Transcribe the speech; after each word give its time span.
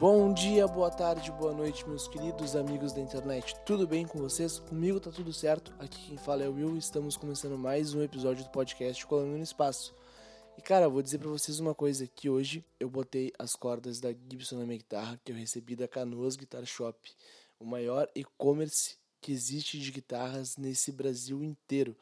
Bom 0.00 0.32
dia, 0.32 0.64
boa 0.68 0.92
tarde, 0.92 1.32
boa 1.32 1.52
noite, 1.52 1.84
meus 1.88 2.06
queridos 2.06 2.54
amigos 2.54 2.92
da 2.92 3.00
internet. 3.00 3.56
Tudo 3.66 3.84
bem 3.84 4.06
com 4.06 4.16
vocês? 4.20 4.60
Comigo 4.60 5.00
tá 5.00 5.10
tudo 5.10 5.32
certo. 5.32 5.74
Aqui 5.76 6.00
quem 6.06 6.16
fala 6.16 6.44
é 6.44 6.48
o 6.48 6.52
Will 6.52 6.76
e 6.76 6.78
estamos 6.78 7.16
começando 7.16 7.58
mais 7.58 7.94
um 7.94 8.00
episódio 8.00 8.44
do 8.44 8.50
podcast 8.50 9.04
Colando 9.04 9.36
no 9.36 9.42
Espaço. 9.42 9.92
E 10.56 10.62
cara, 10.62 10.88
vou 10.88 11.02
dizer 11.02 11.18
para 11.18 11.28
vocês 11.28 11.58
uma 11.58 11.74
coisa, 11.74 12.06
que 12.06 12.30
hoje 12.30 12.64
eu 12.78 12.88
botei 12.88 13.32
as 13.40 13.56
cordas 13.56 13.98
da 13.98 14.10
Gibson 14.12 14.58
na 14.58 14.66
minha 14.66 14.78
guitarra 14.78 15.20
que 15.24 15.32
eu 15.32 15.36
recebi 15.36 15.74
da 15.74 15.88
Canoas 15.88 16.36
Guitar 16.36 16.64
Shop, 16.64 16.96
o 17.58 17.64
maior 17.64 18.08
e-commerce 18.14 18.96
que 19.20 19.32
existe 19.32 19.80
de 19.80 19.90
guitarras 19.90 20.56
nesse 20.56 20.92
Brasil 20.92 21.42
inteiro. 21.42 21.96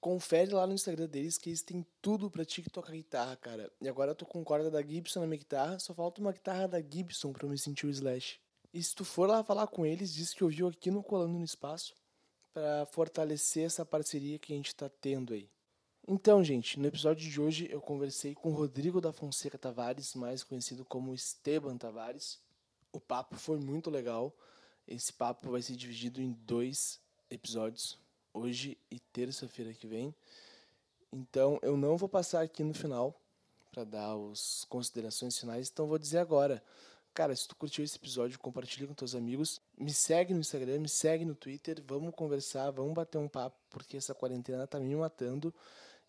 Confere 0.00 0.50
lá 0.52 0.66
no 0.66 0.72
Instagram 0.72 1.06
deles 1.06 1.36
que 1.36 1.50
eles 1.50 1.62
têm 1.62 1.86
tudo 2.00 2.30
pra 2.30 2.44
ti 2.44 2.62
que 2.62 2.70
toca 2.70 2.90
guitarra, 2.90 3.36
cara. 3.36 3.70
E 3.80 3.88
agora 3.88 4.12
eu 4.12 4.14
tô 4.14 4.24
com 4.24 4.42
corda 4.42 4.70
da 4.70 4.80
Gibson 4.80 5.20
na 5.20 5.26
minha 5.26 5.38
guitarra, 5.38 5.78
só 5.78 5.92
falta 5.92 6.22
uma 6.22 6.32
guitarra 6.32 6.66
da 6.66 6.80
Gibson 6.80 7.32
pra 7.32 7.44
eu 7.44 7.50
me 7.50 7.58
sentir 7.58 7.86
o 7.86 7.90
Slash. 7.90 8.40
E 8.72 8.82
se 8.82 8.94
tu 8.94 9.04
for 9.04 9.28
lá 9.28 9.44
falar 9.44 9.66
com 9.66 9.84
eles, 9.84 10.14
diz 10.14 10.32
que 10.32 10.42
ouviu 10.42 10.68
aqui 10.68 10.90
no 10.90 11.02
Colando 11.02 11.38
no 11.38 11.44
Espaço 11.44 11.94
para 12.52 12.86
fortalecer 12.86 13.64
essa 13.64 13.84
parceria 13.84 14.38
que 14.38 14.52
a 14.52 14.56
gente 14.56 14.74
tá 14.74 14.88
tendo 14.88 15.34
aí. 15.34 15.50
Então, 16.08 16.42
gente, 16.42 16.80
no 16.80 16.86
episódio 16.86 17.28
de 17.28 17.40
hoje 17.40 17.68
eu 17.70 17.80
conversei 17.80 18.34
com 18.34 18.50
Rodrigo 18.52 19.00
da 19.00 19.12
Fonseca 19.12 19.58
Tavares, 19.58 20.14
mais 20.14 20.42
conhecido 20.42 20.84
como 20.84 21.14
Esteban 21.14 21.76
Tavares. 21.76 22.40
O 22.90 22.98
papo 22.98 23.36
foi 23.36 23.58
muito 23.58 23.90
legal. 23.90 24.34
Esse 24.88 25.12
papo 25.12 25.50
vai 25.50 25.60
ser 25.60 25.76
dividido 25.76 26.22
em 26.22 26.32
dois 26.32 27.00
episódios 27.30 27.98
hoje 28.32 28.76
e 28.90 28.98
terça-feira 28.98 29.72
que 29.72 29.86
vem. 29.86 30.14
Então 31.12 31.58
eu 31.62 31.76
não 31.76 31.96
vou 31.96 32.08
passar 32.08 32.42
aqui 32.42 32.62
no 32.62 32.74
final 32.74 33.14
para 33.72 33.84
dar 33.84 34.14
as 34.32 34.64
considerações 34.68 35.38
finais, 35.38 35.70
então 35.72 35.86
vou 35.86 35.98
dizer 35.98 36.18
agora. 36.18 36.62
Cara, 37.12 37.34
se 37.34 37.48
tu 37.48 37.56
curtiu 37.56 37.84
esse 37.84 37.96
episódio, 37.96 38.38
compartilha 38.38 38.86
com 38.86 38.94
teus 38.94 39.16
amigos. 39.16 39.60
Me 39.76 39.92
segue 39.92 40.32
no 40.32 40.40
Instagram, 40.40 40.78
me 40.78 40.88
segue 40.88 41.24
no 41.24 41.34
Twitter, 41.34 41.82
vamos 41.86 42.14
conversar, 42.14 42.70
vamos 42.70 42.94
bater 42.94 43.18
um 43.18 43.28
papo, 43.28 43.56
porque 43.68 43.96
essa 43.96 44.14
quarentena 44.14 44.66
tá 44.66 44.78
me 44.78 44.94
matando. 44.94 45.52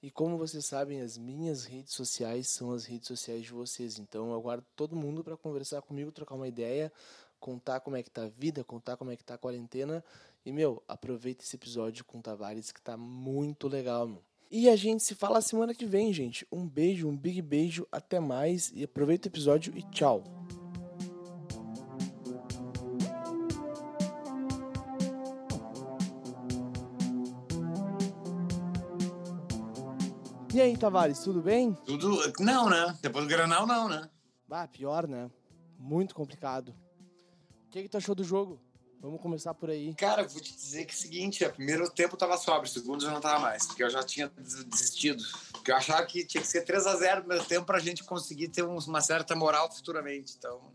E 0.03 0.09
como 0.09 0.38
vocês 0.38 0.66
sabem, 0.66 1.02
as 1.02 1.17
minhas 1.17 1.66
redes 1.66 1.94
sociais 1.94 2.47
são 2.47 2.72
as 2.72 2.85
redes 2.85 3.08
sociais 3.08 3.44
de 3.44 3.52
vocês. 3.52 3.97
Então 4.00 4.30
eu 4.30 4.35
aguardo 4.35 4.66
todo 4.75 4.95
mundo 4.95 5.23
para 5.23 5.35
conversar 5.35 5.81
comigo, 5.81 6.11
trocar 6.11 6.35
uma 6.35 6.47
ideia, 6.47 6.91
contar 7.39 7.80
como 7.80 7.97
é 7.97 8.03
que 8.03 8.09
tá 8.09 8.23
a 8.23 8.30
vida, 8.30 8.63
contar 8.63 8.95
como 8.95 9.11
é 9.11 9.16
que 9.16 9.23
tá 9.23 9.33
a 9.33 9.38
quarentena. 9.38 10.03
E, 10.44 10.52
meu, 10.52 10.84
aproveita 10.88 11.44
esse 11.44 11.56
episódio 11.56 12.03
com 12.03 12.17
o 12.17 12.22
Tavares 12.22 12.72
que 12.72 12.81
tá 12.81 12.97
muito 12.97 13.67
legal, 13.67 14.08
meu. 14.08 14.23
E 14.50 14.67
a 14.67 14.75
gente 14.75 15.03
se 15.03 15.14
fala 15.14 15.39
semana 15.39 15.73
que 15.73 15.86
vem, 15.86 16.11
gente. 16.11 16.47
Um 16.52 16.67
beijo, 16.67 17.08
um 17.08 17.16
big 17.16 17.42
beijo, 17.44 17.88
até 17.92 18.20
mais. 18.20 18.72
E 18.73 18.84
aproveita 18.84 19.28
o 19.28 19.31
episódio 19.31 19.72
e 19.78 19.84
tchau. 19.84 20.23
E 30.53 30.59
aí, 30.59 30.75
Tavares, 30.75 31.19
tudo 31.19 31.42
bem? 31.42 31.73
Tudo. 31.86 32.19
Não, 32.39 32.67
né? 32.67 32.97
Depois 33.00 33.25
do 33.25 33.30
Granal, 33.30 33.67
não, 33.67 33.88
né? 33.88 34.09
Ah, 34.50 34.67
pior, 34.67 35.08
né? 35.08 35.30
Muito 35.78 36.16
complicado. 36.16 36.75
O 37.67 37.69
que, 37.69 37.84
que 37.84 37.89
tu 37.89 37.97
achou 37.97 38.16
do 38.16 38.23
jogo? 38.23 38.59
Vamos 39.02 39.19
começar 39.19 39.55
por 39.55 39.71
aí. 39.71 39.95
Cara, 39.95 40.27
vou 40.27 40.39
te 40.39 40.55
dizer 40.55 40.85
que 40.85 40.91
é 40.91 40.95
o 40.95 40.97
seguinte, 40.97 41.44
o 41.44 41.52
primeiro 41.52 41.89
tempo 41.89 42.16
tava 42.16 42.38
sóbrio, 42.38 42.69
o 42.69 42.73
segundo 42.73 43.03
já 43.03 43.09
não 43.09 43.19
tava 43.19 43.39
mais, 43.39 43.66
porque 43.66 43.84
eu 43.84 43.89
já 43.89 44.03
tinha 44.03 44.31
desistido. 44.38 45.23
Porque 45.51 45.72
eu 45.72 45.75
achava 45.75 46.06
que 46.06 46.23
tinha 46.23 46.39
que 46.39 46.47
ser 46.47 46.62
3 46.63 46.85
a 46.85 46.95
0 46.95 47.16
no 47.16 47.22
primeiro 47.23 47.45
tempo 47.45 47.66
pra 47.66 47.79
gente 47.79 48.03
conseguir 48.03 48.50
ter 48.50 48.62
uma 48.62 49.01
certa 49.01 49.35
moral 49.35 49.72
futuramente. 49.72 50.35
Então, 50.38 50.72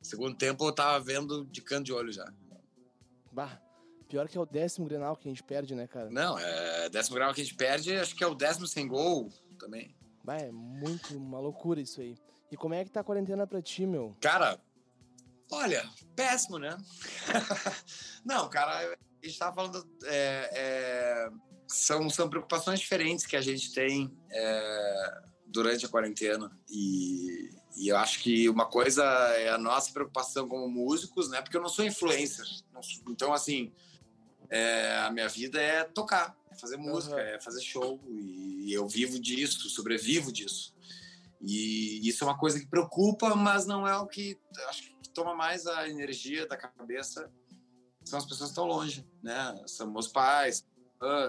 segundo 0.00 0.34
tempo 0.34 0.66
eu 0.66 0.72
tava 0.72 0.98
vendo 0.98 1.44
de 1.44 1.60
canto 1.60 1.84
de 1.84 1.92
olho 1.92 2.10
já. 2.10 2.32
Bah, 3.30 3.60
pior 4.08 4.26
que 4.28 4.38
é 4.38 4.40
o 4.40 4.46
décimo 4.46 4.86
Grenal 4.86 5.14
que 5.14 5.28
a 5.28 5.30
gente 5.30 5.42
perde, 5.42 5.74
né, 5.74 5.86
cara? 5.86 6.08
Não, 6.08 6.38
é 6.38 6.88
décimo 6.88 7.16
Grenal 7.16 7.34
que 7.34 7.42
a 7.42 7.44
gente 7.44 7.56
perde, 7.56 7.94
acho 7.96 8.16
que 8.16 8.24
é 8.24 8.26
o 8.26 8.34
décimo 8.34 8.66
sem 8.66 8.88
gol 8.88 9.30
também. 9.58 9.94
Bah, 10.24 10.38
é 10.38 10.50
muito 10.50 11.14
uma 11.18 11.38
loucura 11.38 11.82
isso 11.82 12.00
aí. 12.00 12.16
E 12.50 12.56
como 12.56 12.72
é 12.72 12.82
que 12.82 12.90
tá 12.90 13.00
a 13.00 13.04
quarentena 13.04 13.46
pra 13.46 13.60
ti, 13.60 13.86
meu? 13.86 14.16
Cara, 14.20 14.58
Olha, 15.52 15.86
péssimo, 16.16 16.58
né? 16.58 16.76
Não, 18.24 18.48
cara, 18.48 18.78
a 18.78 18.96
gente 19.22 19.34
estava 19.34 19.54
falando. 19.54 19.86
É, 20.04 20.50
é, 20.54 21.30
são, 21.68 22.08
são 22.08 22.28
preocupações 22.28 22.80
diferentes 22.80 23.26
que 23.26 23.36
a 23.36 23.40
gente 23.42 23.70
tem 23.74 24.10
é, 24.30 25.22
durante 25.46 25.84
a 25.84 25.90
quarentena. 25.90 26.50
E, 26.70 27.50
e, 27.76 27.88
eu 27.88 27.98
acho 27.98 28.20
que 28.20 28.48
uma 28.48 28.64
coisa 28.64 29.04
é 29.36 29.50
a 29.50 29.58
nossa 29.58 29.92
preocupação 29.92 30.48
como 30.48 30.66
músicos, 30.68 31.28
né? 31.28 31.42
Porque 31.42 31.58
eu 31.58 31.62
não 31.62 31.68
sou 31.68 31.84
influencer. 31.84 32.46
Então, 33.06 33.34
assim, 33.34 33.70
é, 34.48 35.00
a 35.00 35.10
minha 35.10 35.28
vida 35.28 35.60
é 35.60 35.84
tocar, 35.84 36.34
é 36.50 36.56
fazer 36.56 36.78
música, 36.78 37.14
uhum. 37.14 37.20
é 37.20 37.38
fazer 37.40 37.60
show. 37.60 38.00
E 38.08 38.72
eu 38.72 38.88
vivo 38.88 39.20
disso, 39.20 39.68
sobrevivo 39.68 40.32
disso. 40.32 40.74
E 41.42 42.08
isso 42.08 42.24
é 42.24 42.26
uma 42.26 42.38
coisa 42.38 42.58
que 42.58 42.66
preocupa, 42.66 43.34
mas 43.34 43.66
não 43.66 43.86
é 43.86 43.98
o 43.98 44.06
que 44.06 44.38
acho 44.68 44.84
que 44.84 44.91
toma 45.12 45.34
mais 45.34 45.66
a 45.66 45.88
energia 45.88 46.46
da 46.46 46.56
cabeça 46.56 47.30
são 48.04 48.18
as 48.18 48.24
pessoas 48.24 48.50
que 48.50 48.52
estão 48.52 48.66
longe, 48.66 49.06
né? 49.22 49.62
São 49.66 49.90
meus 49.90 50.08
pais, 50.08 50.66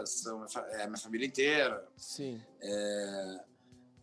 são 0.05 0.45
é, 0.71 0.83
a 0.83 0.87
minha 0.87 0.99
família 0.99 1.27
inteira. 1.27 1.87
Sim. 1.95 2.41
É, 2.61 3.39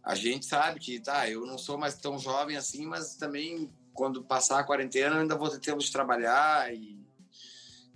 a 0.02 0.14
gente 0.14 0.46
sabe 0.46 0.80
que, 0.80 1.00
tá, 1.00 1.28
eu 1.28 1.46
não 1.46 1.58
sou 1.58 1.76
mais 1.76 1.96
tão 1.96 2.18
jovem 2.18 2.56
assim, 2.56 2.86
mas 2.86 3.16
também 3.16 3.72
quando 3.92 4.24
passar 4.24 4.60
a 4.60 4.64
quarentena 4.64 5.20
ainda 5.20 5.36
vou 5.36 5.50
ter 5.50 5.60
tempo 5.60 5.78
de 5.78 5.92
trabalhar 5.92 6.72
e 6.72 7.00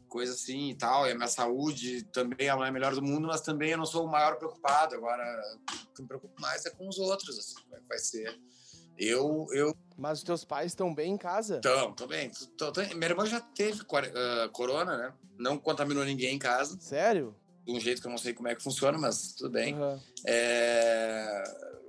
coisa 0.08 0.32
assim 0.32 0.70
e 0.70 0.74
tal. 0.74 1.06
E 1.06 1.12
a 1.12 1.14
minha 1.14 1.28
saúde 1.28 2.04
também 2.04 2.46
é 2.46 2.50
a 2.50 2.70
melhor 2.70 2.94
do 2.94 3.02
mundo, 3.02 3.26
mas 3.26 3.40
também 3.40 3.70
eu 3.70 3.78
não 3.78 3.86
sou 3.86 4.04
o 4.04 4.10
maior 4.10 4.36
preocupado. 4.36 4.94
Agora, 4.94 5.24
o 5.86 5.94
que 5.94 6.02
me 6.02 6.08
preocupa 6.08 6.40
mais 6.40 6.64
é 6.66 6.70
com 6.70 6.88
os 6.88 6.98
outros, 6.98 7.38
assim, 7.38 7.54
é 7.72 7.80
vai 7.88 7.98
ser. 7.98 8.38
Eu, 8.98 9.46
eu 9.52 9.76
mas 9.96 10.18
os 10.18 10.24
teus 10.24 10.44
pais 10.44 10.72
estão 10.72 10.92
bem 10.92 11.12
em 11.12 11.18
casa? 11.18 11.56
Estão, 11.56 11.90
estão 11.90 12.06
bem. 12.06 12.30
Tô, 12.58 12.72
tô, 12.72 12.80
minha 12.82 13.06
irmã 13.06 13.26
já 13.26 13.40
teve 13.40 13.82
uh, 13.82 14.50
corona, 14.52 14.96
né? 14.96 15.14
Não 15.38 15.56
contaminou 15.56 16.04
ninguém 16.04 16.34
em 16.34 16.38
casa. 16.38 16.76
Sério? 16.80 17.34
De 17.64 17.72
um 17.72 17.80
jeito 17.80 18.00
que 18.00 18.06
eu 18.06 18.10
não 18.10 18.18
sei 18.18 18.34
como 18.34 18.48
é 18.48 18.54
que 18.54 18.62
funciona, 18.62 18.98
mas 18.98 19.34
tudo 19.34 19.50
bem. 19.50 19.74
Uhum. 19.74 20.00
É... 20.26 21.44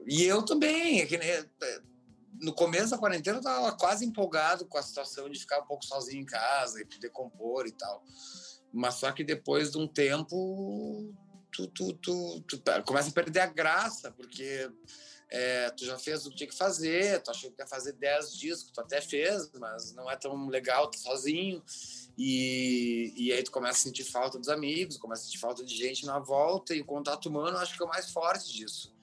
E 0.05 0.23
eu 0.23 0.43
também. 0.43 1.01
É 1.01 1.05
que, 1.05 1.15
é, 1.15 1.45
no 2.39 2.53
começo 2.53 2.91
da 2.91 2.97
quarentena 2.97 3.39
eu 3.39 3.43
tava 3.43 3.71
quase 3.75 4.05
empolgado 4.05 4.65
com 4.65 4.77
a 4.77 4.83
situação 4.83 5.29
de 5.29 5.39
ficar 5.39 5.61
um 5.61 5.65
pouco 5.65 5.83
sozinho 5.83 6.21
em 6.21 6.25
casa 6.25 6.81
e 6.81 6.85
poder 6.85 7.09
compor 7.09 7.65
e 7.65 7.71
tal. 7.71 8.03
Mas 8.71 8.95
só 8.95 9.11
que 9.11 9.23
depois 9.23 9.71
de 9.71 9.77
um 9.77 9.87
tempo, 9.87 11.11
tu, 11.51 11.67
tu, 11.67 11.93
tu, 11.93 12.41
tu 12.41 12.61
começa 12.85 13.09
a 13.09 13.13
perder 13.13 13.39
a 13.39 13.47
graça, 13.47 14.11
porque 14.11 14.69
é, 15.29 15.69
tu 15.71 15.85
já 15.85 15.97
fez 15.97 16.25
o 16.25 16.29
que 16.29 16.37
tinha 16.37 16.49
que 16.49 16.55
fazer, 16.55 17.21
tu 17.21 17.31
achou 17.31 17.51
que 17.51 17.61
ia 17.61 17.67
fazer 17.67 17.93
10 17.93 18.35
discos, 18.35 18.71
tu 18.71 18.79
até 18.79 19.01
fez, 19.01 19.51
mas 19.59 19.93
não 19.93 20.09
é 20.09 20.15
tão 20.15 20.47
legal 20.47 20.89
tu 20.89 20.99
sozinho. 20.99 21.63
E, 22.17 23.13
e 23.17 23.33
aí 23.33 23.43
tu 23.43 23.51
começa 23.51 23.79
a 23.79 23.81
sentir 23.81 24.03
falta 24.03 24.39
dos 24.39 24.49
amigos, 24.49 24.97
começa 24.97 25.23
a 25.23 25.25
sentir 25.25 25.39
falta 25.39 25.63
de 25.65 25.75
gente 25.75 26.05
na 26.05 26.19
volta, 26.19 26.73
e 26.73 26.81
o 26.81 26.85
contato 26.85 27.27
humano 27.27 27.57
acho 27.57 27.75
que 27.75 27.83
é 27.83 27.85
o 27.85 27.89
mais 27.89 28.11
forte 28.11 28.53
disso. 28.53 28.93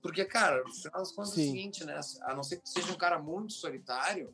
Porque, 0.00 0.24
cara, 0.24 0.62
no 0.62 0.72
final 0.72 1.00
das 1.00 1.12
contas 1.12 1.36
é 1.36 1.40
o 1.40 1.44
seguinte, 1.44 1.84
né? 1.84 2.00
A 2.22 2.34
não 2.34 2.42
ser 2.42 2.56
que 2.56 2.62
tu 2.62 2.70
seja 2.70 2.92
um 2.92 2.96
cara 2.96 3.18
muito 3.18 3.52
solitário, 3.52 4.32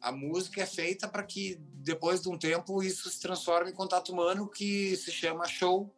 a 0.00 0.12
música 0.12 0.62
é 0.62 0.66
feita 0.66 1.08
para 1.08 1.22
que 1.22 1.56
depois 1.74 2.20
de 2.20 2.28
um 2.28 2.38
tempo 2.38 2.82
isso 2.82 3.08
se 3.10 3.20
transforme 3.20 3.70
em 3.70 3.74
contato 3.74 4.12
humano 4.12 4.48
que 4.48 4.96
se 4.96 5.10
chama 5.10 5.48
show 5.48 5.90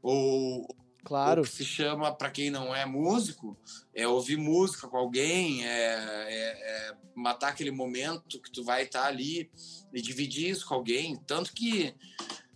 ou 0.00 0.68
Claro. 1.04 1.42
O 1.42 1.44
que 1.44 1.50
se 1.50 1.64
chama, 1.64 2.12
para 2.12 2.30
quem 2.30 2.50
não 2.50 2.74
é 2.74 2.86
músico, 2.86 3.56
é 3.94 4.08
ouvir 4.08 4.38
música 4.38 4.88
com 4.88 4.96
alguém, 4.96 5.64
é, 5.66 5.68
é, 5.68 6.90
é 6.90 6.96
matar 7.14 7.48
aquele 7.48 7.70
momento 7.70 8.40
que 8.40 8.50
tu 8.50 8.64
vai 8.64 8.84
estar 8.84 9.02
tá 9.02 9.08
ali 9.08 9.50
e 9.92 10.00
dividir 10.00 10.48
isso 10.48 10.66
com 10.66 10.74
alguém. 10.74 11.16
Tanto 11.26 11.52
que, 11.52 11.94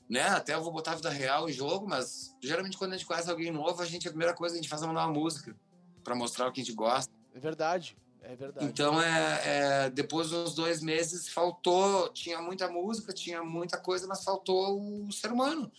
né, 0.09 0.23
até 0.23 0.55
eu 0.55 0.62
vou 0.62 0.73
botar 0.73 0.93
a 0.93 0.97
vida 0.97 1.11
real 1.11 1.49
em 1.49 1.53
jogo, 1.53 1.87
mas 1.87 2.35
geralmente 2.43 2.79
quando 2.79 2.95
a 2.95 2.97
gente 2.97 3.06
conhece 3.06 3.31
alguém 3.31 3.50
novo, 3.50 3.83
a 3.83 3.87
gente, 3.87 4.09
a 4.09 4.11
primeira 4.11 4.35
coisa 4.35 4.55
que 4.55 4.59
a 4.59 4.62
gente 4.62 4.71
faz 4.71 4.83
é 4.83 4.87
mandar 4.87 5.06
uma 5.06 5.12
música 5.12 5.55
para 6.03 6.15
mostrar 6.15 6.49
o 6.49 6.53
que 6.53 6.62
a 6.62 6.65
gente 6.65 6.75
gosta. 6.75 7.12
É 7.35 7.39
verdade. 7.39 7.99
É 8.23 8.35
verdade. 8.35 8.67
Então, 8.67 9.00
é, 9.00 9.41
é, 9.45 9.91
depois 9.91 10.31
dos 10.31 10.55
dois 10.55 10.83
meses, 10.83 11.29
faltou. 11.29 12.09
Tinha 12.11 12.43
muita 12.43 12.69
música, 12.69 13.12
tinha 13.12 13.43
muita 13.43 13.79
coisa, 13.79 14.06
mas 14.06 14.25
faltou 14.25 15.06
o 15.06 15.12
ser 15.12 15.33
humano 15.33 15.71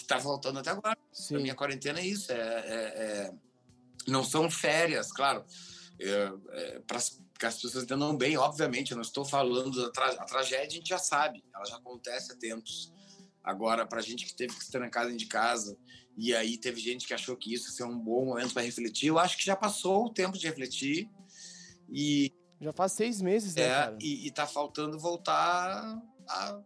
que 0.00 0.04
está 0.04 0.18
voltando 0.18 0.58
até 0.58 0.70
agora. 0.70 0.98
Sim. 1.12 1.36
A 1.36 1.40
minha 1.40 1.54
quarentena 1.54 2.00
é 2.00 2.06
isso, 2.06 2.32
é, 2.32 2.36
é, 2.36 2.38
é 2.38 3.32
não 4.08 4.24
são 4.24 4.50
férias, 4.50 5.12
claro. 5.12 5.44
É, 6.00 6.32
é 6.50 6.80
para 6.80 6.98
que 7.38 7.46
as 7.46 7.54
pessoas 7.54 7.84
entendam 7.84 8.16
bem, 8.16 8.36
obviamente, 8.36 8.90
eu 8.90 8.96
não 8.96 9.02
estou 9.02 9.24
falando 9.24 9.82
da 9.82 9.90
tra 9.90 10.06
a 10.12 10.24
tragédia, 10.24 10.66
a 10.66 10.70
gente 10.70 10.88
já 10.88 10.98
sabe, 10.98 11.42
ela 11.54 11.64
já 11.64 11.76
acontece 11.76 12.32
há 12.32 12.36
tempos. 12.36 12.92
Agora, 13.42 13.86
para 13.86 14.00
a 14.00 14.02
gente 14.02 14.26
que 14.26 14.34
teve 14.34 14.54
que 14.54 14.62
estar 14.62 14.78
na 14.78 14.90
casa 14.90 15.14
de 15.14 15.26
casa, 15.26 15.76
e 16.16 16.34
aí 16.34 16.58
teve 16.58 16.78
gente 16.80 17.06
que 17.06 17.14
achou 17.14 17.36
que 17.36 17.54
isso 17.54 17.68
ia 17.68 17.72
ser 17.72 17.84
um 17.84 17.98
bom 17.98 18.26
momento 18.26 18.52
para 18.52 18.62
refletir, 18.62 19.08
eu 19.08 19.18
acho 19.18 19.38
que 19.38 19.44
já 19.44 19.56
passou 19.56 20.06
o 20.06 20.12
tempo 20.12 20.36
de 20.36 20.46
refletir. 20.46 21.08
E 21.90 22.32
Já 22.60 22.72
faz 22.72 22.92
seis 22.92 23.22
meses, 23.22 23.54
né, 23.54 23.62
é, 23.62 23.68
cara? 23.68 23.98
E, 24.00 24.26
e 24.26 24.30
tá 24.30 24.46
faltando 24.46 24.98
voltar 24.98 25.98
a, 26.28 26.60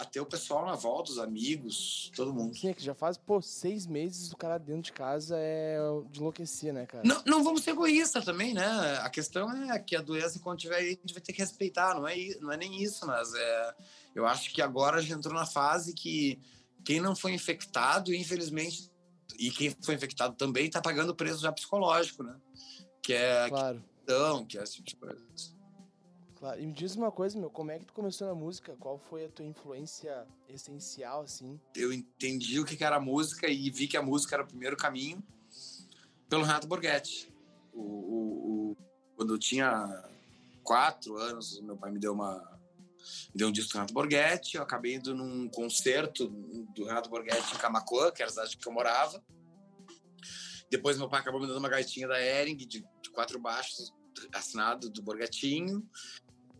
a 0.00 0.04
ter 0.06 0.18
o 0.18 0.24
pessoal 0.24 0.64
na 0.64 0.74
volta, 0.74 1.12
os 1.12 1.18
amigos, 1.18 2.10
todo 2.16 2.32
mundo. 2.32 2.56
Sim, 2.56 2.70
é 2.70 2.74
que 2.74 2.82
já 2.82 2.94
faz, 2.94 3.18
pô, 3.18 3.42
seis 3.42 3.86
meses 3.86 4.32
o 4.32 4.36
cara 4.36 4.56
dentro 4.56 4.82
de 4.82 4.92
casa 4.92 5.36
é 5.38 5.78
de 6.10 6.20
enlouquecer, 6.20 6.72
né, 6.72 6.86
cara? 6.86 7.04
Não, 7.04 7.22
não 7.26 7.44
vamos 7.44 7.62
ser 7.62 7.72
egoístas 7.72 8.24
também, 8.24 8.54
né? 8.54 8.64
A 9.02 9.10
questão 9.10 9.50
é 9.70 9.78
que 9.78 9.94
a 9.94 10.00
doença, 10.00 10.40
quando 10.40 10.58
tiver 10.58 10.76
aí, 10.76 10.86
a 10.86 10.90
gente 10.92 11.12
vai 11.12 11.22
ter 11.22 11.34
que 11.34 11.42
respeitar, 11.42 11.94
não 11.94 12.08
é, 12.08 12.16
não 12.40 12.50
é 12.50 12.56
nem 12.56 12.82
isso, 12.82 13.06
mas 13.06 13.34
é, 13.34 13.74
eu 14.14 14.26
acho 14.26 14.50
que 14.54 14.62
agora 14.62 14.96
a 14.96 15.02
gente 15.02 15.12
entrou 15.12 15.34
na 15.34 15.44
fase 15.44 15.92
que 15.92 16.40
quem 16.82 16.98
não 16.98 17.14
foi 17.14 17.34
infectado, 17.34 18.14
infelizmente, 18.14 18.90
e 19.38 19.50
quem 19.50 19.76
foi 19.82 19.94
infectado 19.94 20.34
também 20.34 20.66
está 20.66 20.80
pagando 20.80 21.10
o 21.10 21.14
preço 21.14 21.42
já 21.42 21.52
psicológico, 21.52 22.22
né? 22.22 22.34
Que 23.02 23.12
é 23.12 23.48
claro. 23.50 23.84
que, 24.06 24.46
que 24.46 24.58
é 24.58 24.62
esse 24.62 24.82
tipo 24.82 24.88
de 24.88 24.96
coisa. 24.96 25.59
Claro. 26.40 26.58
E 26.58 26.66
me 26.66 26.72
diz 26.72 26.96
uma 26.96 27.12
coisa, 27.12 27.38
meu, 27.38 27.50
como 27.50 27.70
é 27.70 27.78
que 27.78 27.84
tu 27.84 27.92
começou 27.92 28.26
na 28.26 28.34
música? 28.34 28.74
Qual 28.80 28.98
foi 28.98 29.26
a 29.26 29.28
tua 29.28 29.44
influência 29.44 30.26
essencial, 30.48 31.20
assim? 31.20 31.60
Eu 31.76 31.92
entendi 31.92 32.58
o 32.58 32.64
que 32.64 32.82
era 32.82 32.98
música 32.98 33.46
e 33.46 33.70
vi 33.70 33.86
que 33.86 33.96
a 33.96 34.02
música 34.02 34.36
era 34.36 34.42
o 34.42 34.46
primeiro 34.46 34.74
caminho 34.74 35.22
pelo 36.30 36.42
Renato 36.42 36.66
Borghetti. 36.66 37.30
O, 37.74 37.82
o, 37.82 38.72
o, 38.72 38.76
quando 39.14 39.34
eu 39.34 39.38
tinha 39.38 39.86
quatro 40.64 41.18
anos, 41.18 41.60
meu 41.60 41.76
pai 41.76 41.90
me 41.90 41.98
deu 41.98 42.14
uma 42.14 42.58
me 43.32 43.38
deu 43.38 43.48
um 43.48 43.52
disco 43.52 43.72
do 43.72 43.74
Renato 43.74 43.94
Borghetti, 43.94 44.56
eu 44.56 44.62
acabei 44.62 44.94
indo 44.94 45.14
num 45.14 45.48
concerto 45.48 46.28
do 46.74 46.84
Renato 46.84 47.10
Borghetti 47.10 47.54
em 47.54 47.58
Camacuã, 47.58 48.10
que 48.10 48.22
era 48.22 48.30
a 48.30 48.32
cidade 48.32 48.56
que 48.56 48.66
eu 48.66 48.72
morava. 48.72 49.22
Depois 50.70 50.96
meu 50.96 51.08
pai 51.08 51.20
acabou 51.20 51.40
me 51.40 51.46
dando 51.46 51.58
uma 51.58 51.68
gaitinha 51.68 52.08
da 52.08 52.20
Ering, 52.22 52.56
de, 52.56 52.66
de 52.66 53.10
quatro 53.12 53.38
baixos, 53.38 53.92
assinado 54.32 54.88
do 54.88 55.02
Borgatinho. 55.02 55.86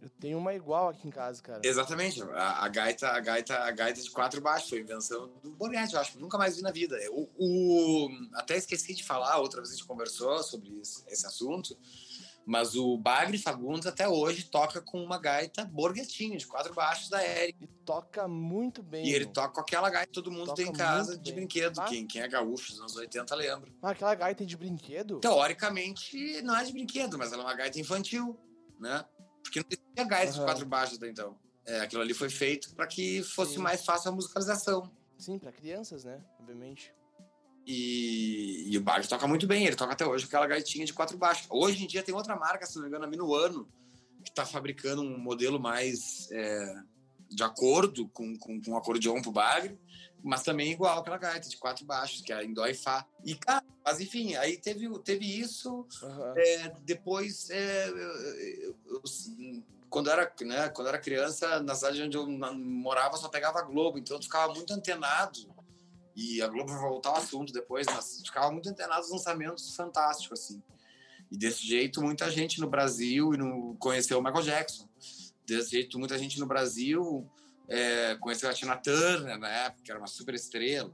Eu 0.00 0.08
tenho 0.18 0.38
uma 0.38 0.54
igual 0.54 0.88
aqui 0.88 1.06
em 1.06 1.10
casa, 1.10 1.42
cara. 1.42 1.60
Exatamente. 1.62 2.22
A, 2.22 2.64
a, 2.64 2.68
gaita, 2.68 3.08
a 3.08 3.20
gaita, 3.20 3.54
a 3.58 3.70
gaita 3.70 4.00
de 4.00 4.10
quatro 4.10 4.40
baixos 4.40 4.70
foi 4.70 4.80
invenção 4.80 5.30
do 5.42 5.50
Borghetti, 5.52 5.94
eu 5.94 6.00
acho. 6.00 6.18
Nunca 6.18 6.38
mais 6.38 6.56
vi 6.56 6.62
na 6.62 6.70
vida. 6.70 6.96
O, 7.10 7.28
o, 7.38 8.08
até 8.34 8.56
esqueci 8.56 8.94
de 8.94 9.04
falar, 9.04 9.38
outra 9.38 9.60
vez 9.60 9.70
a 9.70 9.76
gente 9.76 9.86
conversou 9.86 10.42
sobre 10.42 10.78
esse, 10.80 11.04
esse 11.08 11.26
assunto. 11.26 11.76
Mas 12.46 12.74
o 12.74 12.96
Bagre 12.96 13.38
Fagundes 13.38 13.86
até 13.86 14.08
hoje 14.08 14.44
toca 14.44 14.80
com 14.80 15.02
uma 15.02 15.18
gaita 15.18 15.64
borguetinho, 15.66 16.38
de 16.38 16.46
quatro 16.46 16.74
baixos 16.74 17.08
da 17.08 17.24
Eric. 17.24 17.62
E 17.62 17.66
toca 17.84 18.26
muito 18.26 18.82
bem. 18.82 19.06
E 19.06 19.14
ele 19.14 19.26
toca 19.26 19.54
com 19.54 19.60
aquela 19.60 19.90
gaita 19.90 20.06
que 20.06 20.12
todo 20.12 20.30
mundo 20.30 20.46
toca 20.46 20.56
tem 20.56 20.66
em 20.66 20.72
casa 20.72 21.16
de 21.16 21.30
bem. 21.30 21.40
brinquedo. 21.40 21.78
Ah. 21.78 21.84
Quem, 21.84 22.06
quem 22.06 22.22
é 22.22 22.28
gaúcho 22.28 22.72
dos 22.72 22.80
anos 22.80 22.96
80 22.96 23.34
lembra. 23.34 23.70
Ah, 23.82 23.90
aquela 23.90 24.14
gaita 24.14 24.42
é 24.42 24.46
de 24.46 24.56
brinquedo? 24.56 25.20
Teoricamente 25.20 26.42
não 26.42 26.56
é 26.56 26.64
de 26.64 26.72
brinquedo, 26.72 27.18
mas 27.18 27.32
ela 27.32 27.42
é 27.42 27.46
uma 27.46 27.54
gaita 27.54 27.78
infantil, 27.78 28.36
né? 28.80 29.04
Porque 29.42 29.60
não 29.60 29.66
existia 29.70 30.04
gaita 30.04 30.32
uhum. 30.32 30.38
de 30.38 30.44
quatro 30.44 30.66
baixos 30.66 30.96
até 30.96 31.08
então. 31.08 31.38
É, 31.66 31.80
aquilo 31.80 32.02
ali 32.02 32.14
foi 32.14 32.30
feito 32.30 32.74
para 32.74 32.86
que 32.86 33.22
fosse 33.22 33.54
Sim. 33.54 33.60
mais 33.60 33.84
fácil 33.84 34.10
a 34.10 34.14
musicalização. 34.14 34.90
Sim, 35.18 35.38
para 35.38 35.52
crianças, 35.52 36.04
né? 36.04 36.20
Obviamente. 36.38 36.92
E, 37.66 38.72
e 38.72 38.78
o 38.78 38.80
Bard 38.80 39.06
toca 39.08 39.26
muito 39.26 39.46
bem, 39.46 39.66
ele 39.66 39.76
toca 39.76 39.92
até 39.92 40.06
hoje 40.06 40.24
com 40.24 40.28
aquela 40.28 40.46
gaitinha 40.46 40.84
de 40.84 40.92
quatro 40.92 41.16
baixos. 41.16 41.46
Hoje 41.50 41.84
em 41.84 41.86
dia 41.86 42.02
tem 42.02 42.14
outra 42.14 42.34
marca, 42.34 42.66
se 42.66 42.76
não 42.76 42.82
me 42.82 42.88
engano, 42.88 43.04
a 43.04 43.08
Minuano, 43.08 43.68
que 44.24 44.30
está 44.30 44.46
fabricando 44.46 45.02
um 45.02 45.18
modelo 45.18 45.60
mais 45.60 46.28
é, 46.32 46.74
de 47.28 47.42
acordo 47.42 48.08
com, 48.08 48.36
com, 48.38 48.60
com 48.60 48.72
um 48.72 48.76
acordeon 48.76 49.20
pro 49.22 49.30
bagre, 49.30 49.78
mas 50.22 50.42
também 50.42 50.72
igual 50.72 50.98
aquela 50.98 51.18
gaita 51.18 51.48
de 51.48 51.56
quatro 51.56 51.84
baixos, 51.84 52.22
que 52.22 52.32
é 52.32 52.44
em 52.44 52.52
dó 52.52 52.66
e 52.66 52.74
fá. 52.74 53.06
E, 53.24 53.34
cara, 53.34 53.64
mas 53.90 54.00
enfim, 54.00 54.36
aí 54.36 54.56
teve, 54.56 54.88
teve 55.00 55.26
isso. 55.26 55.84
Uhum. 56.02 56.34
É, 56.36 56.72
depois, 56.82 57.50
é, 57.50 57.88
eu, 57.88 58.76
eu, 58.86 59.02
quando, 59.88 60.08
era, 60.08 60.32
né, 60.42 60.68
quando 60.68 60.86
era 60.86 60.98
criança, 60.98 61.60
na 61.60 61.74
cidade 61.74 62.02
onde 62.02 62.16
eu 62.16 62.24
morava, 62.28 63.16
só 63.16 63.28
pegava 63.28 63.62
Globo, 63.62 63.98
então 63.98 64.16
eu 64.16 64.22
ficava 64.22 64.54
muito 64.54 64.72
antenado 64.72 65.52
e 66.14 66.40
a 66.40 66.46
Globo 66.46 66.70
vai 66.70 66.80
voltar 66.80 67.10
ao 67.10 67.16
assunto 67.16 67.52
depois, 67.52 67.84
mas 67.88 68.22
ficava 68.24 68.52
muito 68.52 68.68
antenado 68.68 69.00
nos 69.00 69.10
lançamentos 69.10 69.74
fantásticos, 69.74 70.40
assim. 70.40 70.62
E 71.28 71.36
desse 71.36 71.66
jeito, 71.66 72.00
muita 72.00 72.30
gente 72.30 72.60
no 72.60 72.68
Brasil 72.68 73.34
e 73.34 73.36
no, 73.36 73.74
conheceu 73.76 74.20
o 74.20 74.22
Michael 74.22 74.44
Jackson. 74.44 74.88
Desse 75.44 75.72
jeito, 75.72 75.98
muita 75.98 76.16
gente 76.16 76.38
no 76.38 76.46
Brasil 76.46 77.28
é, 77.68 78.14
conheceu 78.20 78.48
a 78.48 78.52
Tina 78.54 78.76
Turner, 78.76 79.36
na 79.36 79.48
época, 79.48 79.82
que 79.82 79.90
era 79.90 79.98
uma 79.98 80.06
super 80.06 80.34
estrela. 80.34 80.92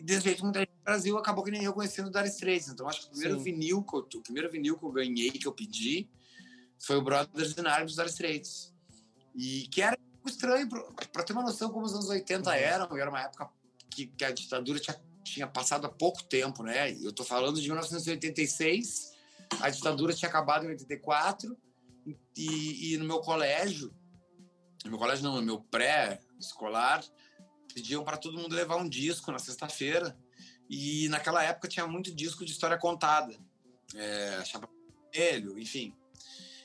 E 0.00 0.02
desse 0.02 0.22
jeito, 0.22 0.42
muita 0.42 0.60
gente 0.60 0.72
no 0.78 0.82
Brasil 0.82 1.18
acabou 1.18 1.44
que 1.44 1.50
nem 1.50 1.62
eu 1.62 1.74
conhecendo 1.74 2.06
o 2.08 2.10
Dire 2.10 2.26
Straits. 2.28 2.68
Então, 2.68 2.88
acho 2.88 3.02
que 3.02 3.06
o 3.08 3.10
primeiro, 3.10 3.38
vinil 3.38 3.82
que 3.82 3.94
eu, 3.94 4.00
o 4.00 4.22
primeiro 4.22 4.50
vinil 4.50 4.78
que 4.78 4.82
eu 4.82 4.90
ganhei, 4.90 5.30
que 5.30 5.46
eu 5.46 5.52
pedi, 5.52 6.08
foi 6.78 6.96
o 6.96 7.02
Brothers 7.02 7.54
in 7.58 7.66
Arms 7.66 7.94
dos 7.94 7.96
Dire 7.96 8.08
Straits. 8.08 8.72
E 9.34 9.68
que 9.68 9.82
era 9.82 9.98
estranho, 10.24 10.66
para 11.12 11.22
ter 11.22 11.34
uma 11.34 11.42
noção 11.42 11.68
como 11.68 11.84
os 11.84 11.92
anos 11.92 12.08
80 12.08 12.48
uhum. 12.48 12.56
eram, 12.56 12.96
era 12.96 13.10
uma 13.10 13.20
época 13.20 13.50
que, 13.90 14.06
que 14.06 14.24
a 14.24 14.30
ditadura 14.30 14.80
tinha, 14.80 14.98
tinha 15.22 15.46
passado 15.46 15.86
há 15.86 15.90
pouco 15.90 16.24
tempo, 16.24 16.62
né? 16.62 16.92
Eu 16.92 17.10
estou 17.10 17.26
falando 17.26 17.60
de 17.60 17.68
1986, 17.68 19.12
a 19.60 19.68
ditadura 19.68 20.14
tinha 20.14 20.30
acabado 20.30 20.64
em 20.64 20.68
84, 20.68 21.54
e, 22.34 22.94
e 22.94 22.96
no 22.96 23.04
meu 23.04 23.20
colégio, 23.20 23.94
no 24.82 24.92
meu 24.92 24.98
colégio 24.98 25.24
não, 25.24 25.36
no 25.36 25.42
meu 25.42 25.60
pré-escolar, 25.60 27.04
pediam 27.72 28.04
para 28.04 28.16
todo 28.16 28.38
mundo 28.38 28.54
levar 28.54 28.76
um 28.76 28.88
disco 28.88 29.30
na 29.32 29.38
sexta-feira, 29.38 30.16
e 30.68 31.08
naquela 31.08 31.42
época 31.42 31.68
tinha 31.68 31.86
muito 31.86 32.14
disco 32.14 32.44
de 32.44 32.52
história 32.52 32.78
contada, 32.78 33.34
é, 33.94 34.42
Chapa 34.44 34.68
Vermelho, 35.12 35.58
enfim. 35.58 35.94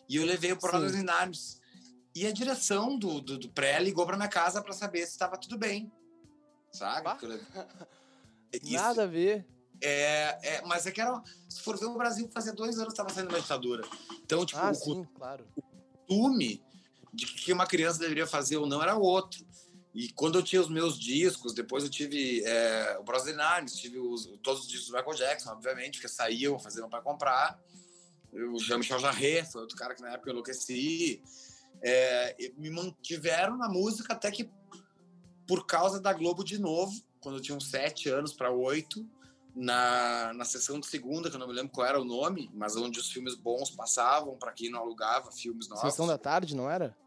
E 0.08 0.18
eu 0.18 0.26
levei 0.26 0.52
o 0.52 0.60
Brothers 0.60 0.96
in 0.96 1.10
Arms. 1.10 1.60
E 2.14 2.26
a 2.26 2.32
direção 2.32 2.98
do, 2.98 3.20
do, 3.20 3.38
do 3.38 3.50
pré 3.50 3.80
ligou 3.80 4.06
para 4.06 4.16
minha 4.16 4.30
casa 4.30 4.62
para 4.62 4.72
saber 4.72 5.06
se 5.06 5.14
estava 5.14 5.38
tudo 5.38 5.58
bem 5.58 5.92
sabe? 6.76 7.08
Nada 8.72 9.04
a 9.04 9.08
ver. 9.08 9.46
É, 9.82 10.38
é, 10.42 10.62
mas 10.66 10.86
é 10.86 10.92
que 10.92 11.02
era. 11.02 11.22
Se 11.50 11.62
for 11.62 11.78
ver, 11.78 11.86
o 11.86 11.98
Brasil 11.98 12.30
fazia 12.34 12.54
dois 12.54 12.76
anos 12.76 12.88
que 12.88 12.94
estava 12.94 13.10
saindo 13.10 13.32
da 13.32 13.40
ditadura. 13.40 13.84
Então, 14.24 14.46
tipo, 14.46 14.60
ah, 14.60 14.72
o, 14.72 14.76
sim, 14.76 15.08
claro. 15.16 15.46
o 15.56 15.62
costume 15.62 16.64
de 17.14 17.26
que 17.26 17.52
uma 17.52 17.66
criança 17.66 18.00
deveria 18.00 18.28
fazer 18.28 18.58
ou 18.58 18.68
não 18.68 18.82
era 18.82 18.96
outro. 18.96 19.45
E 19.96 20.10
quando 20.10 20.38
eu 20.38 20.44
tinha 20.44 20.62
os 20.62 20.70
meus 20.70 21.00
discos, 21.00 21.54
depois 21.54 21.86
eu 21.86 21.90
tive 21.90 22.44
é, 22.44 22.98
o 23.00 23.04
Bros. 23.04 23.26
Arms, 23.30 23.78
tive 23.78 23.98
os, 23.98 24.26
todos 24.44 24.64
os 24.64 24.68
discos 24.68 24.90
do 24.90 24.98
Michael 24.98 25.16
Jackson, 25.16 25.52
obviamente, 25.52 26.02
que 26.02 26.08
saíam, 26.10 26.60
faziam 26.60 26.90
para 26.90 27.02
comprar. 27.02 27.58
O 28.34 28.60
Jean-Michel 28.60 29.00
Jarre 29.00 29.46
foi 29.46 29.62
outro 29.62 29.78
cara 29.78 29.96
que 29.96 30.02
na 30.02 30.12
época 30.12 30.30
eu 30.30 30.34
enlouqueci. 30.34 31.24
É, 31.82 32.36
me 32.58 32.70
mantiveram 32.70 33.56
na 33.56 33.70
música 33.70 34.12
até 34.12 34.30
que 34.30 34.50
por 35.48 35.66
causa 35.66 36.02
da 36.02 36.12
Globo 36.12 36.44
de 36.44 36.60
novo, 36.60 36.94
quando 37.22 37.38
eu 37.38 37.42
tinha 37.42 37.56
uns 37.56 37.70
sete 37.70 38.10
anos 38.10 38.34
para 38.34 38.52
oito, 38.52 39.08
na, 39.56 40.34
na 40.34 40.44
sessão 40.44 40.78
de 40.78 40.88
segunda, 40.88 41.30
que 41.30 41.38
eu 41.38 41.40
não 41.40 41.48
me 41.48 41.54
lembro 41.54 41.72
qual 41.72 41.88
era 41.88 42.02
o 42.02 42.04
nome, 42.04 42.52
mas 42.54 42.76
onde 42.76 43.00
os 43.00 43.10
filmes 43.10 43.36
bons 43.36 43.70
passavam, 43.70 44.36
para 44.38 44.52
quem 44.52 44.70
não 44.70 44.82
alugava 44.82 45.32
filmes 45.32 45.70
novos. 45.70 45.90
Sessão 45.90 46.06
da 46.06 46.18
tarde, 46.18 46.54
não 46.54 46.70
era? 46.70 46.98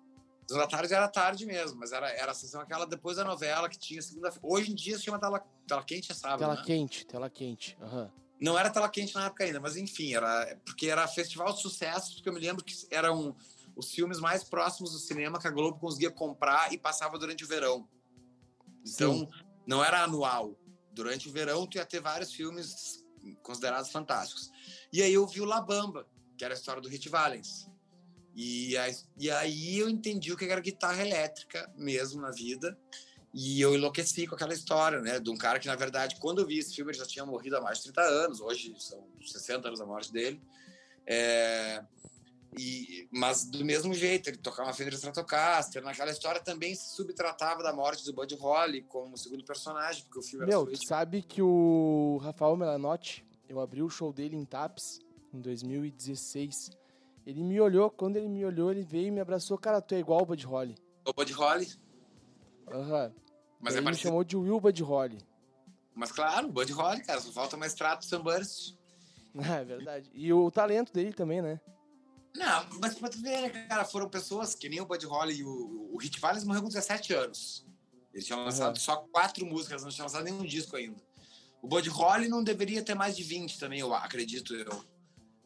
Sessão 0.49 0.63
da 0.63 0.67
tarde 0.67 0.95
era 0.95 1.07
tarde 1.09 1.45
mesmo, 1.45 1.79
mas 1.79 1.93
era, 1.93 2.09
era 2.11 2.33
a 2.33 2.35
sessão 2.35 2.63
aquela 2.63 2.87
depois 2.87 3.19
da 3.19 3.25
novela 3.25 3.69
que 3.69 3.79
tinha 3.79 4.01
segunda 4.01 4.33
Hoje 4.43 4.73
em 4.73 4.75
dia 4.75 4.97
se 4.97 5.05
chama 5.05 5.19
Tela, 5.19 5.47
tela 5.67 5.85
Quente, 5.85 6.11
é 6.11 6.15
sábado. 6.15 6.39
Tela 6.39 6.55
né? 6.55 6.63
Quente, 6.65 7.07
Tela 7.07 7.29
Quente. 7.29 7.77
Uhum. 7.79 8.11
Não 8.41 8.59
era 8.59 8.71
Tela 8.71 8.89
Quente 8.89 9.15
na 9.15 9.27
época 9.27 9.45
ainda, 9.45 9.61
mas 9.61 9.77
enfim, 9.77 10.15
era 10.15 10.59
porque 10.65 10.89
era 10.89 11.07
festival 11.07 11.53
de 11.53 11.61
sucesso, 11.61 12.15
porque 12.15 12.31
eu 12.31 12.33
me 12.33 12.41
lembro 12.41 12.65
que 12.65 12.75
eram 12.91 13.37
os 13.77 13.91
filmes 13.91 14.19
mais 14.19 14.43
próximos 14.43 14.93
do 14.93 14.99
cinema 14.99 15.39
que 15.39 15.47
a 15.47 15.51
Globo 15.51 15.79
conseguia 15.79 16.11
comprar 16.11 16.73
e 16.73 16.79
passava 16.79 17.19
durante 17.19 17.45
o 17.45 17.47
verão. 17.47 17.87
Então, 18.87 19.19
Sim. 19.19 19.29
não 19.67 19.85
era 19.85 20.03
anual. 20.03 20.59
Durante 20.93 21.29
o 21.29 21.33
verão, 21.33 21.67
tu 21.67 21.77
ia 21.77 21.85
ter 21.85 22.01
vários 22.01 22.33
filmes 22.33 23.05
considerados 23.43 23.91
fantásticos. 23.91 24.51
E 24.91 25.03
aí 25.03 25.13
eu 25.13 25.27
vi 25.27 25.43
o 25.43 25.45
La 25.45 25.61
Bamba, 25.61 26.09
que 26.39 26.45
era 26.45 26.55
a 26.55 26.57
história 26.57 26.81
do 26.81 26.89
Hit 26.89 27.09
Valens. 27.11 27.69
E, 28.41 28.77
e 29.17 29.31
aí 29.33 29.81
eu 29.81 29.89
entendi 29.89 30.33
o 30.33 30.37
que 30.37 30.45
era 30.45 30.61
guitarra 30.61 31.05
elétrica 31.05 31.69
mesmo 31.77 32.21
na 32.21 32.31
vida. 32.31 32.79
E 33.35 33.61
eu 33.61 33.75
enlouqueci 33.75 34.29
com 34.29 34.37
aquela 34.37 34.55
história, 34.55 35.01
né? 35.01 35.19
De 35.19 35.29
um 35.29 35.37
cara 35.37 35.59
que, 35.59 35.67
na 35.67 35.75
verdade, 35.75 36.17
quando 36.21 36.41
eu 36.41 36.47
vi 36.47 36.59
esse 36.59 36.73
filme, 36.73 36.93
ele 36.93 36.99
já 36.99 37.05
tinha 37.05 37.27
morrido 37.27 37.57
há 37.57 37.61
mais 37.61 37.79
de 37.79 37.85
30 37.93 38.01
anos. 38.01 38.41
Hoje 38.41 38.73
são 38.79 39.05
60 39.21 39.67
anos 39.67 39.81
da 39.81 39.87
morte 39.87 40.13
dele. 40.13 40.41
É... 41.05 41.83
E, 42.57 43.09
mas 43.11 43.45
do 43.45 43.65
mesmo 43.65 43.93
jeito, 43.93 44.31
ele 44.31 44.37
tocava 44.37 44.69
uma 44.69 44.75
Fender 44.75 44.95
Stratocaster. 44.95 45.83
Naquela 45.83 46.13
história 46.13 46.41
também 46.41 46.77
se 46.77 46.95
subtratava 46.95 47.61
da 47.65 47.73
morte 47.73 48.05
do 48.05 48.13
Buddy 48.13 48.37
Holly 48.37 48.83
como 48.83 49.19
segundo 49.19 49.45
personagem, 49.45 50.05
porque 50.05 50.21
o 50.21 50.23
filme 50.23 50.47
Meu, 50.47 50.65
tu 50.65 50.87
sabe 50.87 51.23
que 51.23 51.43
o 51.43 52.21
Rafael 52.23 52.57
Melanotti, 52.57 53.27
eu 53.49 53.59
abri 53.59 53.83
o 53.83 53.91
show 53.91 54.13
dele 54.13 54.37
em 54.37 54.45
Taps 54.45 55.01
em 55.35 55.41
2016. 55.41 56.71
Ele 57.27 57.43
me 57.43 57.61
olhou, 57.61 57.91
quando 57.91 58.17
ele 58.17 58.29
me 58.29 58.45
olhou, 58.45 58.71
ele 58.71 58.83
veio 58.83 59.09
e 59.09 59.11
me 59.11 59.21
abraçou. 59.21 59.59
Cara, 59.59 59.81
tu 59.81 59.95
é 59.95 59.99
igual 59.99 60.23
o 60.23 60.27
Buddy 60.27 60.47
Holly. 60.47 60.75
O 61.07 61.13
Buddy 61.13 61.33
Holly? 61.33 61.69
Aham. 62.71 63.07
Uhum. 63.07 63.15
Mas 63.61 63.75
ele 63.75 63.87
é 63.87 63.91
me 63.91 63.97
chamou 63.97 64.25
de 64.25 64.37
Will 64.37 64.61
Buddy 64.61 64.83
Holly. 64.83 65.19
Mas 65.95 66.13
claro, 66.13 66.49
o 66.49 66.53
Buddy 66.53 66.73
Holly, 66.73 67.03
cara, 67.03 67.21
só 67.21 67.33
falta 67.33 67.57
mais 67.57 67.75
trato 67.75 68.05
Sunburst. 68.05 68.77
É 69.35 69.65
verdade. 69.65 70.11
E 70.15 70.33
o 70.33 70.51
talento 70.51 70.93
dele 70.93 71.13
também, 71.13 71.41
né? 71.41 71.61
Não, 72.35 72.67
mas 72.81 72.95
pra 72.95 73.09
tu 73.09 73.21
ver, 73.21 73.43
né, 73.43 73.49
cara, 73.69 73.85
foram 73.85 74.09
pessoas 74.09 74.55
que 74.55 74.69
nem 74.69 74.81
o 74.81 74.87
Buddy 74.87 75.07
Holly 75.07 75.37
e 75.37 75.45
o, 75.45 75.91
o 75.93 75.99
Hit 75.99 76.19
Valens 76.19 76.45
morreu 76.45 76.63
com 76.63 76.69
17 76.69 77.15
anos. 77.15 77.67
Eles 78.13 78.27
tinham 78.27 78.43
lançado 78.43 78.75
uhum. 78.75 78.81
só 78.81 78.97
quatro 78.97 79.45
músicas, 79.47 79.83
não 79.83 79.91
tinham 79.91 80.07
lançado 80.07 80.25
nenhum 80.25 80.45
disco 80.45 80.77
ainda. 80.77 80.97
O 81.63 81.69
Buddy 81.69 81.89
Holly 81.89 82.29
não 82.29 82.43
deveria 82.43 82.83
ter 82.83 82.95
mais 82.95 83.17
de 83.17 83.23
20 83.23 83.59
também, 83.59 83.81
eu 83.81 83.93
acredito 83.95 84.55
eu. 84.55 84.85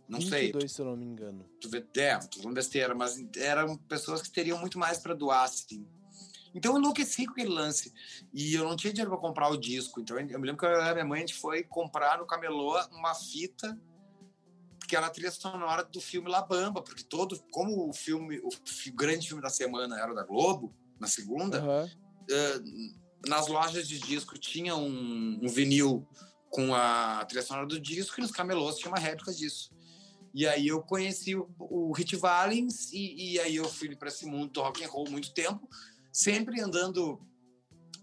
Não 0.09 0.18
22, 0.18 0.52
sei. 0.52 0.68
se 0.68 0.80
eu 0.80 0.87
não 0.87 0.97
me 0.97 1.04
engano. 1.04 1.49
Tu 1.61 1.68
vê, 1.68 1.85
é, 1.97 2.18
tô 2.18 2.38
falando 2.38 2.54
besteira, 2.54 2.94
mas 2.94 3.23
eram 3.37 3.76
pessoas 3.76 4.21
que 4.21 4.30
teriam 4.30 4.59
muito 4.59 4.78
mais 4.78 4.99
para 4.99 5.14
doar, 5.14 5.44
assim. 5.44 5.87
Então 6.54 6.73
eu 6.73 6.78
enlouqueci 6.78 7.25
com 7.25 7.32
aquele 7.32 7.49
lance. 7.49 7.92
E 8.32 8.54
eu 8.54 8.64
não 8.64 8.76
tinha 8.76 8.92
dinheiro 8.92 9.11
para 9.11 9.21
comprar 9.21 9.49
o 9.49 9.56
disco. 9.56 10.00
Então 10.00 10.18
eu 10.18 10.38
me 10.38 10.47
lembro 10.47 10.59
que 10.59 10.66
a 10.66 10.92
minha 10.92 11.04
mãe 11.04 11.18
a 11.18 11.26
gente 11.26 11.35
foi 11.35 11.62
comprar 11.62 12.18
no 12.18 12.26
camelô 12.26 12.78
uma 12.92 13.14
fita 13.14 13.78
que 14.92 14.97
era 14.97 15.06
a 15.06 15.11
trilha 15.11 15.30
sonora 15.30 15.85
do 15.85 16.02
filme 16.02 16.28
La 16.28 16.42
Bamba, 16.42 16.82
porque 16.82 17.02
todo, 17.02 17.42
como 17.50 17.88
o 17.88 17.94
filme, 17.94 18.38
o, 18.40 18.49
o 18.49 18.92
grande 18.92 19.26
filme 19.26 19.42
da 19.42 19.49
semana 19.49 19.99
era 19.99 20.12
da 20.12 20.23
Globo, 20.23 20.75
na 21.00 21.06
segunda, 21.06 21.64
uhum. 21.64 21.85
uh, 21.87 23.28
nas 23.28 23.47
lojas 23.47 23.88
de 23.88 23.99
disco 23.99 24.38
tinha 24.38 24.76
um, 24.76 25.40
um, 25.42 25.49
vinil 25.49 26.06
com 26.50 26.75
a 26.75 27.25
trilha 27.25 27.42
sonora 27.42 27.66
do 27.66 27.80
disco 27.80 28.21
e 28.21 28.23
nos 28.23 28.30
camelôs 28.32 28.76
tinha 28.76 28.90
uma 28.90 28.99
réplica 28.99 29.32
disso. 29.32 29.71
E 30.35 30.47
aí 30.47 30.69
eu 30.69 30.83
conheci 30.83 31.35
o, 31.37 31.49
o 31.59 31.93
Hit 31.93 32.17
Valens 32.17 32.91
e, 32.93 33.35
e 33.35 33.41
aí 33.41 33.57
eu 33.57 33.69
fui 33.69 33.95
para 33.95 34.09
esse 34.09 34.25
mundo 34.25 34.53
do 34.53 34.62
rock 34.62 34.85
and 34.85 34.89
roll 34.89 35.11
muito 35.11 35.33
tempo 35.35 35.69
sempre 36.12 36.61
andando 36.61 37.19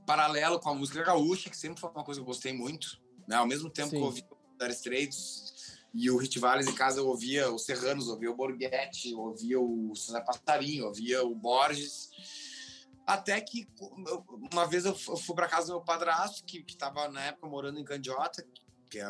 paralelo 0.06 0.60
com 0.60 0.70
a 0.70 0.74
música 0.74 1.04
gaúcha, 1.04 1.50
que 1.50 1.58
sempre 1.58 1.80
foi 1.80 1.92
uma 1.92 2.04
coisa 2.04 2.20
que 2.20 2.24
eu 2.24 2.28
gostei 2.28 2.52
muito. 2.52 3.00
Né? 3.28 3.36
Ao 3.36 3.46
mesmo 3.46 3.70
tempo 3.70 3.92
Sim. 3.92 3.98
que 3.98 4.02
eu 4.02 4.06
ouvia 4.06 4.28
o 4.28 4.66
Straits 4.72 5.78
e 5.94 6.10
o 6.10 6.18
Hit 6.18 6.40
Valles 6.40 6.68
em 6.68 6.74
casa, 6.74 7.00
eu 7.00 7.08
ouvia 7.08 7.52
os 7.52 7.64
Serranos, 7.64 8.08
ouvia 8.08 8.32
o 8.32 8.36
Borghetti, 8.36 9.14
ouvia 9.14 9.60
o 9.60 9.96
César 9.96 10.22
Passarinho, 10.22 10.86
ouvia 10.86 11.24
o 11.24 11.36
Borges. 11.36 12.10
Até 13.06 13.40
que 13.40 13.68
uma 14.52 14.66
vez 14.66 14.86
eu 14.86 14.96
fui 14.96 15.36
para 15.36 15.48
casa 15.48 15.68
do 15.68 15.74
meu 15.74 15.82
padrasto, 15.82 16.44
que 16.44 16.64
estava 16.68 17.08
na 17.10 17.26
época 17.26 17.48
morando 17.48 17.80
em 17.80 17.84
Candiota, 17.84 18.46
que 18.90 19.00
é 19.00 19.08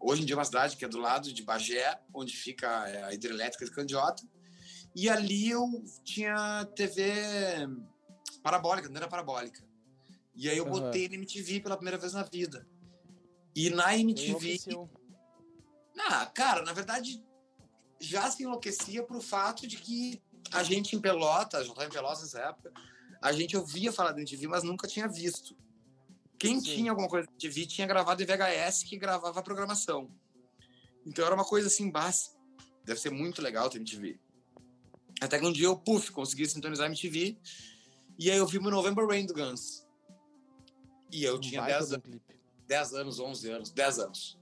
hoje 0.00 0.22
em 0.22 0.24
dia 0.24 0.36
uma 0.36 0.44
cidade 0.44 0.76
que 0.76 0.84
é 0.84 0.88
do 0.88 0.98
lado 0.98 1.32
de 1.32 1.42
Bagé, 1.42 2.00
onde 2.14 2.36
fica 2.36 2.82
a 3.06 3.14
hidrelétrica 3.14 3.64
de 3.64 3.70
Candiota. 3.70 4.22
E 4.94 5.08
ali 5.08 5.50
eu 5.50 5.66
tinha 6.02 6.64
TV 6.74 7.12
parabólica, 8.42 8.88
não 8.88 8.96
era 8.96 9.08
parabólica. 9.08 9.62
E 10.34 10.48
aí 10.48 10.56
eu 10.56 10.64
uhum. 10.64 10.70
botei 10.70 11.08
na 11.08 11.14
MTV 11.16 11.60
pela 11.60 11.76
primeira 11.76 11.98
vez 11.98 12.12
na 12.12 12.22
vida. 12.22 12.66
E 13.54 13.68
na 13.70 13.96
MTV. 13.96 14.58
Ah, 15.98 16.26
cara, 16.26 16.62
na 16.62 16.72
verdade, 16.72 17.22
já 18.00 18.30
se 18.30 18.42
enlouquecia 18.42 19.02
pro 19.02 19.20
fato 19.20 19.66
de 19.66 19.76
que 19.76 20.22
a 20.50 20.62
gente 20.62 20.96
em 20.96 21.00
Pelotas, 21.00 21.66
já 21.66 21.72
estava 21.72 21.86
em 21.86 21.92
Pelotas 21.92 22.22
nessa 22.22 22.40
época, 22.40 22.72
a 23.20 23.32
gente 23.32 23.56
ouvia 23.56 23.92
falar 23.92 24.12
da 24.12 24.18
MTV, 24.18 24.48
mas 24.48 24.64
nunca 24.64 24.88
tinha 24.88 25.06
visto. 25.06 25.54
Quem 26.40 26.58
Sim. 26.58 26.74
tinha 26.76 26.90
alguma 26.90 27.06
coisa 27.06 27.26
da 27.26 27.32
MTV 27.34 27.66
tinha 27.66 27.86
gravado 27.86 28.22
em 28.22 28.24
VHS 28.24 28.82
que 28.84 28.96
gravava 28.96 29.38
a 29.38 29.42
programação. 29.42 30.10
Então 31.06 31.24
era 31.26 31.34
uma 31.34 31.44
coisa 31.44 31.68
assim, 31.68 31.90
básica. 31.90 32.34
Deve 32.82 32.98
ser 32.98 33.10
muito 33.10 33.42
legal 33.42 33.68
ter 33.68 33.76
MTV. 33.76 34.18
Até 35.20 35.38
que 35.38 35.44
um 35.44 35.52
dia 35.52 35.66
eu, 35.66 35.76
puf, 35.76 36.10
consegui 36.10 36.48
sintonizar 36.48 36.86
a 36.86 36.88
MTV. 36.88 37.36
E 38.18 38.30
aí 38.30 38.38
eu 38.38 38.46
vi 38.46 38.56
o 38.56 38.62
November 38.62 39.06
Rain 39.06 39.26
do 39.26 39.34
Guns. 39.34 39.86
E 41.12 41.22
eu 41.22 41.38
tinha 41.38 41.60
10 41.60 41.92
anos. 41.92 42.20
10 42.66 42.94
anos, 42.94 43.20
11 43.20 43.50
anos, 43.50 43.70
10 43.70 43.98
anos. 43.98 44.38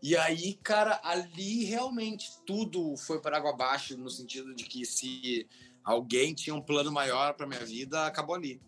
E 0.00 0.16
aí, 0.16 0.54
cara, 0.62 1.00
ali 1.02 1.64
realmente 1.64 2.30
tudo 2.46 2.96
foi 2.96 3.20
para 3.20 3.38
água 3.38 3.50
abaixo, 3.50 3.96
no 3.96 4.10
sentido 4.10 4.54
de 4.54 4.62
que 4.62 4.86
se 4.86 5.48
alguém 5.82 6.34
tinha 6.34 6.54
um 6.54 6.62
plano 6.62 6.92
maior 6.92 7.34
para 7.34 7.48
minha 7.48 7.64
vida, 7.64 8.06
acabou 8.06 8.36
ali. 8.36 8.60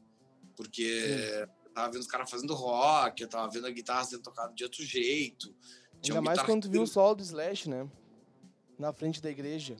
Porque 0.56 1.44
Sim. 1.46 1.52
Tava 1.74 1.92
vendo 1.92 2.00
os 2.00 2.06
caras 2.06 2.30
fazendo 2.30 2.54
rock, 2.54 3.22
eu 3.22 3.28
tava 3.28 3.50
vendo 3.50 3.66
a 3.66 3.70
guitarra 3.70 4.04
sendo 4.04 4.22
tocada 4.22 4.54
de 4.54 4.64
outro 4.64 4.84
jeito. 4.84 5.54
Ainda 6.02 6.22
mais 6.22 6.42
quando 6.42 6.62
tu 6.62 6.70
viu 6.70 6.82
o 6.82 6.86
solo 6.86 7.16
do 7.16 7.22
Slash, 7.22 7.68
né? 7.68 7.88
Na 8.78 8.92
frente 8.92 9.20
da 9.20 9.30
igreja 9.30 9.76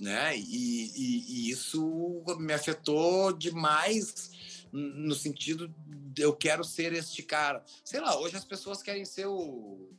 né? 0.00 0.36
E, 0.36 0.90
e, 0.96 1.24
e, 1.28 1.50
isso 1.50 2.24
me 2.38 2.52
afetou 2.52 3.32
demais 3.32 4.30
no 4.72 5.14
sentido 5.14 5.72
de 5.86 6.22
eu 6.22 6.34
quero 6.34 6.64
ser 6.64 6.92
este 6.92 7.22
cara. 7.22 7.64
Sei 7.84 8.00
lá, 8.00 8.18
hoje 8.18 8.36
as 8.36 8.44
pessoas 8.44 8.82
querem 8.82 9.04
ser 9.04 9.26
o 9.26 9.90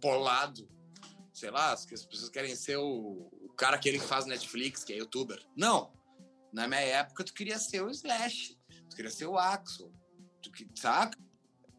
polado, 0.00 0.68
sei 1.32 1.50
lá, 1.50 1.72
as 1.72 1.84
pessoas 1.84 2.28
querem 2.28 2.56
ser 2.56 2.76
o, 2.76 3.30
o 3.42 3.52
cara 3.56 3.78
que 3.78 3.88
ele 3.88 3.98
faz 3.98 4.26
Netflix, 4.26 4.82
que 4.82 4.92
é 4.92 4.96
youtuber. 4.96 5.40
Não, 5.54 5.92
na 6.52 6.66
minha 6.66 6.80
época 6.80 7.22
tu 7.22 7.32
queria 7.32 7.58
ser 7.58 7.82
o 7.82 7.90
Slash, 7.90 8.58
tu 8.88 8.96
queria 8.96 9.10
ser 9.10 9.26
o 9.26 9.38
Axel, 9.38 9.92
tu, 10.50 10.68
saca? 10.74 11.18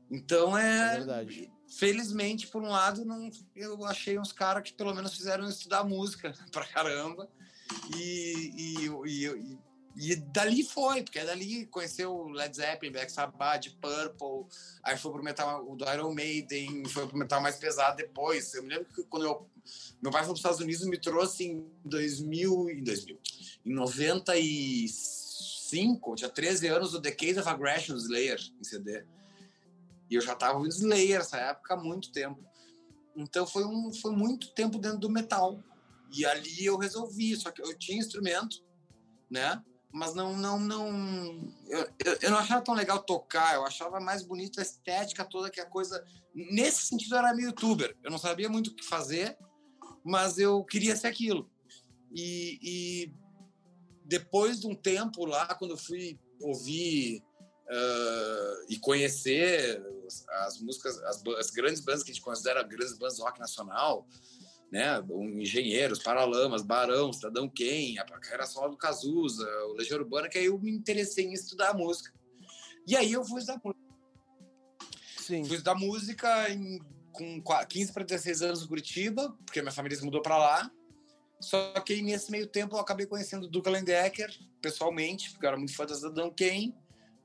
Então 0.10 0.58
é, 0.58 0.94
é 0.94 0.98
verdade 0.98 1.52
felizmente, 1.72 2.48
por 2.48 2.62
um 2.62 2.70
lado, 2.70 3.06
não, 3.06 3.30
eu 3.56 3.86
achei 3.86 4.20
uns 4.20 4.34
caras 4.34 4.64
que 4.64 4.74
pelo 4.74 4.94
menos 4.94 5.16
fizeram 5.16 5.48
estudar 5.48 5.84
música 5.84 6.34
pra 6.52 6.66
caramba. 6.66 7.30
E, 7.96 8.52
e, 8.58 8.88
e, 9.08 9.58
e, 9.96 10.16
dali 10.18 10.64
foi, 10.64 11.04
porque 11.04 11.24
dali 11.24 11.66
conheceu 11.68 12.28
Led 12.28 12.54
Zeppelin, 12.54 12.92
Black 12.92 13.10
Sabbath, 13.10 13.70
Purple, 13.80 14.46
aí 14.84 14.98
foi 14.98 15.12
pro 15.12 15.24
metal 15.24 15.74
do 15.74 15.86
Iron 15.90 16.14
Maiden, 16.14 16.84
foi 16.86 17.08
pro 17.08 17.18
metal 17.18 17.42
mais 17.42 17.56
pesado 17.56 17.96
depois. 17.96 18.54
Eu 18.54 18.64
me 18.64 18.70
lembro 18.70 18.94
que 18.94 19.04
quando 19.04 19.26
eu, 19.26 19.50
meu 20.02 20.12
pai 20.12 20.22
foi 20.22 20.28
para 20.28 20.34
os 20.34 20.40
Estados 20.40 20.60
Unidos 20.60 20.86
me 20.86 20.98
trouxe 20.98 21.46
em 21.46 21.66
2000, 21.86 22.70
em 22.72 22.84
2000, 22.84 23.20
em 23.66 23.74
95, 25.72 26.16
tinha 26.16 26.30
13 26.30 26.68
anos, 26.68 26.94
o 26.94 27.00
Decade 27.00 27.40
of 27.40 27.48
Aggression 27.48 27.96
Slayer 27.96 28.40
em 28.60 28.64
CD. 28.64 29.06
E 30.10 30.16
eu 30.16 30.22
já 30.22 30.36
tava 30.36 30.58
ouvindo 30.58 30.74
Slayer 30.74 31.20
nessa 31.20 31.38
época 31.38 31.74
há 31.74 31.78
muito 31.78 32.12
tempo. 32.12 32.44
Então 33.16 33.48
foi, 33.48 33.66
um, 33.66 33.94
foi 33.94 34.12
muito 34.12 34.54
tempo 34.54 34.78
dentro 34.78 35.00
do 35.00 35.10
metal. 35.10 35.64
E 36.12 36.26
ali 36.26 36.66
eu 36.66 36.78
resolvi, 36.78 37.36
só 37.38 37.52
que 37.52 37.62
eu 37.62 37.78
tinha 37.78 37.98
instrumento, 37.98 38.64
né? 39.30 39.64
Mas 39.94 40.14
não, 40.14 40.36
não, 40.36 40.60
não. 40.60 41.54
Eu, 41.68 41.90
eu, 42.06 42.18
eu 42.22 42.32
não 42.32 42.38
achava 42.38 42.62
tão 42.62 42.74
legal 42.74 43.00
tocar, 43.00 43.56
eu 43.56 43.66
achava 43.66 44.00
mais 44.00 44.24
bonita 44.24 44.62
a 44.62 44.64
estética 44.64 45.26
toda, 45.26 45.50
que 45.50 45.60
a 45.60 45.66
coisa. 45.66 46.04
Nesse 46.34 46.84
sentido, 46.84 47.16
eu 47.16 47.20
era 47.20 47.34
meio 47.34 47.50
youtuber. 47.50 47.98
Eu 48.02 48.12
não 48.12 48.18
sabia 48.18 48.50
muito 48.50 48.68
o 48.68 48.76
que 48.76 48.86
fazer, 48.86 49.38
mas 50.04 50.38
eu 50.38 50.64
queria 50.64 50.96
ser 50.96 51.08
aquilo. 51.08 51.50
E, 52.14 52.60
e 52.62 53.14
depois 54.12 54.60
de 54.60 54.68
um 54.68 54.76
tempo 54.76 55.24
lá, 55.24 55.56
quando 55.56 55.72
eu 55.72 55.78
fui 55.78 56.20
ouvir 56.42 57.24
uh, 57.70 58.66
e 58.68 58.78
conhecer 58.78 59.82
as 60.44 60.60
músicas, 60.60 61.02
as, 61.04 61.26
as, 61.40 61.50
grandes 61.52 61.80
bandas 61.80 62.04
que 62.04 62.12
a 62.12 62.14
gente 62.14 62.22
considera 62.22 62.62
grandes 62.62 62.92
bandas 62.98 63.16
do 63.16 63.24
rock 63.24 63.40
nacional, 63.40 64.06
né? 64.70 65.00
Um 65.10 65.40
Engenheiros, 65.40 66.00
Paralamas, 66.00 66.62
Barão, 66.62 67.14
Cidadão 67.14 67.48
Quem, 67.48 68.00
a 68.00 68.04
carreira 68.04 68.46
solo 68.46 68.72
do 68.72 68.78
Cazuza, 68.78 69.48
o 69.70 69.76
Legião 69.76 69.98
Urbana, 69.98 70.28
que 70.28 70.38
aí 70.38 70.48
eu 70.48 70.60
me 70.60 70.72
interessei 70.72 71.28
em 71.28 71.32
estudar 71.32 71.74
música. 71.74 72.14
E 72.86 72.98
aí 72.98 73.14
eu 73.14 73.24
fui 73.24 73.40
estudar 73.40 73.62
música. 73.64 73.82
Sim. 75.20 75.46
Fui 75.46 75.56
estudar 75.56 75.76
música 75.76 76.50
em, 76.50 76.82
com 77.14 77.42
15 77.42 77.94
para 77.94 78.04
16 78.04 78.42
anos 78.42 78.62
no 78.62 78.68
Curitiba, 78.68 79.34
porque 79.46 79.62
minha 79.62 79.72
família 79.72 79.98
se 79.98 80.04
mudou 80.04 80.22
para 80.22 80.38
lá. 80.38 80.70
Só 81.42 81.74
que 81.82 82.02
nesse 82.02 82.32
meio 82.32 82.48
tempo 82.48 82.76
eu 82.76 82.80
acabei 82.80 83.06
conhecendo 83.06 83.46
o 83.46 83.50
Duca 83.50 83.70
Lendecker 83.70 84.32
pessoalmente, 84.62 85.32
porque 85.32 85.46
eu 85.46 85.50
era 85.50 85.58
muito 85.58 85.76
fã 85.76 85.86
da 85.86 85.96
Cidadão 85.96 86.32
Quem. 86.32 86.76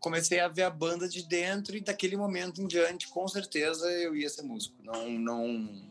Comecei 0.00 0.40
a 0.40 0.49
ver 0.49 0.62
a 0.62 0.70
banda 0.70 1.08
de 1.08 1.23
dentro 1.23 1.76
e 1.76 1.80
daquele 1.80 2.16
momento 2.16 2.61
em 2.61 2.66
diante, 2.66 3.08
com 3.08 3.26
certeza 3.28 3.90
eu 3.90 4.16
ia 4.16 4.28
ser 4.28 4.42
músico. 4.42 4.76
Não, 4.82 5.08
não, 5.11 5.87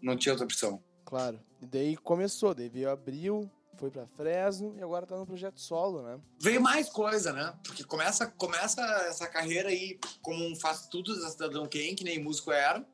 não 0.00 0.16
tinha 0.16 0.32
outra 0.32 0.44
opção. 0.44 0.82
Claro. 1.04 1.40
E 1.60 1.66
daí 1.66 1.96
começou, 1.96 2.54
daí 2.54 2.68
veio 2.68 2.90
abril, 2.90 3.50
foi 3.76 3.90
para 3.90 4.06
Fresno 4.06 4.74
e 4.78 4.82
agora 4.82 5.06
tá 5.06 5.16
no 5.16 5.26
projeto 5.26 5.60
solo, 5.60 6.02
né? 6.02 6.20
Veio 6.40 6.60
mais 6.60 6.88
coisa, 6.88 7.32
né? 7.32 7.54
Porque 7.64 7.84
começa, 7.84 8.26
começa 8.26 8.82
essa 9.08 9.26
carreira 9.26 9.68
aí 9.68 9.98
como 10.22 10.44
um 10.44 10.56
faz 10.56 10.86
tudo 10.86 11.18
da 11.20 11.28
Cidadão 11.28 11.66
Quem, 11.66 11.94
que 11.94 12.04
nem 12.04 12.22
músico 12.22 12.52
era. 12.52 12.86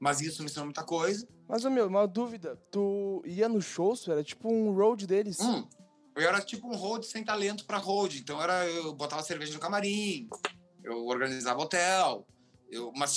Mas 0.00 0.22
isso 0.22 0.42
me 0.42 0.46
ensinou 0.46 0.64
muita 0.64 0.82
coisa. 0.82 1.28
Mas, 1.46 1.62
meu, 1.64 1.86
uma 1.86 2.08
dúvida. 2.08 2.56
Tu 2.70 3.22
ia 3.26 3.48
no 3.48 3.60
show, 3.60 3.94
era 4.08 4.24
tipo 4.24 4.50
um 4.50 4.72
road 4.72 5.06
deles? 5.06 5.38
Hum, 5.40 5.68
eu 6.16 6.26
era 6.26 6.40
tipo 6.40 6.66
um 6.66 6.74
road 6.74 7.06
sem 7.06 7.22
talento 7.22 7.66
pra 7.66 7.76
road. 7.76 8.18
Então 8.18 8.42
era, 8.42 8.66
eu 8.66 8.94
botava 8.94 9.22
cerveja 9.22 9.52
no 9.52 9.60
camarim, 9.60 10.26
eu 10.82 11.04
organizava 11.06 11.60
hotel. 11.60 12.26
Eu, 12.70 12.90
mas 12.96 13.16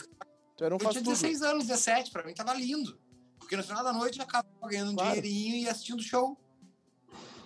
tu 0.58 0.63
era 0.63 0.75
um 0.75 0.78
eu 0.78 0.90
tinha 0.90 1.02
16 1.02 1.40
tudo. 1.40 1.48
anos, 1.48 1.68
17, 1.68 2.12
pra 2.12 2.25
mim 2.25 2.34
tava 2.34 2.54
lindo. 2.54 3.00
Porque 3.40 3.56
no 3.56 3.63
final 3.63 3.84
da 3.84 3.94
noite 3.94 4.20
eu 4.20 4.25
acabava 4.25 4.68
ganhando 4.68 4.94
claro. 4.94 5.10
um 5.10 5.22
dinheirinho 5.22 5.56
e 5.56 5.70
assistindo 5.70 6.00
o 6.00 6.04
show. 6.04 6.38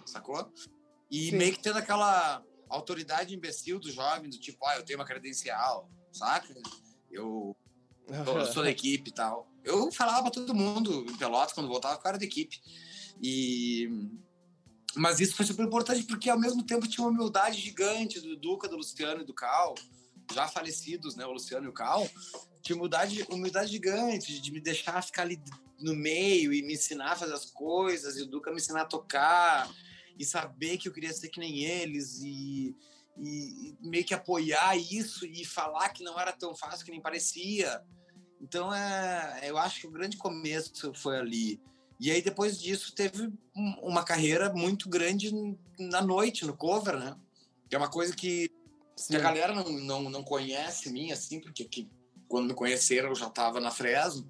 Sacou? 0.05 0.51
E 1.11 1.29
Sim. 1.29 1.37
meio 1.37 1.53
que 1.53 1.61
tendo 1.61 1.77
aquela 1.77 2.43
autoridade 2.69 3.35
imbecil 3.35 3.79
do 3.79 3.91
jovem, 3.91 4.29
do 4.29 4.39
tipo, 4.39 4.65
ah, 4.65 4.77
eu 4.77 4.83
tenho 4.83 4.99
uma 4.99 5.05
credencial, 5.05 5.89
saca? 6.11 6.53
Eu, 7.09 7.55
eu 8.07 8.45
sou 8.45 8.63
da 8.63 8.69
equipe 8.69 9.09
e 9.09 9.13
tal. 9.13 9.51
Eu 9.63 9.91
falava 9.91 10.23
pra 10.23 10.31
todo 10.31 10.55
mundo 10.55 11.05
em 11.09 11.17
Pelotas, 11.17 11.53
quando 11.53 11.67
voltava, 11.67 11.99
cara 11.99 12.17
da 12.17 12.25
equipe. 12.25 12.59
E 13.21 13.89
mas 14.97 15.19
isso 15.19 15.35
foi 15.35 15.45
super 15.45 15.65
importante 15.65 16.03
porque 16.03 16.29
ao 16.29 16.39
mesmo 16.39 16.63
tempo 16.63 16.87
tinha 16.87 17.05
uma 17.05 17.11
humildade 17.11 17.61
gigante 17.61 18.19
do 18.19 18.35
Duca, 18.35 18.67
do 18.67 18.77
Luciano 18.77 19.21
e 19.21 19.25
do 19.25 19.33
Cal, 19.33 19.75
já 20.33 20.47
falecidos, 20.47 21.15
né, 21.15 21.25
o 21.25 21.31
Luciano 21.31 21.65
e 21.65 21.69
o 21.69 21.73
Cal, 21.73 22.09
tinha 22.61 22.75
humildade, 22.75 23.25
humildade 23.29 23.71
gigante 23.71 24.39
de 24.41 24.51
me 24.51 24.59
deixar 24.59 25.01
ficar 25.03 25.21
ali 25.21 25.39
no 25.79 25.95
meio 25.95 26.51
e 26.51 26.63
me 26.63 26.73
ensinar 26.73 27.11
a 27.11 27.15
fazer 27.15 27.33
as 27.33 27.45
coisas, 27.45 28.17
e 28.17 28.23
o 28.23 28.25
Duca 28.25 28.49
me 28.51 28.57
ensinar 28.57 28.81
a 28.81 28.85
tocar 28.85 29.69
e 30.17 30.25
saber 30.25 30.77
que 30.77 30.87
eu 30.87 30.93
queria 30.93 31.13
ser 31.13 31.29
que 31.29 31.39
nem 31.39 31.63
eles 31.63 32.19
e, 32.19 32.75
e 33.17 33.77
meio 33.79 34.03
que 34.03 34.13
apoiar 34.13 34.75
isso 34.75 35.25
e 35.25 35.45
falar 35.45 35.89
que 35.89 36.03
não 36.03 36.19
era 36.19 36.31
tão 36.31 36.55
fácil 36.55 36.83
que 36.83 36.91
nem 36.91 37.01
parecia. 37.01 37.81
Então, 38.41 38.73
é, 38.73 39.41
eu 39.43 39.57
acho 39.57 39.81
que 39.81 39.87
o 39.87 39.91
grande 39.91 40.17
começo 40.17 40.93
foi 40.93 41.17
ali. 41.17 41.59
E 41.99 42.11
aí, 42.11 42.21
depois 42.21 42.59
disso, 42.59 42.93
teve 42.93 43.31
uma 43.81 44.03
carreira 44.03 44.53
muito 44.53 44.87
grande 44.87 45.31
na 45.79 46.01
noite, 46.01 46.45
no 46.45 46.55
cover, 46.55 46.97
né? 46.97 47.15
Que 47.67 47.75
é 47.75 47.77
uma 47.79 47.89
coisa 47.89 48.15
que, 48.15 48.51
que 49.07 49.15
a 49.15 49.19
galera 49.19 49.53
não, 49.53 49.69
não, 49.69 50.09
não 50.09 50.23
conhece 50.23 50.91
mim, 50.91 51.11
assim, 51.11 51.39
porque 51.39 51.65
que, 51.65 51.89
quando 52.27 52.47
me 52.47 52.53
conheceram 52.53 53.09
eu 53.09 53.15
já 53.15 53.27
estava 53.27 53.59
na 53.59 53.71
Fresno. 53.71 54.29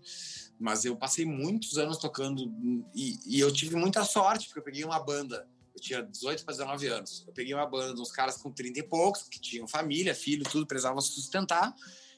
Mas 0.59 0.85
eu 0.85 0.95
passei 0.95 1.23
muitos 1.23 1.77
anos 1.77 1.97
tocando 1.97 2.51
e, 2.95 3.19
e, 3.27 3.39
eu 3.39 3.51
tive 3.53 3.75
muita 3.75 4.03
sorte, 4.03 4.47
porque 4.47 4.59
eu 4.59 4.63
peguei 4.63 4.83
uma 4.83 4.99
banda. 4.99 5.47
Eu 5.75 5.79
tinha 5.79 6.01
18 6.01 6.43
para 6.43 6.53
19 6.53 6.87
anos. 6.87 7.23
Eu 7.27 7.33
peguei 7.33 7.53
uma 7.53 7.67
banda 7.67 7.93
de 7.93 8.01
uns 8.01 8.11
caras 8.11 8.37
com 8.37 8.51
30 8.51 8.79
e 8.79 8.83
poucos, 8.83 9.23
que 9.23 9.39
tinham 9.39 9.67
família, 9.67 10.15
filho, 10.15 10.43
tudo, 10.49 10.65
precisavam 10.65 10.99
sustentar 10.99 11.75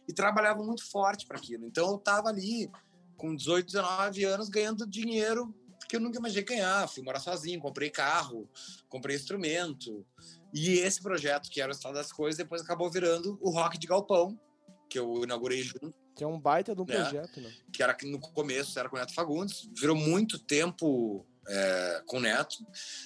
e 0.09 0.13
trabalhavam 0.13 0.65
muito 0.65 0.83
forte 0.89 1.27
para 1.27 1.37
aquilo. 1.37 1.67
Então 1.67 1.87
eu 1.87 1.97
estava 1.97 2.29
ali 2.29 2.67
com 3.15 3.35
18, 3.35 3.67
19 3.67 4.23
anos 4.23 4.49
ganhando 4.49 4.87
dinheiro 4.87 5.53
que 5.87 5.95
eu 5.95 5.99
nunca 5.99 6.17
imaginei 6.17 6.43
ganhar. 6.43 6.87
Fui 6.89 7.03
morar 7.03 7.19
sozinho, 7.19 7.61
comprei 7.61 7.91
carro, 7.91 8.49
comprei 8.89 9.15
instrumento. 9.15 10.03
E 10.51 10.79
esse 10.79 10.99
projeto, 10.99 11.47
que 11.47 11.61
era 11.61 11.71
o 11.71 11.75
Estado 11.75 11.93
das 11.93 12.11
Coisas, 12.11 12.37
depois 12.37 12.61
acabou 12.61 12.89
virando 12.89 13.37
o 13.39 13.51
Rock 13.51 13.77
de 13.77 13.85
Galpão, 13.85 14.39
que 14.89 14.97
eu 14.97 15.23
inaugurei 15.23 15.61
junto. 15.61 15.93
Que 16.15 16.23
é 16.23 16.27
um 16.27 16.39
baita 16.39 16.75
de 16.75 16.81
um 16.81 16.85
né? 16.85 16.95
projeto, 16.95 17.39
né? 17.39 17.53
Que 17.71 17.83
era 17.83 17.95
no 18.03 18.19
começo, 18.19 18.79
era 18.79 18.89
com 18.89 18.95
o 18.95 18.99
Neto 18.99 19.13
Fagundes. 19.13 19.69
Virou 19.77 19.95
muito 19.95 20.39
tempo 20.39 21.23
é, 21.47 22.03
com 22.07 22.17
o 22.17 22.21
Neto. 22.21 22.57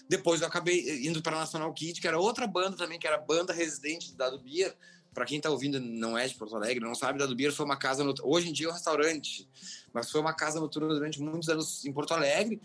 Depois 0.08 0.40
eu 0.40 0.48
acabei 0.48 1.06
indo 1.06 1.22
para 1.22 1.36
a 1.36 1.42
Nacional 1.42 1.74
Kid, 1.74 2.00
que 2.00 2.08
era 2.08 2.18
outra 2.18 2.48
banda 2.48 2.78
também, 2.78 2.98
que 2.98 3.08
era 3.08 3.18
a 3.18 3.22
banda 3.22 3.52
residente 3.52 4.12
do 4.12 4.18
Dado 4.18 4.40
Beer, 4.40 4.74
para 5.14 5.26
quem 5.26 5.38
está 5.38 5.50
ouvindo 5.50 5.80
não 5.80 6.18
é 6.18 6.28
de 6.28 6.36
Porto 6.36 6.56
Alegre, 6.56 6.84
não 6.84 6.96
sabe, 6.96 7.20
Dado 7.20 7.36
Beer 7.36 7.54
foi 7.54 7.66
uma 7.66 7.78
casa, 7.78 8.04
hoje 8.24 8.50
em 8.50 8.54
dia 8.54 8.68
é 8.68 8.70
um 8.70 8.74
restaurante, 8.74 9.48
mas 9.94 10.10
foi 10.10 10.20
uma 10.20 10.34
casa 10.34 10.60
noturna 10.60 10.94
durante 10.94 11.22
muitos 11.22 11.50
anos 11.50 11.86
em 11.86 11.94
Porto 11.94 12.14
Alegre, 12.14 12.62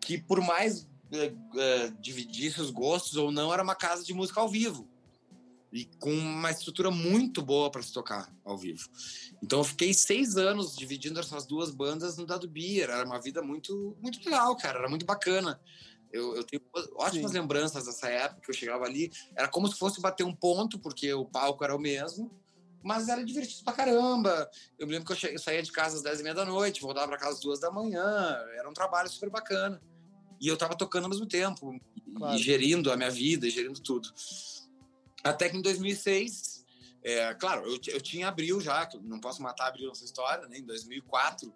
que 0.00 0.18
por 0.18 0.40
mais 0.40 0.86
é, 1.12 1.32
é, 1.56 1.92
dividisse 2.00 2.60
os 2.60 2.70
gostos 2.70 3.16
ou 3.16 3.30
não, 3.30 3.52
era 3.52 3.62
uma 3.62 3.74
casa 3.74 4.04
de 4.04 4.14
música 4.14 4.40
ao 4.40 4.48
vivo 4.48 4.88
e 5.72 5.86
com 5.98 6.12
uma 6.12 6.50
estrutura 6.50 6.90
muito 6.90 7.40
boa 7.40 7.70
para 7.70 7.82
se 7.82 7.92
tocar 7.92 8.30
ao 8.44 8.58
vivo. 8.58 8.88
Então 9.42 9.60
eu 9.60 9.64
fiquei 9.64 9.94
seis 9.94 10.36
anos 10.36 10.76
dividindo 10.76 11.18
essas 11.18 11.46
duas 11.46 11.70
bandas 11.70 12.18
no 12.18 12.26
Dado 12.26 12.46
Beer, 12.46 12.90
era 12.90 13.06
uma 13.06 13.20
vida 13.20 13.42
muito 13.42 13.96
muito 14.00 14.22
legal, 14.24 14.54
cara, 14.56 14.80
era 14.80 14.88
muito 14.88 15.06
bacana. 15.06 15.58
Eu, 16.12 16.36
eu 16.36 16.44
tenho 16.44 16.62
ótimas 16.96 17.30
Sim. 17.30 17.38
lembranças 17.38 17.86
dessa 17.86 18.08
época 18.08 18.42
que 18.42 18.50
eu 18.50 18.54
chegava 18.54 18.84
ali. 18.84 19.10
Era 19.34 19.48
como 19.48 19.66
se 19.66 19.78
fosse 19.78 20.00
bater 20.00 20.24
um 20.24 20.34
ponto, 20.34 20.78
porque 20.78 21.12
o 21.14 21.24
palco 21.24 21.64
era 21.64 21.74
o 21.74 21.78
mesmo, 21.78 22.30
mas 22.82 23.08
era 23.08 23.24
divertido 23.24 23.64
pra 23.64 23.72
caramba. 23.72 24.50
Eu 24.78 24.86
me 24.86 24.92
lembro 24.92 25.06
que 25.06 25.12
eu, 25.12 25.16
cheguei, 25.16 25.36
eu 25.36 25.40
saía 25.40 25.62
de 25.62 25.72
casa 25.72 25.96
às 25.96 26.02
10 26.02 26.20
e 26.20 26.22
meia 26.22 26.34
da 26.34 26.44
noite, 26.44 26.82
voltava 26.82 27.08
para 27.08 27.18
casa 27.18 27.32
às 27.32 27.40
duas 27.40 27.60
da 27.60 27.70
manhã. 27.70 28.36
Era 28.56 28.68
um 28.68 28.74
trabalho 28.74 29.08
super 29.08 29.30
bacana. 29.30 29.80
E 30.40 30.48
eu 30.48 30.56
tava 30.56 30.76
tocando 30.76 31.04
ao 31.04 31.10
mesmo 31.10 31.26
tempo, 31.26 31.80
claro. 32.16 32.36
gerindo 32.36 32.92
a 32.92 32.96
minha 32.96 33.10
vida, 33.10 33.48
gerindo 33.48 33.80
tudo. 33.80 34.12
Até 35.22 35.48
que 35.48 35.56
em 35.56 35.62
2006, 35.62 36.64
é, 37.04 37.32
claro, 37.34 37.64
eu, 37.64 37.78
eu 37.86 38.00
tinha 38.00 38.28
Abril 38.28 38.60
já, 38.60 38.88
não 39.02 39.20
posso 39.20 39.40
matar 39.40 39.68
Abril 39.68 39.88
nessa 39.88 40.04
história, 40.04 40.46
né? 40.48 40.58
Em 40.58 40.64
2004, 40.64 41.54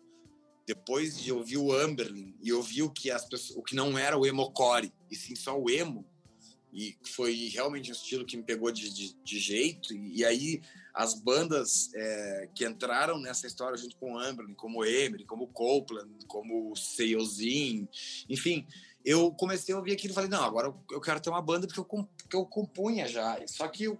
depois 0.67 1.17
de 1.17 1.33
ouvir 1.33 1.59
o 1.59 1.73
Amberlin 1.73 2.35
e 2.43 2.53
ouvir 2.53 2.83
o 2.83 2.91
que, 2.91 3.11
as 3.11 3.25
pessoas, 3.25 3.57
o 3.57 3.63
que 3.63 3.77
não 3.77 3.97
era 3.97 4.19
o 4.19 4.27
emocore, 4.27 4.93
e 5.11 5.15
sim 5.15 5.37
só 5.37 5.59
o 5.59 5.71
emo, 5.71 6.05
e 6.73 6.99
foi 7.15 7.49
realmente 7.49 7.91
um 7.91 7.95
estilo 7.95 8.27
que 8.27 8.37
me 8.37 8.43
pegou 8.43 8.71
de, 8.73 8.93
de, 8.93 9.15
de 9.23 9.39
jeito, 9.39 9.95
e, 9.95 10.19
e, 10.19 10.25
aí 10.25 10.61
as 10.93 11.15
bandas 11.15 11.91
é, 11.95 12.51
que 12.55 12.67
entraram 12.67 13.19
nessa 13.19 13.47
história 13.47 13.79
junto 13.79 13.97
com 13.97 14.15
o 14.15 14.19
Amberlin, 14.19 14.55
como 14.55 14.81
o 14.81 14.85
Emery, 14.85 15.25
como 15.25 15.45
o 15.45 15.49
Copeland, 15.49 16.11
como 16.27 16.73
o 16.73 16.75
enfim, 18.29 18.67
eu 19.05 19.31
comecei 19.33 19.73
a 19.73 19.79
ouvir 19.79 19.93
aquilo 19.93 20.13
e 20.13 20.15
falei, 20.15 20.29
não, 20.29 20.43
agora 20.43 20.75
eu 20.91 21.01
quero 21.01 21.21
ter 21.21 21.31
uma 21.31 21.41
banda 21.41 21.69
porque 21.69 21.79
eu, 21.79 22.09
eu 22.33 22.45
compunha 22.45 23.07
já, 23.07 23.41
só 23.47 23.69
que 23.69 23.85
eu, 23.85 23.99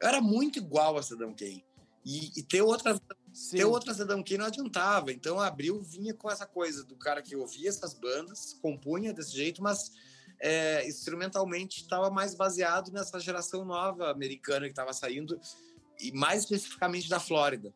eu 0.00 0.08
era 0.08 0.20
muito 0.20 0.58
igual 0.58 0.98
a 0.98 1.02
Saddam 1.02 1.32
Kane, 1.32 1.64
e, 2.04 2.32
e 2.36 2.42
ter 2.42 2.62
outra 2.62 2.98
Sim. 3.38 3.58
Ter 3.58 3.64
outra 3.66 3.94
Saddam 3.94 4.20
Kane 4.22 4.38
não 4.38 4.46
adiantava. 4.46 5.12
Então, 5.12 5.38
Abril 5.38 5.80
vinha 5.80 6.12
com 6.12 6.28
essa 6.28 6.44
coisa 6.44 6.82
do 6.82 6.96
cara 6.96 7.22
que 7.22 7.36
ouvia 7.36 7.68
essas 7.68 7.94
bandas, 7.94 8.58
compunha 8.60 9.12
desse 9.12 9.30
jeito, 9.30 9.62
mas 9.62 9.92
é, 10.40 10.84
instrumentalmente 10.88 11.82
estava 11.82 12.10
mais 12.10 12.34
baseado 12.34 12.90
nessa 12.90 13.20
geração 13.20 13.64
nova 13.64 14.10
americana 14.10 14.66
que 14.66 14.72
estava 14.72 14.92
saindo, 14.92 15.40
e 16.00 16.10
mais 16.10 16.42
especificamente 16.42 17.08
da 17.08 17.20
Flórida. 17.20 17.72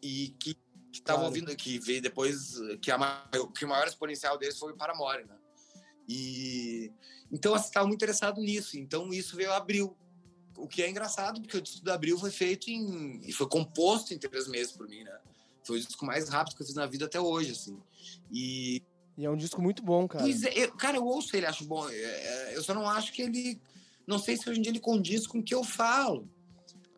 E 0.00 0.36
que 0.38 0.56
estava 0.92 1.18
claro. 1.18 1.34
ouvindo, 1.34 1.56
que 1.56 1.80
veio 1.80 2.00
depois, 2.00 2.54
que, 2.80 2.92
a, 2.92 3.28
que 3.56 3.64
o 3.64 3.68
maior 3.68 3.88
exponencial 3.88 4.38
deles 4.38 4.56
foi 4.56 4.72
o 4.72 4.76
Paramore, 4.76 5.24
né? 5.24 5.36
E 6.08 6.92
então, 7.32 7.54
assim, 7.54 7.66
estava 7.66 7.88
muito 7.88 7.98
interessado 7.98 8.40
nisso. 8.40 8.78
Então, 8.78 9.12
isso 9.12 9.34
veio 9.34 9.52
Abril 9.52 9.96
o 10.56 10.66
que 10.66 10.82
é 10.82 10.88
engraçado, 10.88 11.40
porque 11.40 11.56
o 11.56 11.62
disco 11.62 11.84
do 11.84 11.92
Abril 11.92 12.18
foi 12.18 12.30
feito 12.30 12.68
em. 12.70 13.20
e 13.24 13.32
foi 13.32 13.48
composto 13.48 14.12
em 14.12 14.18
três 14.18 14.48
meses 14.48 14.72
por 14.72 14.88
mim, 14.88 15.02
né? 15.04 15.18
Foi 15.64 15.78
o 15.78 15.80
disco 15.80 16.04
mais 16.04 16.28
rápido 16.28 16.56
que 16.56 16.62
eu 16.62 16.66
fiz 16.66 16.74
na 16.74 16.86
vida 16.86 17.06
até 17.06 17.20
hoje, 17.20 17.52
assim. 17.52 17.78
E. 18.30 18.82
E 19.18 19.24
é 19.24 19.30
um 19.30 19.36
disco 19.36 19.62
muito 19.62 19.82
bom, 19.82 20.06
cara. 20.06 20.24
Pois 20.24 20.42
é, 20.44 20.52
eu, 20.54 20.72
cara, 20.72 20.98
eu 20.98 21.04
ouço 21.04 21.34
ele, 21.36 21.46
acho 21.46 21.64
bom. 21.64 21.88
É, 21.88 21.94
é, 21.94 22.56
eu 22.56 22.62
só 22.62 22.74
não 22.74 22.88
acho 22.88 23.12
que 23.12 23.22
ele. 23.22 23.60
Não 24.06 24.18
sei 24.18 24.36
se 24.36 24.48
hoje 24.48 24.58
em 24.58 24.62
dia 24.62 24.70
ele 24.70 24.80
condiz 24.80 25.26
com 25.26 25.38
o 25.38 25.42
que 25.42 25.54
eu 25.54 25.64
falo. 25.64 26.28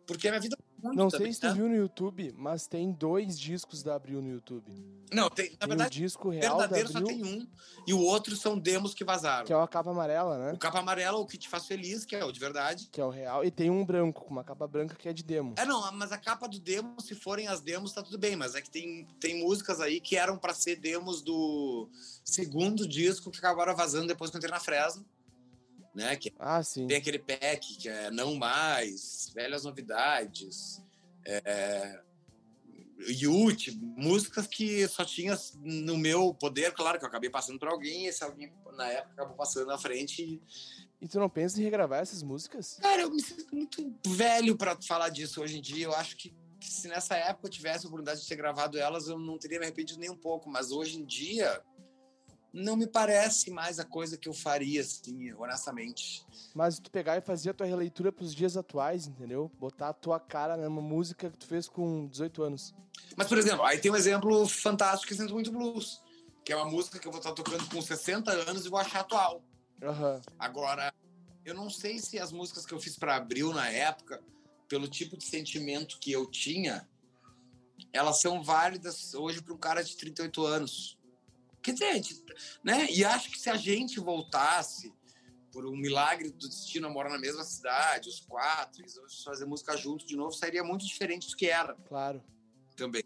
Porque 0.05 0.27
a 0.27 0.31
minha 0.31 0.41
vida 0.41 0.57
muito 0.83 0.97
Não 0.97 1.09
sei 1.09 1.31
se 1.33 1.39
tu 1.39 1.53
viu 1.53 1.67
no 1.67 1.75
YouTube, 1.75 2.33
mas 2.37 2.67
tem 2.67 2.91
dois 2.91 3.39
discos 3.39 3.83
da 3.83 3.95
Abril 3.95 4.21
no 4.21 4.31
YouTube. 4.31 4.71
Não, 5.11 5.29
tem, 5.29 5.51
na 5.51 5.57
tem 5.57 5.67
verdade, 5.69 5.99
o 5.99 6.01
disco 6.03 6.29
real 6.29 6.57
verdadeiro 6.59 6.91
só 6.91 7.01
tem 7.01 7.23
um, 7.23 7.47
e 7.87 7.93
o 7.93 7.99
outro 7.99 8.35
são 8.35 8.57
demos 8.57 8.93
que 8.93 9.03
vazaram. 9.03 9.45
Que 9.45 9.53
é 9.53 9.55
a 9.55 9.67
capa 9.67 9.91
amarela, 9.91 10.37
né? 10.37 10.53
O 10.53 10.57
capa 10.57 10.79
amarela, 10.79 11.17
o 11.17 11.25
que 11.25 11.37
te 11.37 11.49
faz 11.49 11.65
feliz, 11.65 12.05
que 12.05 12.15
é 12.15 12.23
o 12.23 12.31
de 12.31 12.39
verdade. 12.39 12.89
Que 12.91 13.01
é 13.01 13.05
o 13.05 13.09
real, 13.09 13.43
e 13.43 13.51
tem 13.51 13.69
um 13.69 13.85
branco, 13.85 14.23
com 14.23 14.31
uma 14.31 14.43
capa 14.43 14.67
branca 14.67 14.95
que 14.95 15.09
é 15.09 15.13
de 15.13 15.23
demo. 15.23 15.55
É, 15.57 15.65
não, 15.65 15.91
mas 15.93 16.11
a 16.11 16.17
capa 16.17 16.47
do 16.47 16.59
demo, 16.59 16.99
se 17.01 17.15
forem 17.15 17.47
as 17.47 17.61
demos, 17.61 17.93
tá 17.93 18.01
tudo 18.01 18.17
bem, 18.17 18.35
mas 18.35 18.55
é 18.55 18.61
que 18.61 18.69
tem, 18.69 19.07
tem 19.19 19.43
músicas 19.43 19.81
aí 19.81 19.99
que 19.99 20.15
eram 20.15 20.37
para 20.37 20.53
ser 20.53 20.75
demos 20.75 21.21
do 21.21 21.89
segundo 22.23 22.87
disco 22.87 23.31
que 23.31 23.39
acabaram 23.39 23.75
vazando 23.75 24.07
depois 24.07 24.29
que 24.29 24.37
eu 24.37 24.39
entrei 24.39 24.51
na 24.51 24.59
Fresno 24.59 25.05
né? 25.99 26.15
Que 26.15 26.33
ah, 26.39 26.63
sim. 26.63 26.87
Tem 26.87 26.97
aquele 26.97 27.19
pack 27.19 27.75
que 27.77 27.89
é 27.89 28.09
Não 28.09 28.35
Mais, 28.35 29.31
Velhas 29.35 29.65
Novidades, 29.65 30.81
é, 31.25 32.01
Yute, 33.07 33.77
músicas 33.95 34.47
que 34.47 34.87
só 34.87 35.05
tinha 35.05 35.37
no 35.61 35.97
meu 35.97 36.33
poder, 36.33 36.73
claro 36.73 36.97
que 36.97 37.05
eu 37.05 37.09
acabei 37.09 37.29
passando 37.29 37.59
para 37.59 37.71
alguém, 37.71 38.05
e 38.05 38.07
esse 38.07 38.23
alguém 38.23 38.51
na 38.75 38.87
época 38.87 39.13
acabou 39.13 39.35
passando 39.35 39.67
na 39.67 39.77
frente. 39.77 40.21
E... 40.21 40.41
e 41.01 41.07
tu 41.07 41.19
não 41.19 41.29
pensa 41.29 41.59
em 41.59 41.63
regravar 41.63 42.01
essas 42.01 42.23
músicas? 42.23 42.77
Cara, 42.81 43.01
eu 43.01 43.11
me 43.11 43.21
sinto 43.21 43.53
muito 43.53 43.93
velho 44.07 44.57
para 44.57 44.81
falar 44.81 45.09
disso 45.09 45.41
hoje 45.41 45.57
em 45.57 45.61
dia. 45.61 45.85
Eu 45.85 45.95
acho 45.95 46.15
que, 46.15 46.33
que 46.59 46.69
se 46.69 46.87
nessa 46.87 47.15
época 47.15 47.47
eu 47.47 47.51
tivesse 47.51 47.85
a 47.85 47.87
oportunidade 47.87 48.21
de 48.21 48.27
ter 48.27 48.35
gravado 48.35 48.77
elas, 48.77 49.07
eu 49.07 49.19
não 49.19 49.37
teria 49.37 49.59
me 49.59 49.65
arrependido 49.65 49.99
nem 49.99 50.09
um 50.09 50.17
pouco. 50.17 50.49
Mas 50.49 50.71
hoje 50.71 50.97
em 50.97 51.05
dia, 51.05 51.61
não 52.53 52.75
me 52.75 52.87
parece 52.87 53.51
mais 53.51 53.79
a 53.79 53.85
coisa 53.85 54.17
que 54.17 54.27
eu 54.27 54.33
faria, 54.33 54.81
assim, 54.81 55.31
honestamente. 55.33 56.25
Mas 56.53 56.79
tu 56.79 56.89
pegar 56.89 57.17
e 57.17 57.21
fazer 57.21 57.51
a 57.51 57.53
tua 57.53 57.67
releitura 57.67 58.11
pros 58.11 58.33
dias 58.33 58.57
atuais, 58.57 59.07
entendeu? 59.07 59.51
Botar 59.59 59.89
a 59.89 59.93
tua 59.93 60.19
cara 60.19 60.57
numa 60.57 60.81
música 60.81 61.29
que 61.29 61.37
tu 61.37 61.45
fez 61.45 61.67
com 61.67 62.07
18 62.07 62.43
anos. 62.43 62.73
Mas, 63.15 63.27
por 63.27 63.37
exemplo, 63.37 63.63
aí 63.63 63.77
tem 63.79 63.91
um 63.91 63.95
exemplo 63.95 64.47
fantástico 64.47 65.07
que 65.07 65.13
é 65.13 65.17
Sinto 65.17 65.33
Muito 65.33 65.51
Blues, 65.51 66.01
que 66.43 66.51
é 66.51 66.55
uma 66.55 66.65
música 66.65 66.99
que 66.99 67.07
eu 67.07 67.11
vou 67.11 67.19
estar 67.19 67.33
tocando 67.33 67.69
com 67.69 67.81
60 67.81 68.31
anos 68.31 68.65
e 68.65 68.69
vou 68.69 68.79
achar 68.79 69.01
atual. 69.01 69.43
Uhum. 69.81 70.21
Agora, 70.37 70.93
eu 71.45 71.53
não 71.53 71.69
sei 71.69 71.99
se 71.99 72.19
as 72.19 72.31
músicas 72.31 72.65
que 72.65 72.73
eu 72.73 72.79
fiz 72.79 72.97
para 72.97 73.15
Abril 73.15 73.53
na 73.53 73.69
época, 73.69 74.21
pelo 74.67 74.87
tipo 74.87 75.17
de 75.17 75.23
sentimento 75.23 75.97
que 75.99 76.11
eu 76.11 76.25
tinha, 76.25 76.87
elas 77.93 78.21
são 78.21 78.43
válidas 78.43 79.13
hoje 79.13 79.41
para 79.41 79.53
um 79.53 79.57
cara 79.57 79.83
de 79.83 79.95
38 79.95 80.45
anos. 80.45 80.98
Quer 81.61 81.73
dizer, 81.73 82.01
né? 82.63 82.89
E 82.89 83.03
acho 83.03 83.29
que 83.31 83.39
se 83.39 83.49
a 83.49 83.57
gente 83.57 83.99
voltasse 83.99 84.93
por 85.51 85.65
um 85.65 85.75
milagre 85.75 86.29
do 86.29 86.47
destino 86.47 86.87
a 86.87 86.89
morar 86.89 87.09
na 87.09 87.17
mesma 87.17 87.43
cidade, 87.43 88.07
os 88.07 88.19
quatro, 88.19 88.83
e 88.85 89.23
fazer 89.23 89.45
música 89.45 89.75
junto 89.75 90.05
de 90.05 90.15
novo, 90.15 90.31
sairia 90.31 90.63
muito 90.63 90.85
diferente 90.85 91.29
do 91.29 91.35
que 91.35 91.47
era. 91.47 91.73
Claro. 91.87 92.23
Também. 92.75 93.03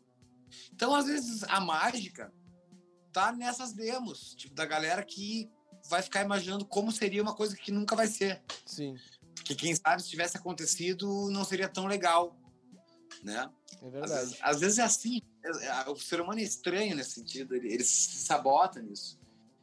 Então, 0.72 0.94
às 0.94 1.06
vezes, 1.06 1.44
a 1.44 1.60
mágica 1.60 2.34
tá 3.12 3.32
nessas 3.32 3.74
demos, 3.74 4.36
tipo, 4.36 4.54
da 4.54 4.66
galera 4.66 5.04
que 5.04 5.50
vai 5.90 6.02
ficar 6.02 6.24
imaginando 6.24 6.66
como 6.66 6.92
seria 6.92 7.22
uma 7.22 7.36
coisa 7.36 7.56
que 7.56 7.72
nunca 7.72 7.96
vai 7.96 8.08
ser. 8.08 8.42
Sim. 8.66 8.96
Porque 9.36 9.56
quem 9.56 9.76
sabe 9.76 10.02
se 10.02 10.10
tivesse 10.10 10.38
acontecido 10.38 11.30
não 11.30 11.44
seria 11.44 11.68
tão 11.68 11.86
legal, 11.86 12.38
né? 13.24 13.50
É 13.82 13.90
verdade. 13.90 14.38
Às 14.42 14.56
às 14.56 14.60
vezes 14.62 14.80
é 14.80 14.84
assim. 14.84 15.22
É, 15.44 15.66
é, 15.66 15.90
o 15.90 15.96
ser 15.96 16.22
humano 16.22 16.40
é 16.40 16.44
estranho 16.44 16.96
nesse 16.96 17.12
sentido. 17.12 17.56
Ele, 17.56 17.74
ele 17.74 17.84
se 17.84 18.18
sabota 18.18 18.82
nisso. 18.82 19.20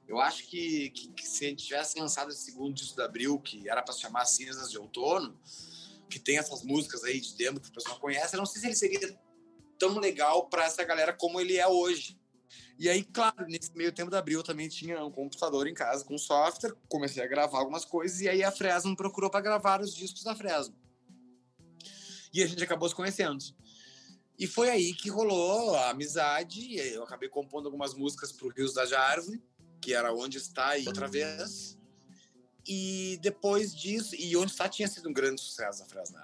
Eu 0.07 0.21
acho 0.21 0.47
que, 0.49 0.91
que, 0.91 1.09
que, 1.13 1.27
se 1.27 1.47
a 1.47 1.49
gente 1.49 1.65
tivesse 1.65 1.99
lançado 1.99 2.31
esse 2.31 2.45
segundo 2.45 2.75
disco 2.75 2.97
da 2.97 3.05
Abril, 3.05 3.39
que 3.39 3.69
era 3.69 3.81
para 3.81 3.95
se 3.95 4.01
chamar 4.01 4.25
Cinzas 4.25 4.71
de 4.71 4.77
Outono, 4.77 5.39
que 6.09 6.19
tem 6.19 6.37
essas 6.37 6.65
músicas 6.65 7.05
aí 7.05 7.21
de 7.21 7.37
demo 7.37 7.61
que 7.61 7.69
o 7.69 7.73
pessoal 7.73 7.99
conhece, 8.01 8.35
eu 8.35 8.39
não 8.39 8.47
sei 8.47 8.61
se 8.61 8.67
ele 8.67 8.75
seria 8.77 9.21
tão 9.79 9.99
legal 9.99 10.49
para 10.49 10.65
essa 10.65 10.83
galera 10.83 11.13
como 11.13 11.41
ele 11.41 11.57
é 11.57 11.67
hoje. 11.67 12.21
E 12.77 12.89
aí, 12.89 13.05
claro, 13.05 13.47
nesse 13.47 13.73
meio 13.77 13.93
tempo 13.93 14.11
da 14.11 14.19
Abril 14.19 14.41
eu 14.41 14.45
também 14.45 14.69
tinha 14.69 15.05
um 15.05 15.11
computador 15.11 15.67
em 15.67 15.75
casa 15.75 16.05
com 16.05 16.19
software, 16.19 16.75
comecei 16.89 17.23
a 17.23 17.27
gravar 17.27 17.59
algumas 17.59 17.85
coisas 17.85 18.21
e 18.21 18.29
aí 18.29 18.43
a 18.43 18.51
Fresno 18.51 18.97
procurou 18.97 19.31
para 19.31 19.41
gravar 19.41 19.81
os 19.81 19.95
discos 19.95 20.25
da 20.25 20.35
Fresno. 20.35 20.75
E 22.33 22.43
a 22.43 22.47
gente 22.47 22.65
acabou 22.65 22.89
se 22.89 22.95
conhecendo. 22.95 23.39
E 24.41 24.47
foi 24.47 24.71
aí 24.71 24.95
que 24.95 25.11
rolou 25.11 25.77
a 25.77 25.91
amizade. 25.91 26.75
Eu 26.77 27.05
acabei 27.05 27.29
compondo 27.29 27.67
algumas 27.67 27.93
músicas 27.93 28.33
para 28.33 28.47
o 28.47 28.51
Rios 28.51 28.73
da 28.73 28.83
Árvore, 28.99 29.43
que 29.83 29.93
era 29.93 30.15
Onde 30.15 30.39
Está 30.39 30.71
aí 30.71 30.87
outra 30.87 31.07
vez. 31.07 31.79
E 32.67 33.19
depois 33.21 33.75
disso, 33.77 34.17
e 34.17 34.35
Onde 34.39 34.51
Está 34.53 34.67
tinha 34.67 34.89
sido 34.89 35.11
um 35.11 35.13
grande 35.13 35.43
sucesso 35.43 35.81
da 35.81 35.85
Fresno 35.85 36.19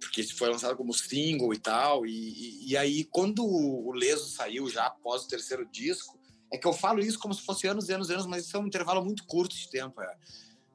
porque 0.00 0.22
foi 0.24 0.48
lançado 0.48 0.76
como 0.76 0.94
single 0.94 1.52
e 1.52 1.58
tal. 1.58 2.06
E, 2.06 2.10
e, 2.10 2.70
e, 2.70 2.76
aí, 2.76 3.04
quando 3.04 3.44
o 3.44 3.92
Leso 3.92 4.28
saiu 4.30 4.68
já 4.68 4.86
após 4.86 5.24
o 5.24 5.28
terceiro 5.28 5.66
disco, 5.66 6.18
é 6.50 6.56
que 6.56 6.66
eu 6.66 6.72
falo 6.72 7.00
isso 7.00 7.18
como 7.18 7.34
se 7.34 7.42
fosse 7.42 7.66
anos 7.66 7.88
e 7.88 7.92
anos 7.92 8.08
e 8.08 8.14
anos, 8.14 8.26
mas 8.26 8.46
isso 8.46 8.56
é 8.56 8.60
um 8.60 8.66
intervalo 8.66 9.04
muito 9.04 9.24
curto 9.26 9.54
de 9.54 9.68
tempo. 9.68 10.00
É. 10.00 10.16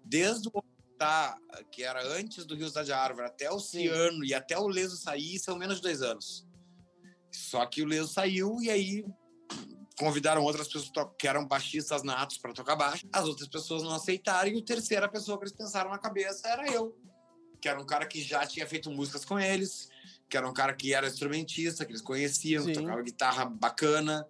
Desde 0.03 0.47
o 0.47 0.63
tá, 0.97 1.37
que 1.71 1.83
era 1.83 2.05
antes 2.17 2.45
do 2.45 2.55
Rios 2.55 2.73
da 2.73 2.97
Árvore, 2.97 3.27
até 3.27 3.51
o 3.51 3.59
Ciano 3.59 4.23
e 4.23 4.33
até 4.33 4.57
o 4.57 4.67
Leso 4.67 4.97
sair, 4.97 5.39
são 5.39 5.57
menos 5.57 5.77
de 5.77 5.83
dois 5.83 6.01
anos. 6.01 6.47
Só 7.31 7.65
que 7.65 7.81
o 7.81 7.85
Leso 7.85 8.13
saiu 8.13 8.57
e 8.61 8.69
aí 8.69 9.05
convidaram 9.97 10.43
outras 10.43 10.67
pessoas 10.67 10.91
que 11.17 11.27
eram 11.27 11.47
baixistas 11.47 12.03
natos 12.03 12.37
para 12.37 12.53
tocar 12.53 12.75
baixo. 12.75 13.07
As 13.11 13.25
outras 13.25 13.47
pessoas 13.47 13.83
não 13.83 13.93
aceitaram 13.93 14.49
e 14.49 14.59
a 14.59 14.63
terceira 14.63 15.07
pessoa 15.07 15.37
que 15.37 15.45
eles 15.45 15.55
pensaram 15.55 15.89
na 15.89 15.97
cabeça 15.97 16.47
era 16.47 16.69
eu 16.71 16.97
que 17.65 17.69
era 17.69 17.81
um 17.81 17.85
cara 17.85 18.05
que 18.05 18.21
já 18.21 18.45
tinha 18.45 18.67
feito 18.67 18.91
músicas 18.91 19.25
com 19.25 19.39
eles, 19.39 19.89
que 20.29 20.37
era 20.37 20.47
um 20.47 20.53
cara 20.53 20.71
que 20.71 20.93
era 20.93 21.07
instrumentista, 21.07 21.83
que 21.83 21.91
eles 21.91 22.01
conheciam, 22.01 22.63
Sim. 22.63 22.73
que 22.73 22.79
tocava 22.79 23.01
guitarra 23.01 23.45
bacana 23.45 24.27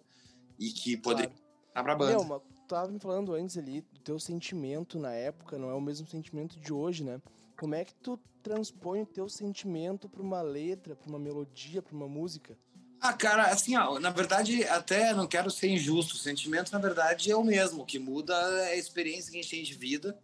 e 0.58 0.70
que 0.70 0.96
poderia 0.96 1.28
claro. 1.28 1.44
estar 1.68 1.82
pra 1.82 1.94
banda. 1.94 2.24
Meu, 2.24 2.42
mas 2.66 2.68
tu 2.68 2.74
tava 2.74 2.90
me 2.90 2.98
falando 2.98 3.32
antes 3.32 3.56
ali 3.56 3.80
do 3.80 4.00
teu 4.00 4.18
sentimento 4.18 4.98
na 4.98 5.12
época, 5.12 5.56
não 5.56 5.70
é 5.70 5.74
o 5.74 5.80
mesmo 5.80 6.06
sentimento 6.08 6.58
de 6.58 6.72
hoje, 6.72 7.04
né? 7.04 7.20
Como 7.56 7.74
é 7.74 7.84
que 7.84 7.94
tu 7.94 8.18
transpõe 8.42 9.02
o 9.02 9.06
teu 9.06 9.28
sentimento 9.28 10.08
pra 10.08 10.22
uma 10.22 10.42
letra, 10.42 10.94
pra 10.94 11.08
uma 11.08 11.18
melodia, 11.18 11.80
pra 11.80 11.94
uma 11.94 12.08
música? 12.08 12.56
Ah, 13.00 13.12
cara, 13.12 13.46
assim, 13.46 13.76
ó, 13.76 13.98
na 14.00 14.10
verdade, 14.10 14.64
até 14.64 15.14
não 15.14 15.26
quero 15.26 15.50
ser 15.50 15.68
injusto. 15.68 16.14
O 16.14 16.18
sentimento, 16.18 16.72
na 16.72 16.78
verdade, 16.78 17.30
é 17.30 17.36
o 17.36 17.44
mesmo. 17.44 17.82
O 17.82 17.86
que 17.86 17.98
muda 17.98 18.34
é 18.34 18.72
a 18.72 18.76
experiência 18.76 19.30
que 19.30 19.38
a 19.38 19.42
gente 19.42 19.50
tem 19.50 19.62
de 19.62 19.74
vida 19.74 20.18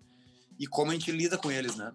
e 0.58 0.66
como 0.66 0.90
a 0.90 0.94
gente 0.94 1.10
lida 1.12 1.38
com 1.38 1.50
eles, 1.50 1.76
né? 1.76 1.92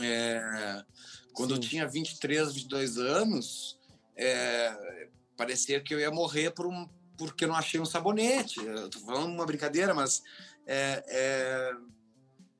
É, 0.00 0.84
quando 1.32 1.50
Sim. 1.50 1.56
eu 1.56 1.60
tinha 1.60 1.88
23, 1.88 2.52
22 2.52 2.98
anos, 2.98 3.78
é, 4.16 5.08
parecia 5.36 5.80
que 5.80 5.94
eu 5.94 6.00
ia 6.00 6.10
morrer 6.10 6.50
por 6.50 6.66
um, 6.66 6.88
porque 7.20 7.44
eu 7.44 7.48
não 7.48 7.54
achei 7.54 7.78
um 7.78 7.84
sabonete. 7.84 8.64
Eu 8.64 8.88
tô 8.88 8.98
falando 9.00 9.26
uma 9.26 9.44
brincadeira, 9.44 9.92
mas 9.92 10.22
é, 10.66 11.04
é, 11.06 11.72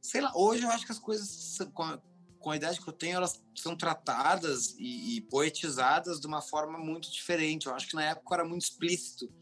sei 0.02 0.20
lá, 0.20 0.30
hoje 0.34 0.64
eu 0.64 0.70
acho 0.70 0.84
que 0.84 0.92
as 0.92 0.98
coisas 0.98 1.58
com 1.72 1.82
a, 1.82 1.98
com 2.38 2.50
a 2.50 2.56
idade 2.56 2.78
que 2.78 2.86
eu 2.86 2.92
tenho, 2.92 3.16
elas 3.16 3.42
são 3.56 3.74
tratadas 3.74 4.74
e, 4.78 5.16
e, 5.16 5.20
poetizadas 5.22 6.20
de 6.20 6.26
uma 6.26 6.42
forma 6.42 6.78
muito 6.78 7.10
diferente. 7.10 7.68
Eu 7.68 7.74
acho 7.74 7.88
que 7.88 7.94
na 7.94 8.04
época 8.04 8.34
era 8.34 8.44
muito 8.44 8.62
explícito 8.62 9.32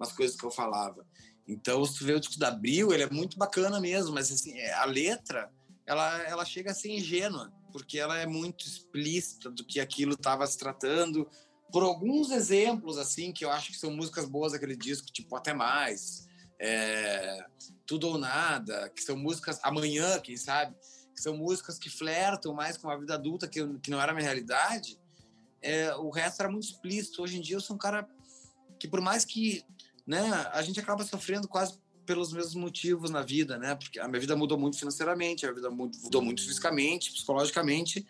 as 0.00 0.12
coisas 0.12 0.36
que 0.36 0.44
eu 0.44 0.50
falava. 0.50 1.06
Então, 1.46 1.84
se 1.84 1.98
tu 1.98 2.04
vê 2.04 2.14
o 2.14 2.20
disco 2.20 2.38
da 2.38 2.48
Abril, 2.48 2.92
ele 2.92 3.04
é 3.04 3.10
muito 3.10 3.38
bacana 3.38 3.80
mesmo, 3.80 4.12
mas 4.12 4.32
assim, 4.32 4.58
é, 4.58 4.72
a 4.74 4.84
letra 4.84 5.48
ela, 5.86 6.22
ela 6.22 6.44
chega 6.44 6.72
a 6.72 6.74
ser 6.74 6.90
ingênua, 6.90 7.52
porque 7.72 8.00
ela 8.00 8.18
é 8.18 8.26
muito 8.26 8.66
explícita 8.66 9.48
do 9.48 9.64
que 9.64 9.78
aquilo 9.78 10.14
estava 10.14 10.44
se 10.44 10.58
tratando. 10.58 11.28
Por 11.72 11.82
alguns 11.82 12.30
exemplos, 12.30 12.98
assim, 12.98 13.32
que 13.32 13.44
eu 13.44 13.50
acho 13.50 13.72
que 13.72 13.78
são 13.78 13.90
músicas 13.90 14.26
boas 14.26 14.52
daquele 14.52 14.76
disco, 14.76 15.10
tipo 15.10 15.34
Até 15.36 15.52
Mais, 15.52 16.28
é, 16.58 17.44
Tudo 17.86 18.08
ou 18.08 18.18
Nada, 18.18 18.88
que 18.90 19.02
são 19.02 19.16
músicas 19.16 19.58
Amanhã, 19.62 20.18
quem 20.20 20.36
sabe, 20.36 20.74
que 21.14 21.20
são 21.20 21.36
músicas 21.36 21.78
que 21.78 21.90
flertam 21.90 22.54
mais 22.54 22.76
com 22.76 22.90
a 22.90 22.96
vida 22.96 23.14
adulta, 23.14 23.48
que, 23.48 23.66
que 23.78 23.90
não 23.90 24.00
era 24.00 24.12
a 24.12 24.14
minha 24.14 24.24
realidade. 24.24 24.98
É, 25.62 25.94
o 25.96 26.10
resto 26.10 26.40
era 26.40 26.50
muito 26.50 26.64
explícito. 26.64 27.22
Hoje 27.22 27.38
em 27.38 27.40
dia 27.40 27.56
eu 27.56 27.60
sou 27.60 27.76
um 27.76 27.78
cara 27.78 28.08
que, 28.78 28.88
por 28.88 29.00
mais 29.00 29.24
que 29.24 29.64
né, 30.06 30.30
a 30.52 30.62
gente 30.62 30.80
acaba 30.80 31.04
sofrendo 31.04 31.46
quase 31.46 31.78
pelos 32.06 32.32
mesmos 32.32 32.54
motivos 32.54 33.10
na 33.10 33.22
vida, 33.22 33.56
né? 33.56 33.76
Porque 33.76 34.00
a 34.00 34.08
minha 34.08 34.20
vida 34.20 34.34
mudou 34.34 34.58
muito 34.58 34.76
financeiramente, 34.76 35.46
a 35.46 35.52
vida 35.52 35.70
mudou 35.70 36.20
muito 36.20 36.42
fisicamente, 36.42 37.12
psicologicamente, 37.12 38.04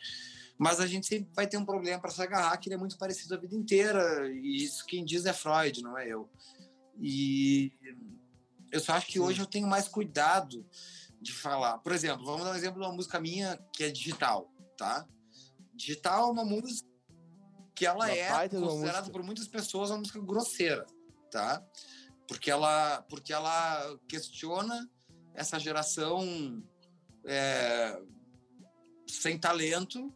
mas 0.61 0.79
a 0.79 0.87
gente 0.87 1.07
sempre 1.07 1.31
vai 1.35 1.47
ter 1.47 1.57
um 1.57 1.65
problema 1.65 2.01
para 2.01 2.11
se 2.11 2.21
agarrar 2.21 2.57
que 2.59 2.69
ele 2.69 2.75
é 2.75 2.79
muito 2.79 2.99
parecido 2.99 3.35
a 3.35 3.39
vida 3.39 3.55
inteira, 3.55 4.29
e 4.31 4.63
isso 4.63 4.85
quem 4.85 5.05
diz 5.05 5.25
é 5.25 5.33
Freud, 5.33 5.83
não 5.83 5.97
é 5.97 6.07
eu. 6.07 6.29
E 6.99 7.73
eu 8.71 8.81
só 8.81 8.93
acho 8.93 9.07
que 9.07 9.15
Sim. 9.15 9.21
hoje 9.21 9.41
eu 9.41 9.47
tenho 9.47 9.67
mais 9.67 9.89
cuidado 9.89 10.67
de 11.21 11.33
falar. 11.33 11.79
Por 11.79 11.93
exemplo, 11.93 12.27
vamos 12.27 12.45
dar 12.45 12.53
um 12.53 12.57
exemplo 12.57 12.81
de 12.81 12.87
uma 12.87 12.95
música 12.95 13.19
minha 13.19 13.57
que 13.73 13.85
é 13.85 13.91
digital, 13.91 14.53
tá? 14.77 15.07
Digital 15.75 16.29
é 16.29 16.33
uma 16.33 16.45
música 16.45 16.89
que 17.75 17.87
ela 17.87 18.05
uma 18.05 18.13
é 18.13 18.49
considerada 18.49 19.11
por 19.11 19.23
muitas 19.23 19.49
pessoas 19.49 19.91
uma 19.91 19.99
música 19.99 20.21
grosseira, 20.21 20.87
tá? 21.31 21.65
porque 22.31 22.49
ela, 22.49 23.03
porque 23.09 23.33
ela 23.33 23.99
questiona 24.07 24.89
essa 25.35 25.59
geração 25.59 26.63
é, 27.25 28.01
sem 29.05 29.37
talento, 29.37 30.15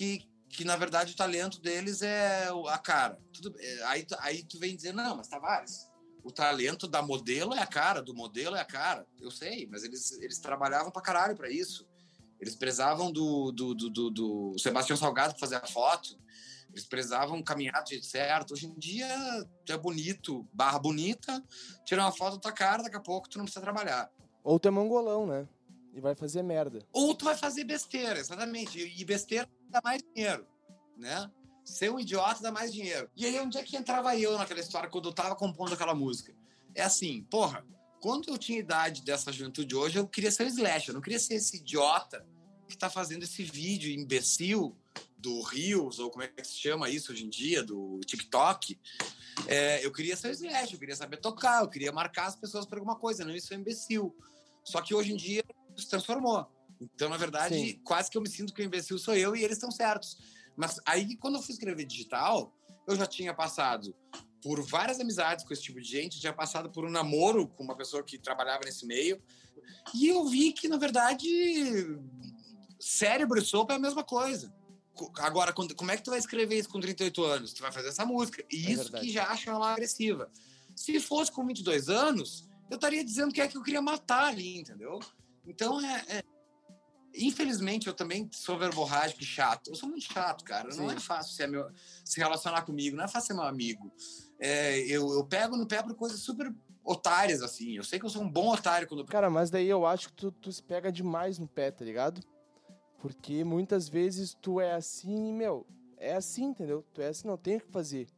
que, 0.00 0.26
que 0.48 0.64
na 0.64 0.76
verdade 0.76 1.12
o 1.12 1.16
talento 1.16 1.60
deles 1.60 2.00
é 2.00 2.48
a 2.68 2.78
cara. 2.78 3.20
Tudo, 3.34 3.54
é, 3.58 3.82
aí, 3.84 4.06
aí 4.20 4.42
tu 4.42 4.58
vem 4.58 4.74
dizer, 4.74 4.94
não, 4.94 5.16
mas 5.16 5.28
Tavares, 5.28 5.90
o 6.24 6.32
talento 6.32 6.88
da 6.88 7.02
modelo 7.02 7.52
é 7.52 7.60
a 7.60 7.66
cara, 7.66 8.00
do 8.00 8.14
modelo 8.14 8.56
é 8.56 8.60
a 8.60 8.64
cara. 8.64 9.06
Eu 9.20 9.30
sei, 9.30 9.68
mas 9.70 9.84
eles, 9.84 10.12
eles 10.22 10.38
trabalhavam 10.38 10.90
pra 10.90 11.02
caralho 11.02 11.36
pra 11.36 11.50
isso. 11.50 11.86
Eles 12.40 12.56
prezavam 12.56 13.12
do, 13.12 13.52
do, 13.52 13.74
do, 13.74 13.90
do, 13.90 14.10
do 14.10 14.58
Sebastião 14.58 14.96
Salgado 14.96 15.34
pra 15.34 15.40
fazer 15.40 15.56
a 15.56 15.66
foto. 15.66 16.18
Eles 16.70 16.86
precisavam 16.86 17.42
caminhar 17.42 17.86
jeito 17.86 18.06
certo. 18.06 18.54
Hoje 18.54 18.68
em 18.68 18.78
dia, 18.78 19.06
tu 19.66 19.72
é 19.72 19.76
bonito, 19.76 20.48
barra 20.50 20.78
bonita, 20.78 21.44
tira 21.84 22.00
uma 22.00 22.12
foto 22.12 22.36
da 22.36 22.40
tua 22.40 22.52
cara, 22.52 22.84
daqui 22.84 22.96
a 22.96 23.00
pouco 23.00 23.28
tu 23.28 23.36
não 23.36 23.44
precisa 23.44 23.62
trabalhar. 23.62 24.10
Ou 24.42 24.58
tu 24.58 24.68
é 24.68 24.70
mongolão, 24.70 25.26
né? 25.26 25.46
E 25.92 26.00
vai 26.00 26.14
fazer 26.14 26.42
merda. 26.42 26.80
Ou 26.92 27.14
tu 27.14 27.24
vai 27.24 27.36
fazer 27.36 27.64
besteira, 27.64 28.18
exatamente. 28.18 28.78
E 28.78 29.04
besteira 29.04 29.48
dá 29.68 29.80
mais 29.82 30.02
dinheiro, 30.02 30.46
né? 30.96 31.30
Ser 31.64 31.90
um 31.90 31.98
idiota 31.98 32.42
dá 32.42 32.52
mais 32.52 32.72
dinheiro. 32.72 33.10
E 33.16 33.26
aí, 33.26 33.38
onde 33.40 33.58
é 33.58 33.62
que 33.62 33.76
entrava 33.76 34.16
eu 34.16 34.38
naquela 34.38 34.60
história 34.60 34.88
quando 34.88 35.08
eu 35.08 35.12
tava 35.12 35.34
compondo 35.34 35.74
aquela 35.74 35.94
música? 35.94 36.34
É 36.74 36.82
assim, 36.82 37.22
porra, 37.24 37.64
quando 38.00 38.28
eu 38.30 38.38
tinha 38.38 38.58
idade 38.58 39.02
dessa 39.02 39.32
juventude 39.32 39.74
hoje, 39.74 39.98
eu 39.98 40.06
queria 40.06 40.30
ser 40.30 40.44
o 40.44 40.46
Slash, 40.46 40.88
eu 40.88 40.94
não 40.94 41.02
queria 41.02 41.18
ser 41.18 41.34
esse 41.34 41.58
idiota 41.58 42.26
que 42.66 42.76
tá 42.76 42.88
fazendo 42.88 43.24
esse 43.24 43.42
vídeo 43.42 43.90
imbecil 43.90 44.76
do 45.18 45.42
Rios, 45.42 45.98
ou 45.98 46.10
como 46.10 46.22
é 46.22 46.28
que 46.28 46.42
se 46.42 46.56
chama 46.56 46.88
isso 46.88 47.12
hoje 47.12 47.24
em 47.24 47.28
dia, 47.28 47.62
do 47.62 48.00
TikTok, 48.06 48.78
é, 49.46 49.84
eu 49.84 49.92
queria 49.92 50.16
ser 50.16 50.30
slash, 50.30 50.72
eu 50.72 50.78
queria 50.78 50.96
saber 50.96 51.18
tocar, 51.18 51.62
eu 51.62 51.68
queria 51.68 51.92
marcar 51.92 52.26
as 52.26 52.36
pessoas 52.36 52.64
por 52.64 52.78
alguma 52.78 52.96
coisa, 52.96 53.24
não 53.24 53.34
isso 53.34 53.52
é 53.52 53.56
imbecil. 53.56 54.16
Só 54.64 54.80
que 54.80 54.94
hoje 54.94 55.12
em 55.12 55.16
dia 55.16 55.39
se 55.80 55.88
transformou. 55.88 56.46
Então, 56.80 57.08
na 57.08 57.16
verdade, 57.16 57.54
Sim. 57.54 57.80
quase 57.84 58.10
que 58.10 58.16
eu 58.16 58.22
me 58.22 58.28
sinto 58.28 58.54
que 58.54 58.62
o 58.62 58.64
imbecil 58.64 58.98
sou 58.98 59.14
eu 59.14 59.36
e 59.36 59.44
eles 59.44 59.56
estão 59.56 59.70
certos. 59.70 60.16
Mas 60.56 60.80
aí, 60.86 61.16
quando 61.16 61.36
eu 61.36 61.42
fui 61.42 61.52
escrever 61.52 61.84
digital, 61.84 62.54
eu 62.86 62.96
já 62.96 63.06
tinha 63.06 63.34
passado 63.34 63.94
por 64.42 64.62
várias 64.62 64.98
amizades 64.98 65.44
com 65.44 65.52
esse 65.52 65.62
tipo 65.62 65.80
de 65.80 65.86
gente, 65.86 66.18
tinha 66.18 66.32
passado 66.32 66.70
por 66.70 66.84
um 66.84 66.90
namoro 66.90 67.46
com 67.48 67.62
uma 67.62 67.76
pessoa 67.76 68.02
que 68.02 68.18
trabalhava 68.18 68.64
nesse 68.64 68.86
meio, 68.86 69.22
e 69.94 70.08
eu 70.08 70.26
vi 70.26 70.52
que, 70.52 70.68
na 70.68 70.76
verdade, 70.76 71.28
cérebro 72.78 73.38
e 73.38 73.44
sopa 73.44 73.74
é 73.74 73.76
a 73.76 73.80
mesma 73.80 74.02
coisa. 74.02 74.52
Agora, 75.18 75.52
como 75.52 75.90
é 75.90 75.96
que 75.96 76.02
tu 76.02 76.10
vai 76.10 76.18
escrever 76.18 76.58
isso 76.58 76.68
com 76.68 76.80
38 76.80 77.24
anos? 77.24 77.52
Tu 77.52 77.62
vai 77.62 77.72
fazer 77.72 77.88
essa 77.88 78.04
música. 78.04 78.44
E 78.50 78.66
é 78.66 78.70
isso 78.70 78.82
verdade. 78.84 79.06
que 79.06 79.12
já 79.12 79.28
acha 79.28 79.50
ela 79.50 79.72
agressiva. 79.72 80.30
Se 80.74 81.00
fosse 81.00 81.32
com 81.32 81.46
22 81.46 81.88
anos, 81.88 82.48
eu 82.70 82.74
estaria 82.74 83.04
dizendo 83.04 83.32
que 83.32 83.40
é 83.40 83.48
que 83.48 83.56
eu 83.56 83.62
queria 83.62 83.80
matar 83.80 84.24
ali, 84.24 84.58
entendeu? 84.58 84.98
Então, 85.44 85.80
é, 85.80 86.04
é... 86.08 86.22
Infelizmente, 87.14 87.86
eu 87.86 87.94
também 87.94 88.28
sou 88.32 88.56
verborrágico 88.56 89.22
e 89.22 89.26
chato. 89.26 89.68
Eu 89.68 89.74
sou 89.74 89.88
muito 89.88 90.04
chato, 90.04 90.44
cara. 90.44 90.70
Sim. 90.70 90.78
Não 90.78 90.90
é 90.90 90.98
fácil 90.98 91.34
ser 91.34 91.48
meu, 91.48 91.68
se 92.04 92.20
relacionar 92.20 92.62
comigo, 92.62 92.96
não 92.96 93.04
é 93.04 93.08
fácil 93.08 93.28
ser 93.28 93.34
meu 93.34 93.42
amigo. 93.42 93.92
É, 94.38 94.78
eu, 94.80 95.12
eu 95.12 95.24
pego 95.26 95.56
no 95.56 95.66
pé 95.66 95.82
por 95.82 95.94
coisas 95.94 96.20
super 96.20 96.54
otárias, 96.84 97.42
assim. 97.42 97.76
Eu 97.76 97.84
sei 97.84 97.98
que 97.98 98.06
eu 98.06 98.10
sou 98.10 98.22
um 98.22 98.30
bom 98.30 98.52
otário 98.52 98.86
quando. 98.86 99.04
Cara, 99.06 99.28
mas 99.28 99.50
daí 99.50 99.68
eu 99.68 99.84
acho 99.84 100.08
que 100.08 100.14
tu, 100.14 100.32
tu 100.32 100.52
se 100.52 100.62
pega 100.62 100.92
demais 100.92 101.38
no 101.38 101.48
pé, 101.48 101.70
tá 101.70 101.84
ligado? 101.84 102.22
Porque 103.00 103.44
muitas 103.44 103.88
vezes 103.88 104.36
tu 104.40 104.60
é 104.60 104.74
assim 104.74 105.30
e, 105.30 105.32
meu, 105.32 105.66
é 105.96 106.14
assim, 106.14 106.44
entendeu? 106.44 106.84
Tu 106.94 107.00
é 107.00 107.08
assim, 107.08 107.26
não 107.26 107.36
tem 107.36 107.56
o 107.56 107.60
que 107.60 107.70
fazer. 107.70 108.08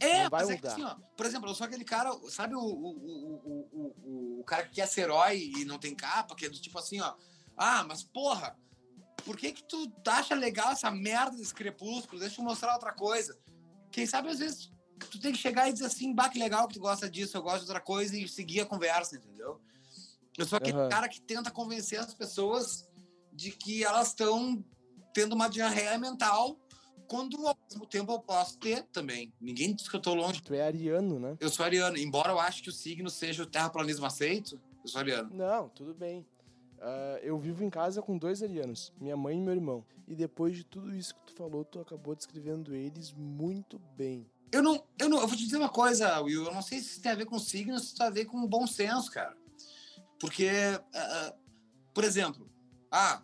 É, 0.00 0.24
não 0.24 0.30
vai 0.30 0.44
mas 0.44 0.50
mudar. 0.50 0.54
é 0.54 0.58
que 0.58 0.66
assim, 0.66 0.82
ó, 0.82 0.96
por 1.16 1.26
exemplo, 1.26 1.50
eu 1.50 1.54
sou 1.54 1.66
aquele 1.66 1.84
cara, 1.84 2.10
sabe 2.28 2.54
o, 2.54 2.60
o, 2.60 2.90
o, 2.94 3.68
o, 3.72 4.40
o, 4.40 4.44
cara 4.44 4.64
que 4.64 4.76
quer 4.76 4.86
ser 4.86 5.02
herói 5.02 5.50
e 5.56 5.64
não 5.64 5.78
tem 5.78 5.94
capa, 5.94 6.34
que 6.34 6.46
é 6.46 6.48
do 6.48 6.60
tipo 6.60 6.78
assim, 6.78 7.00
ó, 7.00 7.14
ah, 7.56 7.84
mas 7.84 8.02
porra, 8.02 8.56
por 9.24 9.36
que 9.36 9.52
que 9.52 9.64
tu 9.64 9.92
acha 10.06 10.34
legal 10.34 10.72
essa 10.72 10.90
merda 10.90 11.36
desse 11.36 11.52
crepúsculo? 11.52 12.20
Deixa 12.20 12.40
eu 12.40 12.44
mostrar 12.44 12.74
outra 12.74 12.92
coisa. 12.92 13.36
Quem 13.90 14.06
sabe 14.06 14.28
às 14.28 14.38
vezes 14.38 14.70
tu 15.10 15.20
tem 15.20 15.32
que 15.32 15.38
chegar 15.38 15.68
e 15.68 15.72
dizer 15.72 15.86
assim, 15.86 16.14
bah, 16.14 16.28
que 16.28 16.38
legal 16.38 16.66
que 16.68 16.74
tu 16.74 16.80
gosta 16.80 17.08
disso, 17.08 17.36
eu 17.36 17.42
gosto 17.42 17.64
de 17.64 17.70
outra 17.70 17.80
coisa 17.80 18.16
e 18.16 18.28
seguir 18.28 18.60
a 18.60 18.66
conversa, 18.66 19.16
entendeu? 19.16 19.60
Eu 20.36 20.46
sou 20.46 20.56
aquele 20.56 20.78
uhum. 20.78 20.88
cara 20.88 21.08
que 21.08 21.20
tenta 21.20 21.50
convencer 21.50 21.98
as 21.98 22.14
pessoas 22.14 22.88
de 23.32 23.50
que 23.50 23.84
elas 23.84 24.08
estão 24.08 24.64
tendo 25.12 25.34
uma 25.34 25.48
diarreia 25.48 25.98
mental 25.98 26.58
quando 27.08 27.46
ao 27.46 27.56
mesmo 27.68 27.86
tempo 27.86 28.12
eu 28.12 28.20
posso 28.20 28.58
ter 28.58 28.84
também. 28.92 29.32
Ninguém 29.40 29.74
diz 29.74 29.88
que 29.88 29.96
eu 29.96 30.00
tô 30.00 30.14
longe. 30.14 30.42
Tu 30.42 30.54
é 30.54 30.62
ariano, 30.62 31.18
né? 31.18 31.36
Eu 31.40 31.48
sou 31.48 31.64
ariano. 31.64 31.96
Embora 31.96 32.30
eu 32.30 32.38
ache 32.38 32.62
que 32.62 32.68
o 32.68 32.72
signo 32.72 33.08
seja 33.08 33.42
o 33.42 33.46
terraplanismo 33.46 34.04
aceito, 34.06 34.60
eu 34.84 34.88
sou 34.88 35.00
ariano. 35.00 35.34
Não, 35.34 35.68
tudo 35.70 35.94
bem. 35.94 36.26
Uh, 36.78 37.18
eu 37.22 37.36
vivo 37.38 37.64
em 37.64 37.70
casa 37.70 38.00
com 38.00 38.16
dois 38.16 38.40
arianos, 38.40 38.92
minha 39.00 39.16
mãe 39.16 39.36
e 39.36 39.40
meu 39.40 39.54
irmão. 39.54 39.84
E 40.06 40.14
depois 40.14 40.56
de 40.56 40.64
tudo 40.64 40.94
isso 40.94 41.14
que 41.14 41.32
tu 41.32 41.32
falou, 41.32 41.64
tu 41.64 41.80
acabou 41.80 42.14
descrevendo 42.14 42.74
eles 42.74 43.12
muito 43.12 43.80
bem. 43.96 44.24
Eu 44.52 44.62
não, 44.62 44.82
eu 44.98 45.08
não, 45.08 45.20
eu 45.20 45.26
vou 45.26 45.36
te 45.36 45.44
dizer 45.44 45.56
uma 45.56 45.68
coisa, 45.68 46.20
Will. 46.20 46.44
Eu 46.44 46.54
não 46.54 46.62
sei 46.62 46.78
se 46.78 47.00
tem 47.00 47.12
a 47.12 47.16
ver 47.16 47.26
com 47.26 47.38
signos, 47.38 47.88
se 47.88 47.96
tem 47.96 48.06
a 48.06 48.10
ver 48.10 48.26
com 48.26 48.46
bom 48.46 48.66
senso, 48.66 49.10
cara. 49.10 49.36
Porque, 50.20 50.48
uh, 50.48 51.38
por 51.92 52.04
exemplo, 52.04 52.48
ah, 52.90 53.22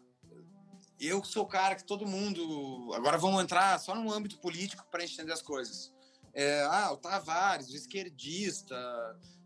eu 1.06 1.22
sou 1.24 1.44
o 1.44 1.48
cara 1.48 1.74
que 1.74 1.84
todo 1.84 2.06
mundo. 2.06 2.92
Agora 2.94 3.18
vamos 3.18 3.42
entrar 3.42 3.78
só 3.78 3.94
no 3.94 4.12
âmbito 4.12 4.38
político 4.38 4.86
para 4.90 5.04
entender 5.04 5.32
as 5.32 5.42
coisas. 5.42 5.92
É, 6.32 6.62
ah, 6.64 6.92
o 6.92 6.96
Tavares, 6.96 7.70
o 7.70 7.76
esquerdista. 7.76 8.76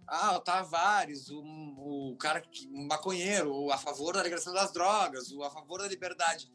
Ah, 0.07 0.37
o 0.37 0.41
Tavares, 0.41 1.29
o, 1.29 1.43
o 1.43 2.17
cara 2.17 2.41
que, 2.41 2.67
o 2.69 2.87
maconheiro, 2.87 3.55
o 3.55 3.71
a 3.71 3.77
favor 3.77 4.15
da 4.15 4.23
legalização 4.23 4.55
das 4.55 4.73
drogas, 4.73 5.31
o 5.31 5.43
a 5.43 5.51
favor 5.51 5.81
da 5.81 5.89
liberdade. 5.89 6.51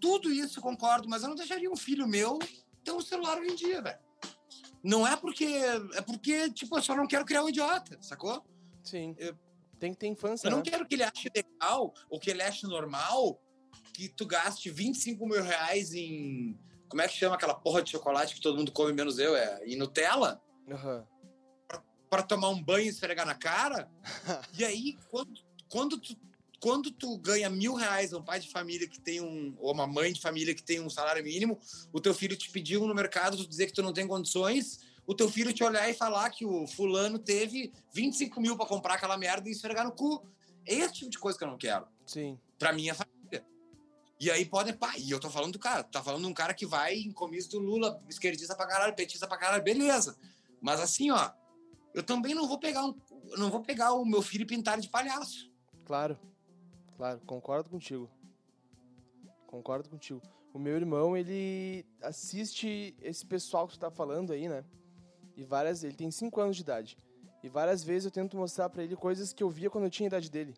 Tudo 0.00 0.32
isso 0.32 0.60
concordo, 0.60 1.08
mas 1.08 1.22
eu 1.22 1.28
não 1.28 1.36
deixaria 1.36 1.70
um 1.70 1.76
filho 1.76 2.08
meu 2.08 2.38
ter 2.82 2.92
um 2.92 3.00
celular 3.00 3.38
hoje 3.38 3.52
em 3.52 3.56
dia, 3.56 3.82
velho. 3.82 3.98
Não 4.82 5.06
é 5.06 5.16
porque. 5.16 5.46
É 5.94 6.00
porque, 6.02 6.50
tipo, 6.50 6.76
eu 6.76 6.82
só 6.82 6.94
não 6.94 7.06
quero 7.06 7.24
criar 7.24 7.42
um 7.42 7.48
idiota, 7.48 7.98
sacou? 8.00 8.44
Sim. 8.82 9.14
Eu, 9.18 9.34
tem 9.78 9.92
que 9.92 9.98
ter 9.98 10.06
infância. 10.06 10.46
Eu 10.46 10.52
não 10.52 10.58
né? 10.58 10.64
quero 10.64 10.86
que 10.86 10.94
ele 10.94 11.02
ache 11.02 11.30
legal 11.34 11.92
ou 12.08 12.18
que 12.18 12.30
ele 12.30 12.42
ache 12.42 12.66
normal 12.66 13.40
que 13.94 14.08
tu 14.08 14.26
gaste 14.26 14.68
25 14.68 15.26
mil 15.26 15.42
reais 15.42 15.94
em. 15.94 16.58
Como 16.88 17.00
é 17.00 17.08
que 17.08 17.14
chama 17.14 17.36
aquela 17.36 17.54
porra 17.54 17.82
de 17.82 17.90
chocolate 17.90 18.34
que 18.34 18.40
todo 18.40 18.58
mundo 18.58 18.72
come, 18.72 18.92
menos 18.92 19.18
eu? 19.18 19.34
É 19.34 19.64
em 19.64 19.76
Nutella? 19.76 20.42
Uhum. 20.66 21.04
Pra, 22.10 22.22
tomar 22.22 22.50
um 22.50 22.62
banho 22.62 22.86
e 22.86 22.88
esfregar 22.88 23.24
na 23.24 23.34
cara? 23.34 23.90
e 24.58 24.64
aí, 24.64 24.98
quando, 25.08 25.32
quando, 25.68 25.98
tu, 25.98 26.16
quando 26.60 26.90
tu 26.90 27.16
ganha 27.18 27.48
mil 27.48 27.74
reais, 27.74 28.12
um 28.12 28.22
pai 28.22 28.40
de 28.40 28.50
família 28.50 28.88
que 28.88 29.00
tem 29.00 29.20
um. 29.20 29.56
ou 29.58 29.72
uma 29.72 29.86
mãe 29.86 30.12
de 30.12 30.20
família 30.20 30.54
que 30.54 30.62
tem 30.62 30.80
um 30.80 30.90
salário 30.90 31.22
mínimo, 31.24 31.58
o 31.92 32.00
teu 32.00 32.12
filho 32.12 32.36
te 32.36 32.50
pediu 32.50 32.86
no 32.86 32.94
mercado, 32.94 33.36
tu 33.36 33.48
dizer 33.48 33.66
que 33.66 33.72
tu 33.72 33.82
não 33.82 33.92
tem 33.92 34.06
condições, 34.06 34.80
o 35.06 35.14
teu 35.14 35.30
filho 35.30 35.52
te 35.52 35.62
olhar 35.62 35.88
e 35.88 35.94
falar 35.94 36.30
que 36.30 36.44
o 36.44 36.66
fulano 36.66 37.18
teve 37.18 37.72
25 37.92 38.40
mil 38.40 38.56
pra 38.56 38.66
comprar 38.66 38.94
aquela 38.94 39.16
merda 39.16 39.48
e 39.48 39.52
esfregar 39.52 39.84
no 39.84 39.92
cu. 39.92 40.26
É 40.66 40.74
esse 40.74 40.94
tipo 40.94 41.10
de 41.10 41.18
coisa 41.18 41.38
que 41.38 41.44
eu 41.44 41.48
não 41.48 41.58
quero. 41.58 41.86
Sim. 42.06 42.38
Pra 42.58 42.72
minha 42.72 42.94
família. 42.94 43.13
E 44.24 44.30
aí 44.30 44.46
pode, 44.46 44.72
pá, 44.72 44.96
e 44.96 45.10
eu 45.10 45.20
tô 45.20 45.28
falando 45.28 45.52
do 45.52 45.58
cara, 45.58 45.84
tá 45.84 46.02
falando 46.02 46.22
de 46.22 46.28
um 46.28 46.32
cara 46.32 46.54
que 46.54 46.64
vai 46.64 46.94
em 46.94 47.12
comício 47.12 47.50
do 47.50 47.58
Lula, 47.58 48.02
esquerdista 48.08 48.56
pra 48.56 48.66
caralho, 48.66 48.94
petista 48.94 49.28
pra 49.28 49.36
caralho, 49.36 49.62
beleza. 49.62 50.16
Mas 50.62 50.80
assim, 50.80 51.10
ó, 51.10 51.30
eu 51.92 52.02
também 52.02 52.34
não 52.34 52.48
vou 52.48 52.58
pegar 52.58 52.86
um, 52.86 52.98
não 53.36 53.50
vou 53.50 53.60
pegar 53.60 53.92
o 53.92 54.02
meu 54.02 54.22
filho 54.22 54.44
e 54.44 54.46
pintar 54.46 54.80
de 54.80 54.88
palhaço. 54.88 55.52
Claro, 55.84 56.18
claro, 56.96 57.20
concordo 57.26 57.68
contigo. 57.68 58.10
Concordo 59.46 59.90
contigo. 59.90 60.22
O 60.54 60.58
meu 60.58 60.74
irmão, 60.74 61.14
ele 61.14 61.84
assiste 62.00 62.96
esse 63.02 63.26
pessoal 63.26 63.68
que 63.68 63.74
tu 63.74 63.80
tá 63.80 63.90
falando 63.90 64.32
aí, 64.32 64.48
né? 64.48 64.64
E 65.36 65.44
várias, 65.44 65.84
ele 65.84 65.96
tem 65.96 66.10
5 66.10 66.40
anos 66.40 66.56
de 66.56 66.62
idade. 66.62 66.96
E 67.42 67.48
várias 67.50 67.84
vezes 67.84 68.06
eu 68.06 68.10
tento 68.10 68.38
mostrar 68.38 68.70
para 68.70 68.82
ele 68.82 68.96
coisas 68.96 69.34
que 69.34 69.42
eu 69.42 69.50
via 69.50 69.68
quando 69.68 69.84
eu 69.84 69.90
tinha 69.90 70.06
a 70.06 70.08
idade 70.08 70.30
dele. 70.30 70.54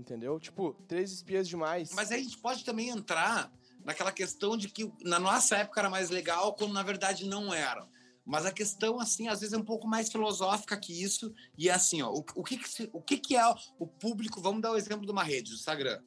Entendeu? 0.00 0.40
Tipo, 0.40 0.72
três 0.88 1.12
espias 1.12 1.46
demais. 1.46 1.92
Mas 1.92 2.10
aí 2.10 2.20
a 2.20 2.22
gente 2.22 2.38
pode 2.38 2.64
também 2.64 2.88
entrar 2.88 3.52
naquela 3.84 4.10
questão 4.10 4.56
de 4.56 4.68
que 4.68 4.90
na 5.02 5.18
nossa 5.18 5.58
época 5.58 5.80
era 5.80 5.90
mais 5.90 6.08
legal, 6.08 6.54
quando 6.54 6.72
na 6.72 6.82
verdade 6.82 7.26
não 7.26 7.52
era. 7.52 7.86
Mas 8.24 8.46
a 8.46 8.52
questão, 8.52 8.98
assim, 8.98 9.28
às 9.28 9.40
vezes 9.40 9.52
é 9.52 9.58
um 9.58 9.64
pouco 9.64 9.86
mais 9.86 10.10
filosófica 10.10 10.78
que 10.78 11.02
isso. 11.02 11.34
E 11.58 11.68
é 11.68 11.72
assim, 11.72 12.00
ó, 12.00 12.10
o, 12.10 12.24
o, 12.34 12.42
que, 12.42 12.56
que, 12.56 12.90
o 12.92 13.02
que, 13.02 13.18
que 13.18 13.36
é 13.36 13.44
o 13.78 13.86
público? 13.86 14.40
Vamos 14.40 14.62
dar 14.62 14.72
o 14.72 14.76
exemplo 14.76 15.04
de 15.04 15.12
uma 15.12 15.22
rede, 15.22 15.50
do 15.50 15.56
Instagram. 15.56 16.02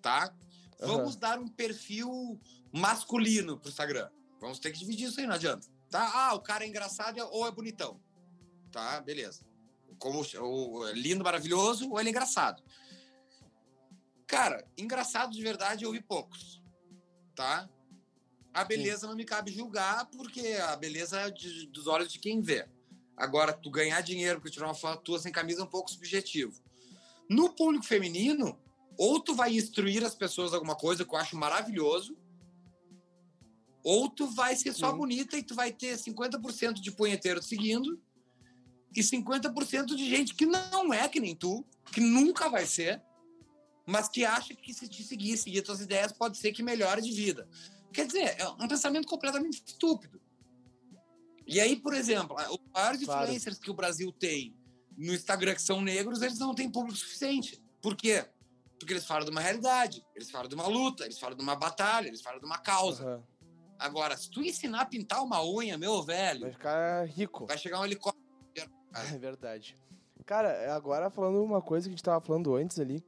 Tá? 0.00 0.34
Uhum. 0.80 0.86
Vamos 0.88 1.16
dar 1.16 1.38
um 1.38 1.48
perfil 1.48 2.40
masculino 2.72 3.58
pro 3.58 3.68
Instagram. 3.68 4.08
Vamos 4.40 4.58
ter 4.58 4.70
que 4.70 4.78
dividir 4.78 5.08
isso 5.08 5.20
aí, 5.20 5.26
não 5.26 5.34
adianta. 5.34 5.68
Tá? 5.90 6.10
Ah, 6.14 6.34
o 6.34 6.40
cara 6.40 6.64
é 6.64 6.68
engraçado 6.68 7.18
ou 7.30 7.46
é 7.46 7.50
bonitão. 7.50 8.00
Tá? 8.70 9.00
Beleza. 9.02 9.44
Como, 9.98 10.24
ou 10.40 10.88
é 10.88 10.92
lindo, 10.92 11.22
maravilhoso, 11.22 11.90
ou 11.90 12.00
ele 12.00 12.08
é 12.08 12.12
engraçado. 12.12 12.62
Cara, 14.26 14.66
engraçado 14.76 15.32
de 15.32 15.42
verdade 15.42 15.84
eu 15.84 15.92
vi 15.92 16.00
poucos, 16.00 16.62
tá? 17.34 17.68
A 18.52 18.64
beleza 18.64 19.02
Sim. 19.02 19.06
não 19.08 19.16
me 19.16 19.24
cabe 19.24 19.50
julgar, 19.52 20.06
porque 20.06 20.58
a 20.62 20.76
beleza 20.76 21.20
é 21.20 21.30
de, 21.30 21.66
dos 21.68 21.86
olhos 21.86 22.12
de 22.12 22.18
quem 22.18 22.40
vê. 22.40 22.68
Agora, 23.16 23.52
tu 23.52 23.70
ganhar 23.70 24.00
dinheiro 24.00 24.40
porque 24.40 24.52
tirar 24.52 24.66
uma 24.66 24.74
foto 24.74 25.02
tua 25.02 25.18
sem 25.18 25.32
camisa 25.32 25.60
é 25.60 25.64
um 25.64 25.68
pouco 25.68 25.90
subjetivo. 25.90 26.60
No 27.28 27.50
público 27.50 27.84
feminino, 27.84 28.58
ou 28.98 29.20
tu 29.20 29.34
vai 29.34 29.54
instruir 29.54 30.04
as 30.04 30.14
pessoas 30.14 30.52
alguma 30.52 30.76
coisa 30.76 31.04
que 31.04 31.14
eu 31.14 31.18
acho 31.18 31.36
maravilhoso, 31.36 32.16
ou 33.82 34.08
tu 34.08 34.26
vai 34.28 34.54
ser 34.54 34.72
só 34.72 34.92
bonita 34.92 35.36
e 35.36 35.42
tu 35.42 35.54
vai 35.54 35.72
ter 35.72 35.96
50% 35.96 36.74
de 36.74 36.92
punheteiro 36.92 37.42
seguindo 37.42 38.00
e 38.94 39.00
50% 39.00 39.94
de 39.94 40.08
gente 40.08 40.34
que 40.34 40.46
não 40.46 40.92
é 40.92 41.08
que 41.08 41.18
nem 41.18 41.34
tu, 41.34 41.64
que 41.90 42.00
nunca 42.00 42.48
vai 42.48 42.66
ser, 42.66 43.02
mas 43.92 44.08
que 44.08 44.24
acha 44.24 44.54
que 44.54 44.72
se 44.72 44.88
te 44.88 45.04
seguir, 45.04 45.36
seguir 45.36 45.64
suas 45.66 45.82
ideias, 45.82 46.12
pode 46.12 46.38
ser 46.38 46.50
que 46.50 46.62
melhore 46.62 47.02
de 47.02 47.12
vida. 47.12 47.46
Quer 47.92 48.06
dizer, 48.06 48.36
é 48.38 48.48
um 48.48 48.66
pensamento 48.66 49.06
completamente 49.06 49.62
estúpido. 49.66 50.18
E 51.46 51.60
aí, 51.60 51.76
por 51.76 51.92
exemplo, 51.92 52.34
os 52.34 52.72
maiores 52.72 53.04
claro. 53.04 53.24
influencers 53.24 53.58
que 53.58 53.70
o 53.70 53.74
Brasil 53.74 54.10
tem 54.10 54.56
no 54.96 55.12
Instagram, 55.12 55.54
que 55.54 55.60
são 55.60 55.82
negros, 55.82 56.22
eles 56.22 56.38
não 56.38 56.54
têm 56.54 56.70
público 56.70 56.96
suficiente. 56.96 57.62
Por 57.82 57.94
quê? 57.94 58.24
Porque 58.78 58.94
eles 58.94 59.04
falam 59.04 59.26
de 59.26 59.30
uma 59.30 59.42
realidade, 59.42 60.02
eles 60.16 60.30
falam 60.30 60.48
de 60.48 60.54
uma 60.54 60.66
luta, 60.66 61.04
eles 61.04 61.18
falam 61.18 61.36
de 61.36 61.42
uma 61.42 61.54
batalha, 61.54 62.08
eles 62.08 62.22
falam 62.22 62.40
de 62.40 62.46
uma 62.46 62.58
causa. 62.58 63.16
Uhum. 63.16 63.22
Agora, 63.78 64.16
se 64.16 64.30
tu 64.30 64.42
ensinar 64.42 64.80
a 64.80 64.86
pintar 64.86 65.22
uma 65.22 65.44
unha, 65.44 65.76
meu 65.76 66.02
velho. 66.02 66.40
Vai 66.42 66.52
ficar 66.52 67.06
rico. 67.06 67.46
Vai 67.46 67.58
chegar 67.58 67.78
um 67.80 67.84
helicóptero. 67.84 68.22
É 69.14 69.18
verdade. 69.18 69.78
Cara, 70.26 70.74
agora 70.74 71.08
falando 71.10 71.42
uma 71.42 71.62
coisa 71.62 71.88
que 71.88 71.94
a 71.94 71.96
gente 71.96 72.02
tava 72.02 72.20
falando 72.20 72.54
antes 72.54 72.78
ali 72.78 73.02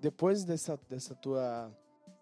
depois 0.00 0.44
dessa, 0.44 0.78
dessa 0.88 1.14
tua. 1.14 1.70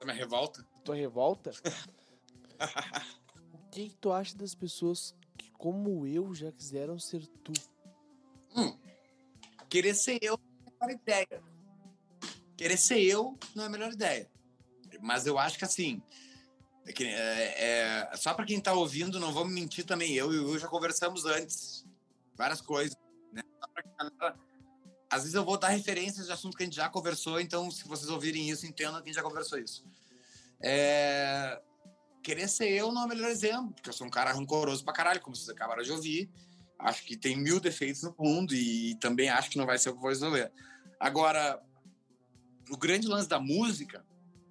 Da 0.00 0.06
minha 0.06 0.16
revolta? 0.16 0.64
Tua 0.84 0.94
revolta. 0.94 1.50
o 3.52 3.58
que, 3.70 3.90
que 3.90 3.96
tu 3.96 4.12
acha 4.12 4.36
das 4.36 4.54
pessoas 4.54 5.14
que, 5.36 5.50
como 5.52 6.06
eu, 6.06 6.34
já 6.34 6.50
quiseram 6.52 6.98
ser 6.98 7.26
tu? 7.44 7.52
Hum, 8.54 8.76
querer 9.68 9.94
ser 9.94 10.18
eu 10.22 10.38
não 10.38 10.56
é 10.56 10.84
a 10.84 10.86
melhor 10.86 11.02
ideia. 11.02 11.42
Querer 12.56 12.78
ser 12.78 13.00
eu 13.00 13.38
não 13.54 13.64
é 13.64 13.66
a 13.66 13.70
melhor 13.70 13.92
ideia. 13.92 14.30
Mas 15.00 15.26
eu 15.26 15.38
acho 15.38 15.58
que 15.58 15.64
assim. 15.64 16.02
É, 16.86 17.02
é, 17.02 18.08
é 18.12 18.16
só 18.16 18.32
para 18.32 18.46
quem 18.46 18.60
tá 18.60 18.72
ouvindo, 18.72 19.20
não 19.20 19.32
vamos 19.32 19.52
mentir 19.52 19.84
também. 19.84 20.14
Eu 20.14 20.32
e 20.32 20.38
o 20.38 20.50
Will 20.50 20.58
já 20.58 20.68
conversamos 20.68 21.26
antes. 21.26 21.84
Várias 22.36 22.60
coisas. 22.60 22.96
Né? 23.32 23.42
Só 23.60 23.68
pra 23.68 23.82
galera 23.98 24.38
às 25.10 25.22
vezes 25.22 25.34
eu 25.34 25.44
vou 25.44 25.58
dar 25.58 25.68
referências 25.68 26.26
de 26.26 26.32
assuntos 26.32 26.56
que 26.56 26.62
a 26.62 26.66
gente 26.66 26.76
já 26.76 26.88
conversou, 26.88 27.40
então 27.40 27.70
se 27.70 27.86
vocês 27.86 28.10
ouvirem 28.10 28.50
isso, 28.50 28.66
entendam 28.66 28.96
que 28.96 29.04
a 29.04 29.06
gente 29.06 29.14
já 29.14 29.22
conversou 29.22 29.58
isso. 29.58 29.84
É... 30.60 31.60
Querer 32.22 32.48
ser 32.48 32.68
eu 32.70 32.90
não 32.90 33.02
é 33.02 33.04
o 33.04 33.08
melhor 33.08 33.30
exemplo, 33.30 33.72
porque 33.72 33.88
eu 33.88 33.92
sou 33.92 34.06
um 34.06 34.10
cara 34.10 34.32
rancoroso 34.32 34.84
pra 34.84 34.92
caralho, 34.92 35.20
como 35.20 35.36
vocês 35.36 35.48
acabaram 35.48 35.82
de 35.82 35.92
ouvir. 35.92 36.28
Acho 36.78 37.04
que 37.04 37.16
tem 37.16 37.36
mil 37.36 37.60
defeitos 37.60 38.02
no 38.02 38.14
mundo 38.18 38.52
e 38.54 38.96
também 38.96 39.28
acho 39.28 39.48
que 39.48 39.58
não 39.58 39.64
vai 39.64 39.78
ser 39.78 39.90
o 39.90 39.94
que 39.94 40.00
vou 40.00 40.10
resolver. 40.10 40.52
Agora, 40.98 41.62
o 42.68 42.76
grande 42.76 43.06
lance 43.06 43.28
da 43.28 43.38
música, 43.38 44.04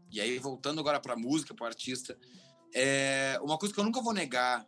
e 0.10 0.22
aí 0.22 0.40
voltando 0.40 0.80
agora 0.80 1.02
pra 1.02 1.18
música, 1.18 1.54
pro 1.54 1.66
artista, 1.66 2.18
é... 2.74 3.38
uma 3.44 3.58
coisa 3.58 3.74
que 3.74 3.80
eu 3.80 3.84
nunca 3.84 4.02
vou 4.02 4.14
negar 4.14 4.66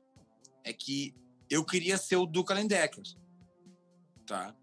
é 0.66 0.74
que 0.74 1.16
eu 1.50 1.64
queria 1.64 1.98
ser 1.98 2.18
o 2.18 2.26
Duca 2.26 2.54
Lendecker, 2.54 3.04
tá? 4.26 4.54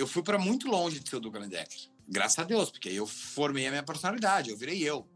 Eu 0.00 0.06
fui 0.06 0.22
para 0.22 0.38
muito 0.38 0.68
longe 0.68 0.98
de 0.98 1.08
ser 1.08 1.16
o 1.16 1.20
Douglas 1.20 1.48
Decker. 1.48 1.90
Graças 2.08 2.38
a 2.38 2.44
Deus, 2.44 2.70
porque 2.70 2.88
aí 2.88 2.96
eu 2.96 3.06
formei 3.06 3.66
a 3.66 3.70
minha 3.70 3.82
personalidade, 3.82 4.50
eu 4.50 4.56
virei 4.56 4.82
eu. 4.82 5.08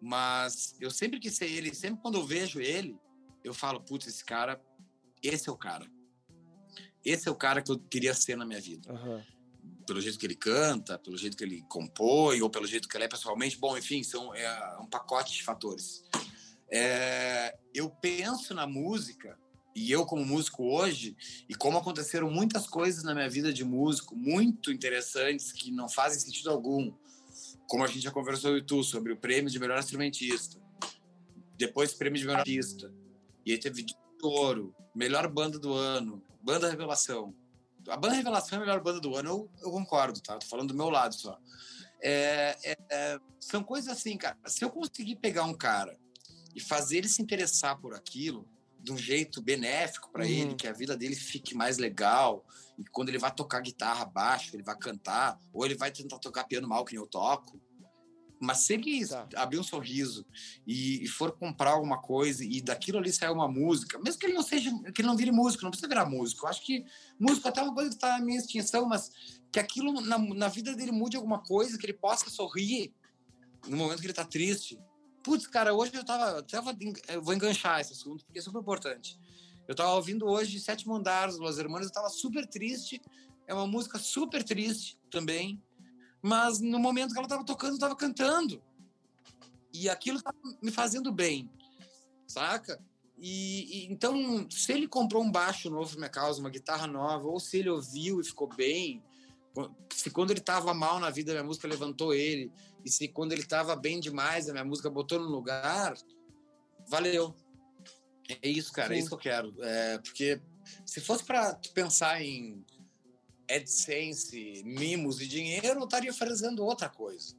Mas 0.00 0.74
eu 0.80 0.90
sempre 0.90 1.20
quis 1.20 1.36
ser 1.36 1.46
ele, 1.46 1.74
sempre 1.74 2.00
quando 2.00 2.14
eu 2.14 2.24
vejo 2.24 2.60
ele, 2.60 2.98
eu 3.44 3.52
falo, 3.52 3.80
putz, 3.80 4.06
esse 4.06 4.24
cara, 4.24 4.60
esse 5.22 5.48
é 5.48 5.52
o 5.52 5.56
cara. 5.56 5.86
Esse 7.04 7.28
é 7.28 7.30
o 7.30 7.34
cara 7.34 7.62
que 7.62 7.70
eu 7.70 7.78
queria 7.78 8.14
ser 8.14 8.36
na 8.36 8.46
minha 8.46 8.60
vida. 8.60 8.92
Uhum. 8.92 9.22
Pelo 9.86 10.00
jeito 10.00 10.18
que 10.18 10.26
ele 10.26 10.36
canta, 10.36 10.98
pelo 10.98 11.16
jeito 11.16 11.36
que 11.36 11.44
ele 11.44 11.62
compõe, 11.68 12.40
ou 12.40 12.48
pelo 12.48 12.66
jeito 12.66 12.88
que 12.88 12.96
ele 12.96 13.04
é 13.04 13.08
pessoalmente. 13.08 13.58
Bom, 13.58 13.76
enfim, 13.76 14.02
são 14.02 14.34
é 14.34 14.78
um 14.80 14.86
pacote 14.86 15.32
de 15.32 15.42
fatores. 15.42 16.04
É, 16.70 17.58
eu 17.74 17.90
penso 17.90 18.54
na 18.54 18.66
música 18.66 19.38
e 19.74 19.90
eu 19.90 20.04
como 20.04 20.24
músico 20.24 20.64
hoje 20.64 21.16
e 21.48 21.54
como 21.54 21.78
aconteceram 21.78 22.30
muitas 22.30 22.66
coisas 22.66 23.04
na 23.04 23.14
minha 23.14 23.28
vida 23.28 23.52
de 23.52 23.64
músico 23.64 24.16
muito 24.16 24.72
interessantes 24.72 25.52
que 25.52 25.70
não 25.70 25.88
fazem 25.88 26.18
sentido 26.18 26.50
algum 26.50 26.92
como 27.68 27.84
a 27.84 27.86
gente 27.86 28.00
já 28.00 28.10
conversou 28.10 28.56
e 28.56 28.62
tu 28.62 28.82
sobre 28.82 29.12
o 29.12 29.16
prêmio 29.16 29.50
de 29.50 29.58
melhor 29.58 29.78
instrumentista 29.78 30.60
depois 31.56 31.94
prêmio 31.94 32.18
de 32.18 32.26
melhor 32.26 32.40
artista 32.40 32.92
e 33.44 33.52
aí 33.52 33.58
teve 33.58 33.82
de 33.82 33.94
ouro 34.22 34.74
melhor 34.94 35.28
banda 35.28 35.58
do 35.58 35.72
ano 35.72 36.22
banda 36.42 36.70
revelação. 36.70 37.34
A 37.88 37.96
banda 37.96 38.14
revelação 38.14 38.58
é 38.58 38.62
a 38.62 38.64
melhor 38.64 38.80
banda 38.82 39.00
do 39.00 39.14
ano 39.14 39.28
eu, 39.28 39.50
eu 39.62 39.70
concordo 39.70 40.20
tá? 40.20 40.38
Tô 40.38 40.46
falando 40.46 40.68
do 40.68 40.74
meu 40.74 40.90
lado 40.90 41.14
só. 41.14 41.38
É, 42.02 42.56
é, 42.64 42.78
é, 42.90 43.20
são 43.38 43.62
coisas 43.62 43.90
assim 43.90 44.16
cara 44.16 44.38
se 44.46 44.64
eu 44.64 44.70
conseguir 44.70 45.16
pegar 45.16 45.44
um 45.44 45.54
cara 45.54 45.98
e 46.54 46.60
fazer 46.60 46.98
ele 46.98 47.08
se 47.08 47.20
interessar 47.20 47.78
por 47.78 47.94
aquilo 47.94 48.48
de 48.82 48.92
um 48.92 48.98
jeito 48.98 49.42
benéfico 49.42 50.10
para 50.10 50.24
uhum. 50.24 50.30
ele, 50.30 50.54
que 50.54 50.66
a 50.66 50.72
vida 50.72 50.96
dele 50.96 51.14
fique 51.14 51.54
mais 51.54 51.78
legal. 51.78 52.44
E 52.78 52.84
quando 52.84 53.08
ele 53.10 53.18
vai 53.18 53.32
tocar 53.34 53.60
guitarra 53.60 54.04
baixo, 54.04 54.56
ele 54.56 54.62
vai 54.62 54.76
cantar, 54.76 55.38
ou 55.52 55.64
ele 55.64 55.74
vai 55.74 55.90
tentar 55.90 56.18
tocar 56.18 56.44
piano 56.44 56.68
mal, 56.68 56.84
que 56.84 56.94
nem 56.94 57.02
eu 57.02 57.06
toco. 57.06 57.60
Mas 58.42 58.58
se 58.60 58.72
ele 58.72 59.06
tá. 59.06 59.28
abrir 59.36 59.58
um 59.58 59.62
sorriso 59.62 60.24
e, 60.66 61.04
e, 61.04 61.06
for 61.06 61.32
comprar 61.32 61.72
alguma 61.72 62.00
coisa 62.00 62.42
e 62.42 62.62
daquilo 62.62 62.96
ali 62.96 63.12
sair 63.12 63.30
uma 63.30 63.46
música, 63.46 63.98
mesmo 63.98 64.18
que 64.18 64.24
ele 64.24 64.32
não 64.32 64.42
seja, 64.42 64.70
que 64.94 65.02
ele 65.02 65.08
não 65.08 65.16
vire 65.16 65.30
músico, 65.30 65.62
não 65.62 65.70
precisa 65.70 65.88
virar 65.88 66.06
músico. 66.06 66.46
Eu 66.46 66.48
acho 66.48 66.64
que 66.64 66.86
músico 67.18 67.46
até 67.46 67.60
é 67.60 67.64
uma 67.64 67.74
coisa 67.74 67.90
que 67.90 67.96
está 67.96 68.18
na 68.18 68.24
minha 68.24 68.38
extinção, 68.38 68.86
mas 68.86 69.10
que 69.52 69.60
aquilo 69.60 70.00
na, 70.00 70.16
na 70.18 70.48
vida 70.48 70.74
dele 70.74 70.90
mude 70.90 71.18
alguma 71.18 71.42
coisa, 71.42 71.76
que 71.76 71.84
ele 71.84 71.92
possa 71.92 72.30
sorrir 72.30 72.94
no 73.68 73.76
momento 73.76 73.98
que 73.98 74.06
ele 74.06 74.12
está 74.12 74.24
triste, 74.24 74.80
Putz, 75.22 75.46
cara, 75.46 75.74
hoje 75.74 75.94
eu 75.94 76.04
tava. 76.04 76.42
Tava, 76.42 76.76
eu 77.08 77.22
vou 77.22 77.34
enganchar 77.34 77.80
esse 77.80 77.92
assunto, 77.92 78.24
porque 78.24 78.38
é 78.38 78.42
super 78.42 78.60
importante. 78.60 79.18
Eu 79.68 79.74
tava 79.74 79.94
ouvindo 79.94 80.26
hoje 80.26 80.58
Sétimo 80.58 80.96
Andar, 80.96 81.30
Los 81.30 81.58
Hermanos, 81.58 81.88
eu 81.88 81.92
tava 81.92 82.08
super 82.08 82.46
triste. 82.46 83.00
É 83.46 83.54
uma 83.54 83.66
música 83.66 83.98
super 83.98 84.42
triste 84.42 84.98
também. 85.10 85.62
Mas 86.22 86.60
no 86.60 86.78
momento 86.78 87.12
que 87.12 87.18
ela 87.18 87.28
tava 87.28 87.44
tocando, 87.44 87.74
eu 87.74 87.78
tava 87.78 87.96
cantando. 87.96 88.62
E 89.72 89.88
aquilo 89.88 90.20
tava 90.20 90.36
me 90.60 90.70
fazendo 90.70 91.12
bem, 91.12 91.48
saca? 92.26 92.82
E, 93.16 93.84
e, 93.84 93.92
então, 93.92 94.48
se 94.50 94.72
ele 94.72 94.88
comprou 94.88 95.22
um 95.22 95.30
baixo 95.30 95.70
novo 95.70 95.90
pra 95.90 95.98
minha 95.98 96.10
causa, 96.10 96.40
uma 96.40 96.50
guitarra 96.50 96.86
nova, 96.86 97.28
ou 97.28 97.38
se 97.38 97.58
ele 97.58 97.68
ouviu 97.70 98.20
e 98.20 98.24
ficou 98.24 98.48
bem, 98.48 99.02
se 99.92 100.10
quando 100.10 100.30
ele 100.30 100.40
tava 100.40 100.72
mal 100.72 100.98
na 100.98 101.10
vida, 101.10 101.32
minha 101.32 101.44
música 101.44 101.68
levantou 101.68 102.14
ele, 102.14 102.52
e 102.84 102.90
se 102.90 103.08
quando 103.08 103.32
ele 103.32 103.42
estava 103.42 103.76
bem 103.76 104.00
demais, 104.00 104.48
a 104.48 104.52
minha 104.52 104.64
música 104.64 104.88
botou 104.88 105.18
no 105.18 105.26
lugar, 105.26 105.94
valeu. 106.88 107.34
É 108.42 108.48
isso, 108.48 108.72
cara, 108.72 108.88
Sim. 108.88 108.94
é 108.94 108.98
isso 108.98 109.08
que 109.08 109.14
eu 109.14 109.18
quero. 109.18 109.54
É, 109.60 109.98
porque 109.98 110.40
se 110.86 111.00
fosse 111.00 111.24
para 111.24 111.54
pensar 111.74 112.22
em 112.22 112.64
AdSense, 113.50 114.62
mimos 114.64 115.20
e 115.20 115.26
dinheiro, 115.26 115.80
eu 115.80 115.84
estaria 115.84 116.12
fazendo 116.12 116.64
outra 116.64 116.88
coisa. 116.88 117.34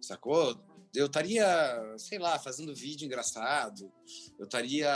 Sacou? 0.00 0.58
Eu 0.94 1.06
estaria, 1.06 1.46
sei 1.98 2.18
lá, 2.18 2.38
fazendo 2.38 2.74
vídeo 2.74 3.06
engraçado. 3.06 3.90
Eu 4.38 4.44
estaria 4.44 4.90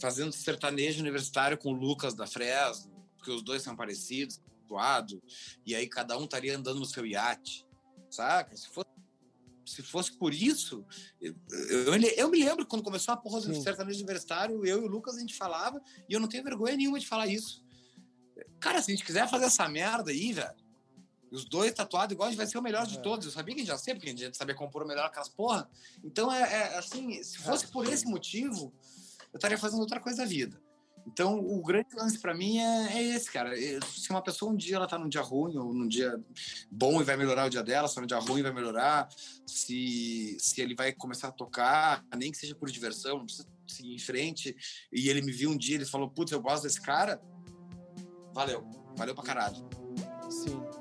fazendo 0.00 0.32
sertanejo 0.32 1.00
universitário 1.00 1.58
com 1.58 1.72
o 1.72 1.76
Lucas 1.76 2.14
da 2.14 2.26
Fresno, 2.26 2.90
porque 3.16 3.30
os 3.30 3.42
dois 3.42 3.62
são 3.62 3.76
parecidos, 3.76 4.40
doado. 4.68 5.22
E 5.66 5.74
aí 5.74 5.88
cada 5.88 6.16
um 6.18 6.24
estaria 6.24 6.56
andando 6.56 6.78
no 6.78 6.86
seu 6.86 7.06
iate 7.06 7.66
saca? 8.10 8.56
Se 8.56 8.68
fosse, 8.68 8.90
se 9.64 9.82
fosse 9.82 10.12
por 10.12 10.32
isso, 10.32 10.84
eu, 11.20 11.34
eu, 11.50 11.94
eu, 11.94 12.30
me 12.30 12.42
lembro 12.42 12.66
quando 12.66 12.82
começou 12.82 13.12
a 13.12 13.16
porra 13.16 13.40
do 13.40 13.54
sertanejo 13.54 13.98
universitário, 13.98 14.64
eu 14.64 14.82
e 14.82 14.84
o 14.84 14.88
Lucas 14.88 15.16
a 15.16 15.20
gente 15.20 15.34
falava, 15.34 15.80
e 16.08 16.12
eu 16.12 16.20
não 16.20 16.28
tenho 16.28 16.44
vergonha 16.44 16.76
nenhuma 16.76 16.98
de 16.98 17.06
falar 17.06 17.26
isso. 17.26 17.64
Cara, 18.60 18.80
se 18.80 18.90
a 18.90 18.94
gente 18.94 19.04
quiser 19.04 19.28
fazer 19.28 19.46
essa 19.46 19.68
merda 19.68 20.10
aí, 20.10 20.32
velho, 20.32 20.68
os 21.30 21.44
dois 21.44 21.72
tatuados 21.72 22.14
igual, 22.14 22.28
a 22.28 22.30
gente 22.30 22.38
vai 22.38 22.46
ser 22.46 22.56
o 22.56 22.62
melhor 22.62 22.86
de 22.86 22.96
é. 22.96 23.00
todos. 23.00 23.26
Eu 23.26 23.32
sabia 23.32 23.54
que 23.54 23.60
a 23.60 23.64
gente 23.64 23.70
já 23.70 23.78
sei, 23.78 23.94
porque 23.94 24.08
a 24.08 24.16
gente 24.16 24.36
sabia 24.36 24.54
compor 24.54 24.82
o 24.82 24.88
melhor 24.88 25.04
aquelas 25.04 25.28
porra. 25.28 25.68
Então, 26.02 26.32
é, 26.32 26.40
é 26.40 26.78
assim, 26.78 27.22
se 27.22 27.38
fosse 27.38 27.66
por 27.66 27.86
esse 27.86 28.06
motivo, 28.06 28.72
eu 29.30 29.36
estaria 29.36 29.58
fazendo 29.58 29.80
outra 29.80 30.00
coisa 30.00 30.18
da 30.18 30.24
vida. 30.24 30.58
Então, 31.10 31.38
o 31.38 31.62
grande 31.62 31.88
lance 31.94 32.18
para 32.18 32.34
mim 32.34 32.58
é, 32.58 32.92
é, 32.92 33.02
esse, 33.16 33.32
cara. 33.32 33.58
É, 33.58 33.80
se 33.80 34.10
uma 34.10 34.22
pessoa 34.22 34.52
um 34.52 34.56
dia 34.56 34.76
ela 34.76 34.86
tá 34.86 34.98
num 34.98 35.08
dia 35.08 35.22
ruim 35.22 35.56
ou 35.56 35.72
num 35.72 35.88
dia 35.88 36.22
bom 36.70 37.00
e 37.00 37.04
vai 37.04 37.16
melhorar 37.16 37.46
o 37.46 37.50
dia 37.50 37.62
dela, 37.62 37.88
se 37.88 37.98
num 37.98 38.06
dia 38.06 38.18
ruim 38.18 38.42
vai 38.42 38.52
melhorar, 38.52 39.08
se, 39.46 40.36
se 40.38 40.60
ele 40.60 40.74
vai 40.74 40.92
começar 40.92 41.28
a 41.28 41.32
tocar, 41.32 42.04
nem 42.14 42.30
que 42.30 42.36
seja 42.36 42.54
por 42.54 42.70
diversão, 42.70 43.18
não 43.18 43.24
precisa 43.24 43.48
seguir 43.66 43.94
em 43.94 43.98
frente, 43.98 44.54
e 44.92 45.08
ele 45.08 45.22
me 45.22 45.32
viu 45.32 45.50
um 45.50 45.56
dia, 45.56 45.76
ele 45.76 45.86
falou, 45.86 46.10
putz, 46.10 46.30
eu 46.30 46.42
gosto 46.42 46.64
desse 46.64 46.80
cara, 46.80 47.20
valeu, 48.34 48.66
valeu 48.94 49.14
pra 49.14 49.24
caralho. 49.24 49.66
Sim. 50.30 50.77